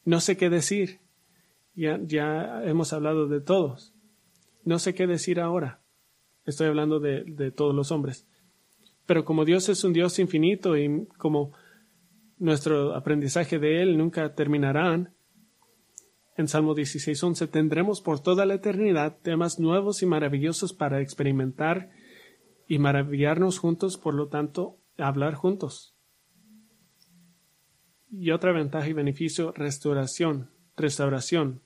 No 0.04 0.20
sé 0.20 0.36
qué 0.36 0.50
decir. 0.50 1.00
Ya, 1.74 1.98
ya 2.02 2.62
hemos 2.64 2.92
hablado 2.92 3.26
de 3.26 3.40
todos. 3.40 3.94
No 4.64 4.78
sé 4.78 4.94
qué 4.94 5.06
decir 5.06 5.40
ahora. 5.40 5.82
Estoy 6.46 6.68
hablando 6.68 7.00
de, 7.00 7.24
de 7.24 7.50
todos 7.50 7.74
los 7.74 7.90
hombres. 7.90 8.26
Pero 9.06 9.24
como 9.24 9.44
Dios 9.44 9.68
es 9.68 9.82
un 9.84 9.92
Dios 9.92 10.18
infinito 10.18 10.76
y 10.76 11.06
como 11.18 11.52
nuestro 12.44 12.94
aprendizaje 12.94 13.58
de 13.58 13.80
Él 13.80 13.96
nunca 13.96 14.34
terminarán, 14.34 15.14
en 16.36 16.46
Salmo 16.46 16.74
16.11 16.74 17.48
tendremos 17.48 18.02
por 18.02 18.20
toda 18.20 18.44
la 18.44 18.54
eternidad 18.54 19.16
temas 19.22 19.58
nuevos 19.58 20.02
y 20.02 20.06
maravillosos 20.06 20.74
para 20.74 21.00
experimentar 21.00 21.90
y 22.68 22.78
maravillarnos 22.78 23.58
juntos, 23.58 23.96
por 23.96 24.12
lo 24.12 24.28
tanto, 24.28 24.78
hablar 24.98 25.34
juntos. 25.34 25.96
Y 28.10 28.30
otra 28.30 28.52
ventaja 28.52 28.88
y 28.88 28.92
beneficio, 28.92 29.52
restauración, 29.52 30.50
restauración. 30.76 31.62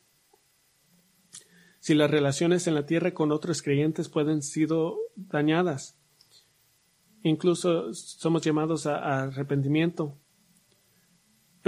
Si 1.81 1.95
las 1.95 2.11
relaciones 2.11 2.69
en 2.69 2.77
la 2.77 2.87
tierra 2.87 3.15
con 3.15 3.33
otros 3.33 3.63
creyentes 3.63 4.09
pueden 4.09 4.43
sido 4.43 4.97
dañadas, 5.17 5.99
incluso 7.25 7.93
somos 7.95 8.43
llamados 8.43 8.87
a, 8.87 8.99
a 8.99 9.23
arrepentimiento, 9.25 10.17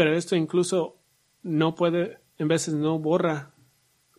pero 0.01 0.17
esto 0.17 0.35
incluso 0.35 0.97
no 1.43 1.75
puede 1.75 2.21
en 2.39 2.49
veces 2.49 2.73
no 2.73 2.99
borra 2.99 3.53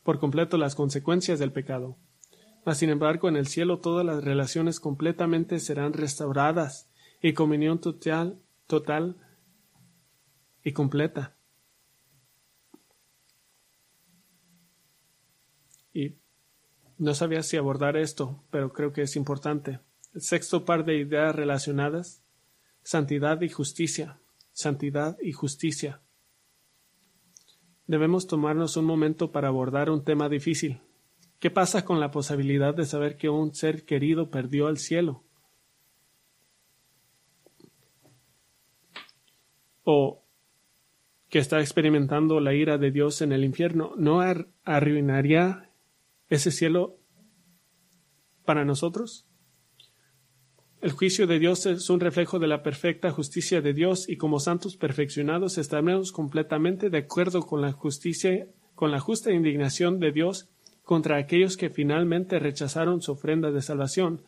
por 0.03 0.19
completo 0.19 0.57
las 0.57 0.75
consecuencias 0.75 1.39
del 1.39 1.51
pecado. 1.51 1.97
Mas, 2.63 2.77
sin 2.77 2.91
embargo, 2.91 3.27
en 3.27 3.35
el 3.35 3.47
cielo 3.47 3.79
todas 3.79 4.05
las 4.05 4.23
relaciones 4.23 4.79
completamente 4.79 5.59
serán 5.59 5.93
restauradas 5.93 6.87
y 7.19 7.33
comunión 7.33 7.81
total, 7.81 8.39
total 8.67 9.17
y 10.63 10.71
completa. 10.73 11.35
Y 15.95 16.13
no 16.99 17.15
sabía 17.15 17.41
si 17.41 17.57
abordar 17.57 17.97
esto, 17.97 18.43
pero 18.51 18.71
creo 18.71 18.93
que 18.93 19.01
es 19.01 19.15
importante. 19.15 19.79
El 20.13 20.21
sexto 20.21 20.63
par 20.63 20.85
de 20.85 20.97
ideas 20.97 21.35
relacionadas, 21.35 22.23
santidad 22.83 23.41
y 23.41 23.49
justicia, 23.49 24.20
santidad 24.53 25.17
y 25.21 25.31
justicia 25.31 26.01
debemos 27.91 28.25
tomarnos 28.25 28.77
un 28.77 28.85
momento 28.85 29.33
para 29.33 29.49
abordar 29.49 29.89
un 29.89 30.05
tema 30.05 30.29
difícil. 30.29 30.79
¿Qué 31.39 31.51
pasa 31.51 31.83
con 31.83 31.99
la 31.99 32.09
posibilidad 32.09 32.73
de 32.73 32.85
saber 32.85 33.17
que 33.17 33.27
un 33.27 33.53
ser 33.53 33.83
querido 33.83 34.29
perdió 34.29 34.69
el 34.69 34.77
cielo? 34.77 35.25
¿O 39.83 40.23
que 41.27 41.39
está 41.39 41.59
experimentando 41.59 42.39
la 42.39 42.53
ira 42.53 42.77
de 42.77 42.91
Dios 42.91 43.21
en 43.21 43.33
el 43.33 43.43
infierno? 43.43 43.91
¿No 43.97 44.21
arruinaría 44.63 45.69
ese 46.29 46.51
cielo 46.51 46.97
para 48.45 48.63
nosotros? 48.63 49.27
El 50.81 50.93
juicio 50.93 51.27
de 51.27 51.37
Dios 51.37 51.67
es 51.67 51.91
un 51.91 51.99
reflejo 51.99 52.39
de 52.39 52.47
la 52.47 52.63
perfecta 52.63 53.11
justicia 53.11 53.61
de 53.61 53.71
Dios 53.71 54.09
y 54.09 54.17
como 54.17 54.39
santos 54.39 54.77
perfeccionados 54.77 55.59
estaremos 55.59 56.11
completamente 56.11 56.89
de 56.89 56.97
acuerdo 56.97 57.43
con 57.43 57.61
la 57.61 57.71
justicia, 57.71 58.47
con 58.73 58.89
la 58.89 58.99
justa 58.99 59.31
indignación 59.31 59.99
de 59.99 60.11
Dios 60.11 60.49
contra 60.81 61.17
aquellos 61.17 61.55
que 61.55 61.69
finalmente 61.69 62.39
rechazaron 62.39 63.03
su 63.03 63.11
ofrenda 63.11 63.51
de 63.51 63.61
salvación. 63.61 64.23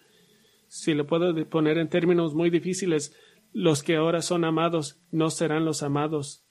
Si 0.67 0.93
lo 0.93 1.07
puedo 1.07 1.33
poner 1.49 1.79
en 1.79 1.89
términos 1.89 2.35
muy 2.35 2.51
difíciles, 2.51 3.15
los 3.51 3.81
que 3.81 3.95
ahora 3.95 4.21
son 4.21 4.45
amados 4.45 4.99
no 5.09 5.31
serán 5.31 5.65
los 5.65 5.81
amados. 5.81 6.45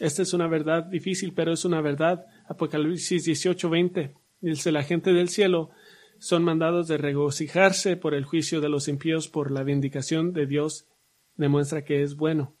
Esta 0.00 0.22
es 0.22 0.32
una 0.32 0.48
verdad 0.48 0.82
difícil, 0.82 1.32
pero 1.32 1.52
es 1.52 1.64
una 1.64 1.80
verdad. 1.80 2.26
Apocalipsis 2.48 3.24
18:20. 3.24 4.14
Dice 4.40 4.72
la 4.72 4.82
gente 4.82 5.12
del 5.12 5.28
cielo 5.28 5.70
son 6.24 6.42
mandados 6.42 6.88
de 6.88 6.96
regocijarse 6.96 7.98
por 7.98 8.14
el 8.14 8.24
juicio 8.24 8.62
de 8.62 8.70
los 8.70 8.88
impíos, 8.88 9.28
por 9.28 9.50
la 9.50 9.62
vindicación 9.62 10.32
de 10.32 10.46
Dios 10.46 10.88
demuestra 11.36 11.84
que 11.84 12.02
es 12.02 12.16
bueno. 12.16 12.54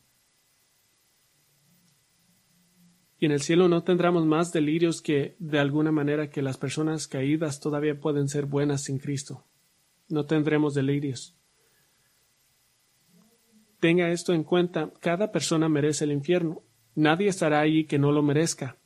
Y 3.18 3.24
en 3.24 3.32
el 3.32 3.40
cielo 3.40 3.68
no 3.68 3.82
tendremos 3.82 4.26
más 4.26 4.52
delirios 4.52 5.00
que, 5.00 5.34
de 5.38 5.60
alguna 5.60 5.92
manera, 5.92 6.28
que 6.28 6.42
las 6.42 6.58
personas 6.58 7.08
caídas 7.08 7.58
todavía 7.58 7.98
pueden 7.98 8.28
ser 8.28 8.44
buenas 8.44 8.82
sin 8.82 8.98
Cristo. 8.98 9.46
No 10.10 10.26
tendremos 10.26 10.74
delirios. 10.74 11.34
Tenga 13.80 14.10
esto 14.10 14.34
en 14.34 14.44
cuenta, 14.44 14.92
cada 15.00 15.32
persona 15.32 15.70
merece 15.70 16.04
el 16.04 16.12
infierno. 16.12 16.62
Nadie 16.94 17.28
estará 17.28 17.60
allí 17.60 17.86
que 17.86 17.98
no 17.98 18.12
lo 18.12 18.22
merezca. 18.22 18.76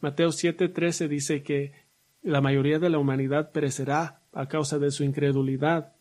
Mateo 0.00 0.30
7:13 0.30 1.06
dice 1.06 1.44
que 1.44 1.85
la 2.26 2.40
mayoría 2.40 2.80
de 2.80 2.90
la 2.90 2.98
humanidad 2.98 3.52
perecerá 3.52 4.20
a 4.32 4.48
causa 4.48 4.80
de 4.80 4.90
su 4.90 5.04
incredulidad. 5.04 5.94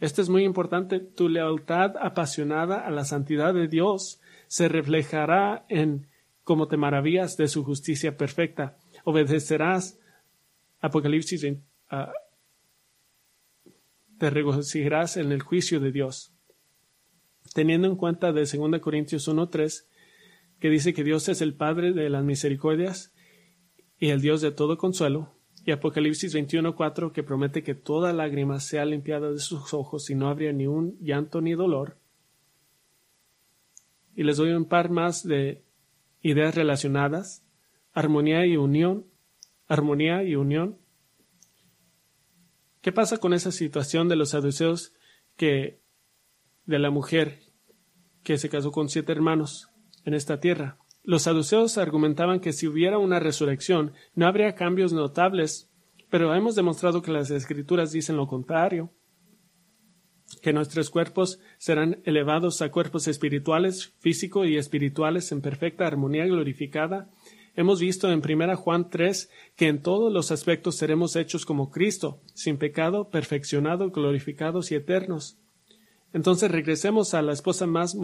Esto 0.00 0.22
es 0.22 0.30
muy 0.30 0.44
importante. 0.44 0.98
Tu 0.98 1.28
lealtad 1.28 1.94
apasionada 2.00 2.86
a 2.86 2.90
la 2.90 3.04
santidad 3.04 3.52
de 3.52 3.68
Dios 3.68 4.18
se 4.46 4.68
reflejará 4.68 5.66
en 5.68 6.06
cómo 6.42 6.68
te 6.68 6.78
maravillas 6.78 7.36
de 7.36 7.48
su 7.48 7.64
justicia 7.64 8.16
perfecta. 8.16 8.78
Obedecerás. 9.04 9.98
Apocalipsis 10.80 11.44
uh, 11.44 11.96
te 14.18 14.30
regocijarás 14.30 15.18
en 15.18 15.32
el 15.32 15.42
juicio 15.42 15.80
de 15.80 15.92
Dios. 15.92 16.32
Teniendo 17.52 17.88
en 17.88 17.96
cuenta 17.96 18.32
de 18.32 18.46
2 18.46 18.80
Corintios 18.80 19.28
1.3, 19.28 19.84
que 20.60 20.70
dice 20.70 20.94
que 20.94 21.04
Dios 21.04 21.28
es 21.28 21.42
el 21.42 21.54
Padre 21.54 21.92
de 21.92 22.08
las 22.08 22.24
misericordias 22.24 23.12
y 23.98 24.08
el 24.08 24.22
Dios 24.22 24.40
de 24.40 24.50
todo 24.50 24.78
consuelo, 24.78 25.37
y 25.68 25.70
Apocalipsis 25.70 26.34
21.4, 26.34 27.12
que 27.12 27.22
promete 27.22 27.62
que 27.62 27.74
toda 27.74 28.14
lágrima 28.14 28.58
sea 28.58 28.86
limpiada 28.86 29.30
de 29.30 29.38
sus 29.38 29.74
ojos 29.74 30.08
y 30.08 30.14
no 30.14 30.30
habría 30.30 30.50
ni 30.50 30.66
un 30.66 30.96
llanto 30.98 31.42
ni 31.42 31.52
dolor. 31.52 31.98
Y 34.16 34.22
les 34.22 34.38
doy 34.38 34.52
un 34.52 34.64
par 34.64 34.88
más 34.88 35.28
de 35.28 35.62
ideas 36.22 36.54
relacionadas. 36.54 37.44
Armonía 37.92 38.46
y 38.46 38.56
unión. 38.56 39.04
Armonía 39.66 40.22
y 40.22 40.36
unión. 40.36 40.78
¿Qué 42.80 42.90
pasa 42.90 43.18
con 43.18 43.34
esa 43.34 43.52
situación 43.52 44.08
de 44.08 44.16
los 44.16 44.30
saduceos 44.30 44.94
que 45.36 45.82
de 46.64 46.78
la 46.78 46.88
mujer 46.88 47.40
que 48.22 48.38
se 48.38 48.48
casó 48.48 48.72
con 48.72 48.88
siete 48.88 49.12
hermanos 49.12 49.68
en 50.06 50.14
esta 50.14 50.40
tierra? 50.40 50.78
Los 51.08 51.22
saduceos 51.22 51.78
argumentaban 51.78 52.38
que 52.38 52.52
si 52.52 52.66
hubiera 52.66 52.98
una 52.98 53.18
resurrección 53.18 53.94
no 54.14 54.26
habría 54.26 54.54
cambios 54.54 54.92
notables, 54.92 55.70
pero 56.10 56.34
hemos 56.34 56.54
demostrado 56.54 57.00
que 57.00 57.10
las 57.10 57.30
escrituras 57.30 57.92
dicen 57.92 58.18
lo 58.18 58.26
contrario, 58.26 58.92
que 60.42 60.52
nuestros 60.52 60.90
cuerpos 60.90 61.40
serán 61.56 62.02
elevados 62.04 62.60
a 62.60 62.70
cuerpos 62.70 63.08
espirituales, 63.08 63.94
físico 64.00 64.44
y 64.44 64.58
espirituales 64.58 65.32
en 65.32 65.40
perfecta 65.40 65.86
armonía 65.86 66.26
glorificada 66.26 67.08
Hemos 67.56 67.80
visto 67.80 68.12
en 68.12 68.20
1 68.22 68.56
Juan 68.58 68.90
3 68.90 69.30
que 69.56 69.68
en 69.68 69.80
todos 69.80 70.12
los 70.12 70.30
aspectos 70.30 70.76
seremos 70.76 71.16
hechos 71.16 71.46
como 71.46 71.70
Cristo, 71.70 72.20
sin 72.34 72.58
pecado, 72.58 73.08
perfeccionados, 73.08 73.92
glorificados 73.92 74.70
y 74.72 74.74
eternos. 74.74 75.38
Entonces 76.12 76.50
regresemos 76.50 77.14
a 77.14 77.22
la 77.22 77.32
esposa 77.32 77.66
más 77.66 77.96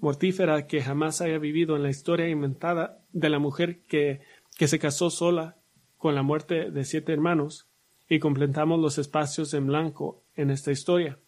mortífera 0.00 0.66
que 0.66 0.82
jamás 0.82 1.20
haya 1.20 1.38
vivido 1.38 1.76
en 1.76 1.82
la 1.82 1.90
historia 1.90 2.28
inventada 2.28 3.04
de 3.12 3.28
la 3.28 3.38
mujer 3.38 3.82
que, 3.82 4.20
que 4.56 4.68
se 4.68 4.78
casó 4.78 5.10
sola 5.10 5.56
con 5.96 6.14
la 6.14 6.22
muerte 6.22 6.70
de 6.70 6.84
siete 6.84 7.12
hermanos 7.12 7.68
y 8.08 8.18
completamos 8.18 8.80
los 8.80 8.98
espacios 8.98 9.54
en 9.54 9.66
blanco 9.66 10.24
en 10.34 10.50
esta 10.50 10.72
historia. 10.72 11.18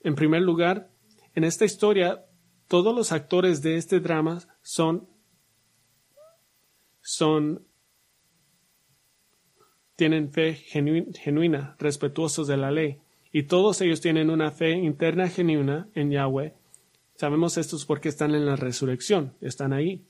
En 0.00 0.14
primer 0.14 0.42
lugar, 0.42 0.90
en 1.34 1.44
esta 1.44 1.64
historia, 1.64 2.24
todos 2.66 2.94
los 2.94 3.12
actores 3.12 3.62
de 3.62 3.76
este 3.76 4.00
drama 4.00 4.40
son 4.62 5.08
son 7.00 7.66
tienen 9.96 10.30
fe 10.30 10.54
genuina, 10.54 11.74
respetuosos 11.78 12.46
de 12.46 12.56
la 12.56 12.70
ley, 12.70 13.00
y 13.32 13.44
todos 13.44 13.80
ellos 13.80 14.00
tienen 14.00 14.30
una 14.30 14.52
fe 14.52 14.72
interna 14.72 15.28
genuina 15.28 15.88
en 15.94 16.10
Yahweh. 16.10 16.54
Sabemos 17.18 17.58
esto 17.58 17.76
porque 17.84 18.08
están 18.08 18.36
en 18.36 18.46
la 18.46 18.54
resurrección, 18.54 19.34
están 19.40 19.72
ahí. 19.72 20.06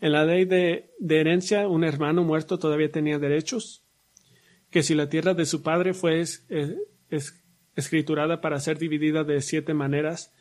En 0.00 0.12
la 0.12 0.24
ley 0.24 0.46
de, 0.46 0.94
herencia, 1.10 1.68
un 1.68 1.84
hermano 1.84 2.24
muerto 2.24 2.58
todavía 2.58 2.90
tenía 2.90 3.18
derechos, 3.18 3.84
que 4.70 4.82
si 4.82 4.94
la 4.94 5.10
tierra 5.10 5.34
de 5.34 5.44
su 5.44 5.62
padre 5.62 5.92
fue 5.92 6.24
escriturada 7.74 8.40
para 8.40 8.58
ser 8.60 8.78
dividida 8.78 9.24
de 9.24 9.42
siete 9.42 9.74
maneras, 9.74 10.32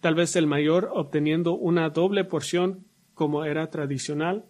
tal 0.00 0.14
vez 0.14 0.36
el 0.36 0.46
mayor 0.46 0.88
obteniendo 0.94 1.52
una 1.52 1.90
doble 1.90 2.24
porción 2.24 2.86
como 3.12 3.44
era 3.44 3.68
tradicional. 3.68 4.46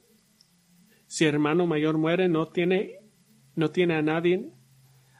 Si 1.08 1.24
hermano 1.24 1.66
mayor 1.66 1.98
muere, 1.98 2.28
no 2.28 2.46
tiene, 2.46 3.00
no 3.56 3.72
tiene 3.72 3.96
a 3.96 4.02
nadie 4.02 4.52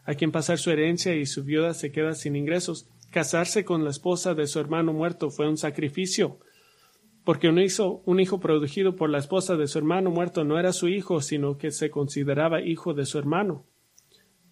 a 0.05 0.15
quien 0.15 0.31
pasar 0.31 0.59
su 0.59 0.71
herencia 0.71 1.17
y 1.17 1.27
su 1.27 1.43
viuda 1.43 1.75
se 1.75 1.91
queda 1.91 2.15
sin 2.15 2.37
ingresos. 2.37 2.89
Casarse 3.15 3.65
con 3.65 3.85
la 3.85 3.91
esposa 3.91 4.35
de 4.35 4.49
su 4.49 4.59
hermano 4.59 4.93
muerto 4.93 5.31
fue 5.31 5.49
un 5.49 5.57
sacrificio, 5.57 6.41
porque 7.23 7.49
un 7.49 7.61
hijo, 7.61 8.03
un 8.07 8.19
hijo 8.19 8.41
producido 8.41 8.97
por 8.97 9.09
la 9.09 9.19
esposa 9.19 9.55
de 9.55 9.69
su 9.69 9.79
hermano 9.79 10.11
muerto 10.11 10.43
no 10.43 10.59
era 10.59 10.73
su 10.73 10.89
hijo, 10.89 11.21
sino 11.21 11.57
que 11.57 11.71
se 11.71 11.93
consideraba 11.93 12.61
hijo 12.61 12.93
de 12.93 13.07
su 13.07 13.17
hermano. 13.17 13.67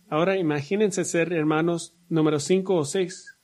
Ahora 0.09 0.39
imagínense 0.39 1.05
ser 1.05 1.33
hermanos 1.33 1.97
número 2.09 2.39
cinco 2.39 2.77
o 2.77 2.85
seis. 2.85 3.37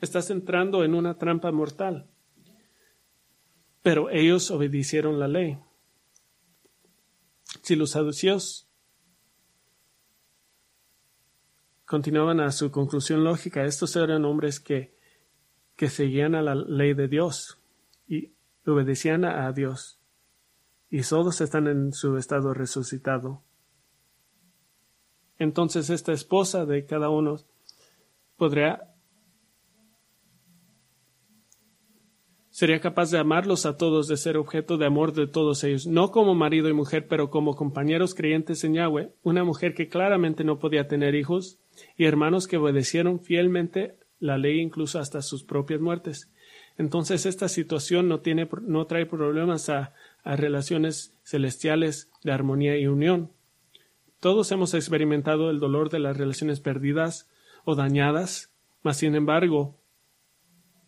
Estás 0.00 0.30
entrando 0.30 0.82
en 0.82 0.94
una 0.94 1.18
trampa 1.18 1.52
mortal. 1.52 2.08
Pero 3.82 4.08
ellos 4.08 4.50
obedecieron 4.50 5.20
la 5.20 5.28
ley. 5.28 5.58
Si 7.60 7.76
los 7.76 7.90
saduceos 7.90 8.69
continuaban 11.90 12.38
a 12.38 12.52
su 12.52 12.70
conclusión 12.70 13.24
lógica, 13.24 13.64
estos 13.64 13.96
eran 13.96 14.24
hombres 14.24 14.60
que, 14.60 14.96
que 15.74 15.88
seguían 15.88 16.36
a 16.36 16.40
la 16.40 16.54
ley 16.54 16.94
de 16.94 17.08
Dios 17.08 17.58
y 18.06 18.30
obedecían 18.64 19.24
a 19.24 19.50
Dios. 19.50 19.98
Y 20.88 21.02
todos 21.02 21.40
están 21.40 21.66
en 21.66 21.92
su 21.92 22.16
estado 22.16 22.54
resucitado. 22.54 23.42
Entonces 25.36 25.90
esta 25.90 26.12
esposa 26.12 26.64
de 26.64 26.86
cada 26.86 27.10
uno 27.10 27.38
podría 28.36 28.89
sería 32.60 32.78
capaz 32.78 33.10
de 33.10 33.16
amarlos 33.16 33.64
a 33.64 33.78
todos, 33.78 34.06
de 34.06 34.18
ser 34.18 34.36
objeto 34.36 34.76
de 34.76 34.84
amor 34.84 35.14
de 35.14 35.26
todos 35.26 35.64
ellos, 35.64 35.86
no 35.86 36.10
como 36.10 36.34
marido 36.34 36.68
y 36.68 36.74
mujer, 36.74 37.08
pero 37.08 37.30
como 37.30 37.56
compañeros 37.56 38.14
creyentes 38.14 38.64
en 38.64 38.74
Yahweh, 38.74 39.14
una 39.22 39.44
mujer 39.44 39.72
que 39.72 39.88
claramente 39.88 40.44
no 40.44 40.58
podía 40.58 40.86
tener 40.86 41.14
hijos, 41.14 41.58
y 41.96 42.04
hermanos 42.04 42.46
que 42.46 42.58
obedecieron 42.58 43.18
fielmente 43.18 43.96
la 44.18 44.36
ley 44.36 44.60
incluso 44.60 44.98
hasta 44.98 45.22
sus 45.22 45.42
propias 45.42 45.80
muertes. 45.80 46.30
Entonces 46.76 47.24
esta 47.24 47.48
situación 47.48 48.08
no, 48.08 48.20
tiene, 48.20 48.46
no 48.60 48.84
trae 48.84 49.06
problemas 49.06 49.70
a, 49.70 49.94
a 50.22 50.36
relaciones 50.36 51.16
celestiales 51.24 52.10
de 52.24 52.32
armonía 52.32 52.76
y 52.76 52.88
unión. 52.88 53.30
Todos 54.20 54.52
hemos 54.52 54.74
experimentado 54.74 55.48
el 55.48 55.60
dolor 55.60 55.88
de 55.88 56.00
las 56.00 56.18
relaciones 56.18 56.60
perdidas 56.60 57.26
o 57.64 57.74
dañadas, 57.74 58.52
mas 58.82 58.98
sin 58.98 59.14
embargo, 59.14 59.79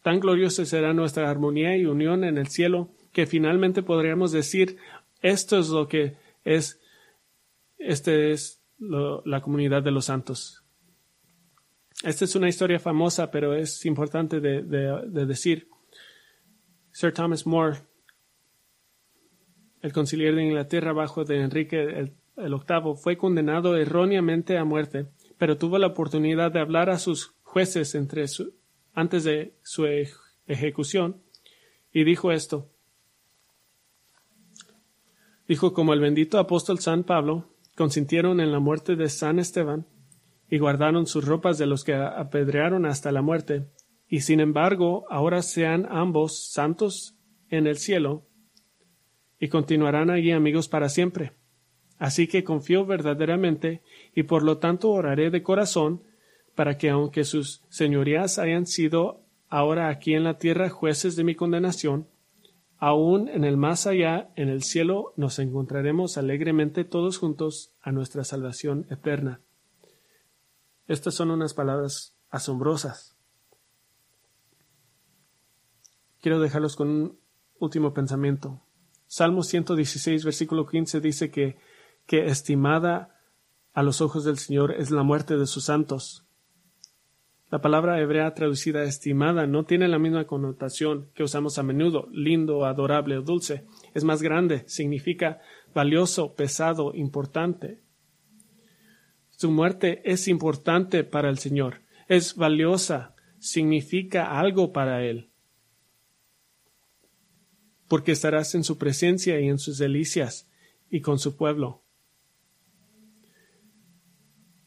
Tan 0.03 0.21
gloriosa 0.21 0.65
será 0.65 0.93
nuestra 0.93 1.31
armonía 1.31 1.77
y 1.77 1.87
unión 1.87 2.25
en 2.25 2.39
el 2.39 2.49
cielo 2.49 2.91
que 3.13 3.27
finalmente 3.27 3.83
podríamos 3.83 4.33
decir 4.33 4.79
esto 5.21 5.59
es 5.59 5.69
lo 5.69 5.87
que 5.89 6.17
es 6.45 6.81
este 7.79 8.33
es 8.33 8.61
la 8.79 9.41
comunidad 9.41 9.83
de 9.83 9.93
los 9.93 10.07
santos. 10.07 10.65
Esta 12.03 12.25
es 12.25 12.35
una 12.35 12.49
historia 12.49 12.81
famosa, 12.81 13.31
pero 13.31 13.55
es 13.55 13.87
importante 13.87 14.41
de, 14.41 14.63
decir. 15.27 15.69
Sir 16.91 17.13
Thomas 17.13 17.47
More, 17.47 17.79
el 19.81 19.93
conciliar 19.93 20.35
de 20.35 20.45
Inglaterra 20.45 20.93
bajo 20.93 21.25
de 21.25 21.41
Enrique 21.41 21.81
el, 21.81 22.13
fue 22.97 23.17
condenado 23.17 23.77
erróneamente 23.77 24.59
a 24.59 24.65
muerte, 24.65 25.07
pero 25.39 25.57
tuvo 25.59 25.79
la 25.79 25.89
oportunidad 25.89 26.51
de 26.51 26.61
hablar 26.61 26.91
a 26.91 26.99
sus 26.99 27.35
jueces 27.43 27.95
entre 27.95 28.27
su, 28.27 28.53
antes 28.93 29.25
de 29.25 29.55
su 29.63 29.87
ejecución 30.47 31.23
y 31.93 32.05
dijo 32.05 32.33
esto. 32.33 32.69
Dijo, 35.49 35.73
como 35.73 35.93
el 35.93 36.01
bendito 36.01 36.39
apóstol 36.39 36.79
San 36.79 37.05
Pablo 37.05 37.51
consintieron 37.77 38.41
en 38.41 38.53
la 38.53 38.61
muerte 38.61 38.97
de 38.97 39.09
San 39.09 39.39
Esteban 39.39 39.87
y 40.49 40.59
guardaron 40.59 41.07
sus 41.07 41.25
ropas 41.25 41.59
de 41.59 41.67
los 41.67 41.85
que 41.85 41.95
apedrearon 41.95 42.87
hasta 42.87 43.11
la 43.13 43.23
muerte, 43.23 43.67
y 44.07 44.21
sin 44.21 44.41
embargo 44.41 45.07
ahora 45.11 45.43
sean 45.43 45.87
ambos 45.91 46.51
santos 46.53 47.17
en 47.49 47.67
el 47.67 47.79
cielo 47.79 48.27
y 49.41 49.49
continuarán 49.49 50.11
allí 50.11 50.31
amigos 50.31 50.69
para 50.69 50.89
siempre. 50.89 51.33
Así 51.99 52.27
que 52.27 52.45
confío 52.45 52.85
verdaderamente 52.85 53.83
y 54.15 54.25
por 54.25 54.43
lo 54.43 54.59
tanto 54.59 54.91
oraré 54.91 55.31
de 55.31 55.43
corazón 55.43 56.03
para 56.55 56.79
que 56.79 56.91
aunque 56.91 57.25
sus 57.25 57.63
señorías 57.69 58.39
hayan 58.39 58.67
sido 58.67 59.23
ahora 59.49 59.89
aquí 59.89 60.15
en 60.15 60.25
la 60.25 60.39
tierra 60.39 60.71
jueces 60.71 61.17
de 61.17 61.25
mi 61.25 61.35
condenación, 61.35 62.09
aún 62.79 63.29
en 63.29 63.45
el 63.45 63.57
más 63.57 63.87
allá, 63.87 64.33
en 64.35 64.49
el 64.49 64.63
cielo, 64.63 65.13
nos 65.17 65.39
encontraremos 65.39 66.19
alegremente 66.19 66.85
todos 66.85 67.19
juntos 67.19 67.73
a 67.81 67.93
nuestra 67.93 68.25
salvación 68.25 68.87
eterna. 68.91 69.41
Estas 70.89 71.15
son 71.15 71.31
unas 71.31 71.55
palabras 71.55 72.17
asombrosas. 72.31 73.17
Quiero 76.21 76.41
dejarlos 76.41 76.77
con 76.77 76.89
un 76.89 77.19
último 77.59 77.95
pensamiento. 77.95 78.63
Salmo 79.07 79.43
116, 79.43 80.25
versículo 80.25 80.67
15 80.67 81.01
dice 81.01 81.31
que, 81.31 81.59
que 82.07 82.27
estimada 82.27 83.21
a 83.75 83.83
los 83.83 84.01
ojos 84.01 84.25
del 84.25 84.39
Señor 84.39 84.73
es 84.73 84.91
la 84.91 85.03
muerte 85.03 85.37
de 85.37 85.47
sus 85.47 85.65
santos. 85.65 86.27
La 87.53 87.61
palabra 87.61 88.01
hebrea 88.01 88.33
traducida 88.33 88.83
estimada 88.83 89.47
no 89.47 89.67
tiene 89.67 89.87
la 89.87 89.99
misma 89.99 90.27
connotación 90.27 91.11
que 91.15 91.23
usamos 91.23 91.59
a 91.59 91.63
menudo, 91.63 92.09
lindo, 92.11 92.65
adorable 92.65 93.19
o 93.19 93.21
dulce. 93.21 93.67
Es 93.93 94.05
más 94.05 94.23
grande, 94.23 94.65
significa 94.67 95.43
valioso, 95.75 96.35
pesado, 96.35 96.95
importante. 96.95 97.83
Su 99.29 99.51
muerte 99.51 100.01
es 100.11 100.29
importante 100.29 101.05
para 101.05 101.29
el 101.29 101.37
Señor, 101.37 101.83
es 102.09 102.37
valiosa, 102.37 103.15
significa 103.39 104.41
algo 104.41 104.73
para 104.73 105.05
Él. 105.05 105.29
Porque 107.87 108.13
estarás 108.13 108.55
en 108.55 108.65
su 108.65 108.79
presencia 108.79 109.39
y 109.39 109.49
en 109.49 109.59
sus 109.59 109.77
delicias 109.77 110.49
y 110.89 111.03
con 111.03 111.19
su 111.19 111.37
pueblo. 111.37 111.82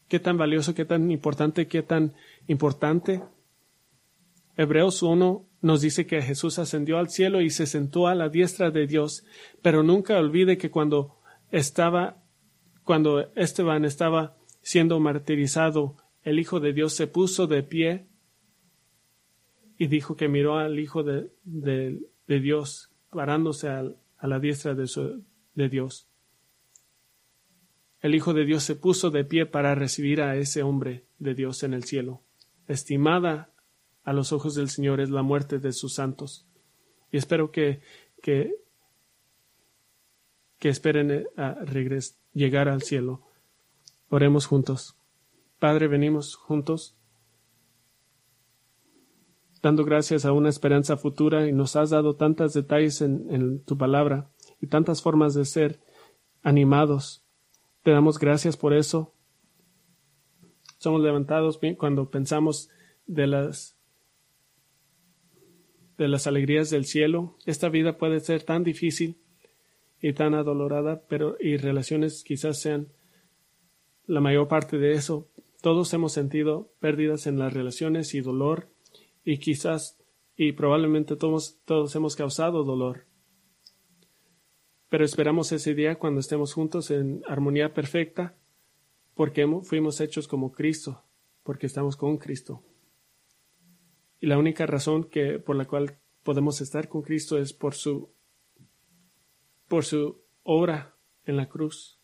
¿Qué 0.08 0.20
tan 0.20 0.38
valioso, 0.38 0.76
qué 0.76 0.86
tan 0.86 1.10
importante, 1.10 1.68
qué 1.68 1.82
tan 1.82 2.14
importante? 2.48 3.24
Hebreos 4.56 5.02
1 5.02 5.46
nos 5.62 5.82
dice 5.82 6.06
que 6.06 6.22
Jesús 6.22 6.60
ascendió 6.60 7.00
al 7.00 7.10
cielo 7.10 7.42
y 7.42 7.50
se 7.50 7.66
sentó 7.66 8.08
a 8.08 8.16
la 8.16 8.30
diestra 8.30 8.70
de 8.70 8.86
Dios, 8.86 9.26
pero 9.64 9.82
nunca 9.82 10.18
olvide 10.18 10.58
que 10.58 10.70
cuando 10.70 11.18
estaba, 11.52 12.24
cuando 12.84 13.32
Esteban 13.36 13.84
estaba 13.84 14.38
siendo 14.62 15.00
martirizado, 15.00 15.98
el 16.22 16.40
Hijo 16.40 16.60
de 16.60 16.74
Dios 16.74 16.94
se 16.94 17.08
puso 17.08 17.48
de 17.48 17.64
pie 17.64 18.08
y 19.78 19.88
dijo 19.88 20.16
que 20.16 20.28
miró 20.28 20.58
al 20.58 20.80
Hijo 20.80 21.04
de, 21.04 21.32
Dios 22.28 22.92
parándose 23.10 23.70
a, 23.70 23.84
la 24.22 24.40
diestra 24.40 24.76
de, 24.76 24.88
de 25.56 25.70
Dios. 25.70 26.08
El 28.06 28.14
Hijo 28.14 28.36
de 28.36 28.46
Dios 28.46 28.62
se 28.62 28.76
puso 28.76 29.10
de 29.10 29.26
pie 29.26 29.48
para 29.48 29.74
recibir 29.74 30.22
a 30.22 30.36
ese 30.36 30.62
hombre 30.62 31.08
de 31.18 31.34
Dios 31.34 31.64
en 31.64 31.74
el 31.74 31.86
cielo. 31.86 32.22
Estimada 32.68 33.50
a 34.04 34.14
los 34.14 34.32
ojos 34.32 34.54
del 34.54 34.70
Señor 34.70 35.02
es 35.02 35.10
la 35.10 35.24
muerte 35.24 35.58
de 35.58 35.74
sus 35.74 35.96
santos. 35.96 36.46
Y 37.12 37.18
espero 37.18 37.52
que, 37.52 37.82
que, 38.22 38.58
que 40.60 40.70
esperen 40.70 41.26
a 41.36 41.58
llegar 42.32 42.70
al 42.70 42.84
cielo. 42.84 43.24
Oremos 44.10 44.46
juntos. 44.46 44.96
Padre, 45.58 45.88
venimos 45.88 46.36
juntos 46.36 46.96
dando 49.64 49.84
gracias 49.84 50.26
a 50.26 50.32
una 50.32 50.50
esperanza 50.50 50.96
futura 50.96 51.48
y 51.48 51.54
nos 51.54 51.76
has 51.76 51.90
dado 51.90 52.16
tantos 52.16 52.54
detalles 52.54 53.02
en, 53.02 53.64
tu 53.64 53.80
palabra 53.80 54.30
y 54.62 54.68
tantas 54.68 55.02
formas 55.02 55.34
de 55.34 55.46
ser 55.46 55.80
animados. 56.44 57.25
Te 57.86 57.92
damos 57.92 58.18
gracias 58.18 58.58
por 58.58 58.74
eso. 58.74 59.14
Somos 60.80 61.04
levantados 61.04 61.60
cuando 61.78 62.10
pensamos 62.10 62.72
de 63.06 63.28
las 63.28 63.78
de 65.96 66.08
las 66.08 66.26
alegrías 66.26 66.72
del 66.72 66.86
cielo. 66.86 67.38
Esta 67.46 67.70
vida 67.70 68.00
puede 68.00 68.22
ser 68.22 68.42
tan 68.42 68.64
difícil 68.64 69.22
y 70.02 70.14
tan 70.14 70.34
adolorada, 70.34 71.04
pero 71.08 71.38
y 71.40 71.58
relaciones 71.58 72.24
quizás 72.24 72.60
sean 72.60 72.88
la 74.08 74.20
mayor 74.20 74.48
parte 74.48 74.80
de 74.80 74.94
eso. 74.94 75.30
Todos 75.62 75.94
hemos 75.94 76.12
sentido 76.12 76.74
pérdidas 76.80 77.28
en 77.28 77.38
las 77.38 77.54
relaciones 77.54 78.16
y 78.16 78.22
dolor 78.22 78.68
y 79.24 79.38
quizás 79.38 80.00
y 80.36 80.54
probablemente 80.54 81.18
todos, 81.18 81.60
todos 81.66 81.96
hemos 81.96 82.16
causado 82.16 82.64
dolor. 82.64 83.06
Pero 84.96 85.04
esperamos 85.04 85.52
ese 85.52 85.76
día 85.76 86.00
cuando 86.00 86.22
estemos 86.22 86.54
juntos 86.54 86.90
en 86.90 87.22
armonía 87.28 87.74
perfecta 87.74 88.38
porque 89.14 89.46
fuimos 89.64 90.00
hechos 90.00 90.26
como 90.26 90.54
Cristo, 90.54 91.04
porque 91.44 91.66
estamos 91.66 91.98
con 91.98 92.18
Cristo. 92.18 92.64
Y 94.22 94.28
la 94.28 94.38
única 94.38 94.66
razón 94.66 95.04
que, 95.04 95.38
por 95.38 95.58
la 95.58 95.66
cual 95.66 95.98
podemos 96.24 96.62
estar 96.62 96.88
con 96.88 97.02
Cristo 97.02 97.38
es 97.38 97.52
por 97.52 97.74
su, 97.74 98.10
por 99.68 99.84
su 99.84 100.22
obra 100.44 100.96
en 101.26 101.36
la 101.36 101.50
cruz. 101.50 102.00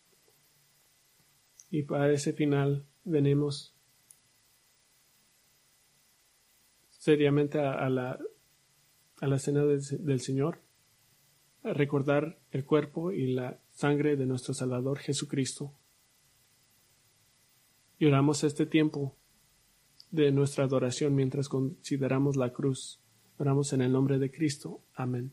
Y 1.70 1.84
para 1.84 2.12
ese 2.12 2.34
final 2.34 2.84
venimos 3.04 3.74
seriamente 6.90 7.58
a, 7.58 7.88
la, 7.88 8.18
a 9.22 9.26
la 9.26 9.38
cena 9.38 9.64
del 9.64 10.20
Señor, 10.20 10.60
recordar 11.62 12.38
el 12.50 12.64
cuerpo 12.64 13.12
y 13.12 13.32
la 13.32 13.60
sangre 13.70 14.16
de 14.16 14.26
nuestro 14.26 14.54
Salvador 14.54 14.98
Jesucristo. 14.98 15.72
Y 17.98 18.06
oramos 18.06 18.42
este 18.44 18.66
tiempo 18.66 19.16
de 20.10 20.32
nuestra 20.32 20.64
adoración 20.64 21.14
mientras 21.14 21.48
consideramos 21.48 22.36
la 22.36 22.52
cruz. 22.52 23.00
Oramos 23.38 23.72
en 23.72 23.82
el 23.82 23.92
nombre 23.92 24.18
de 24.18 24.30
Cristo. 24.30 24.82
Amén. 24.94 25.32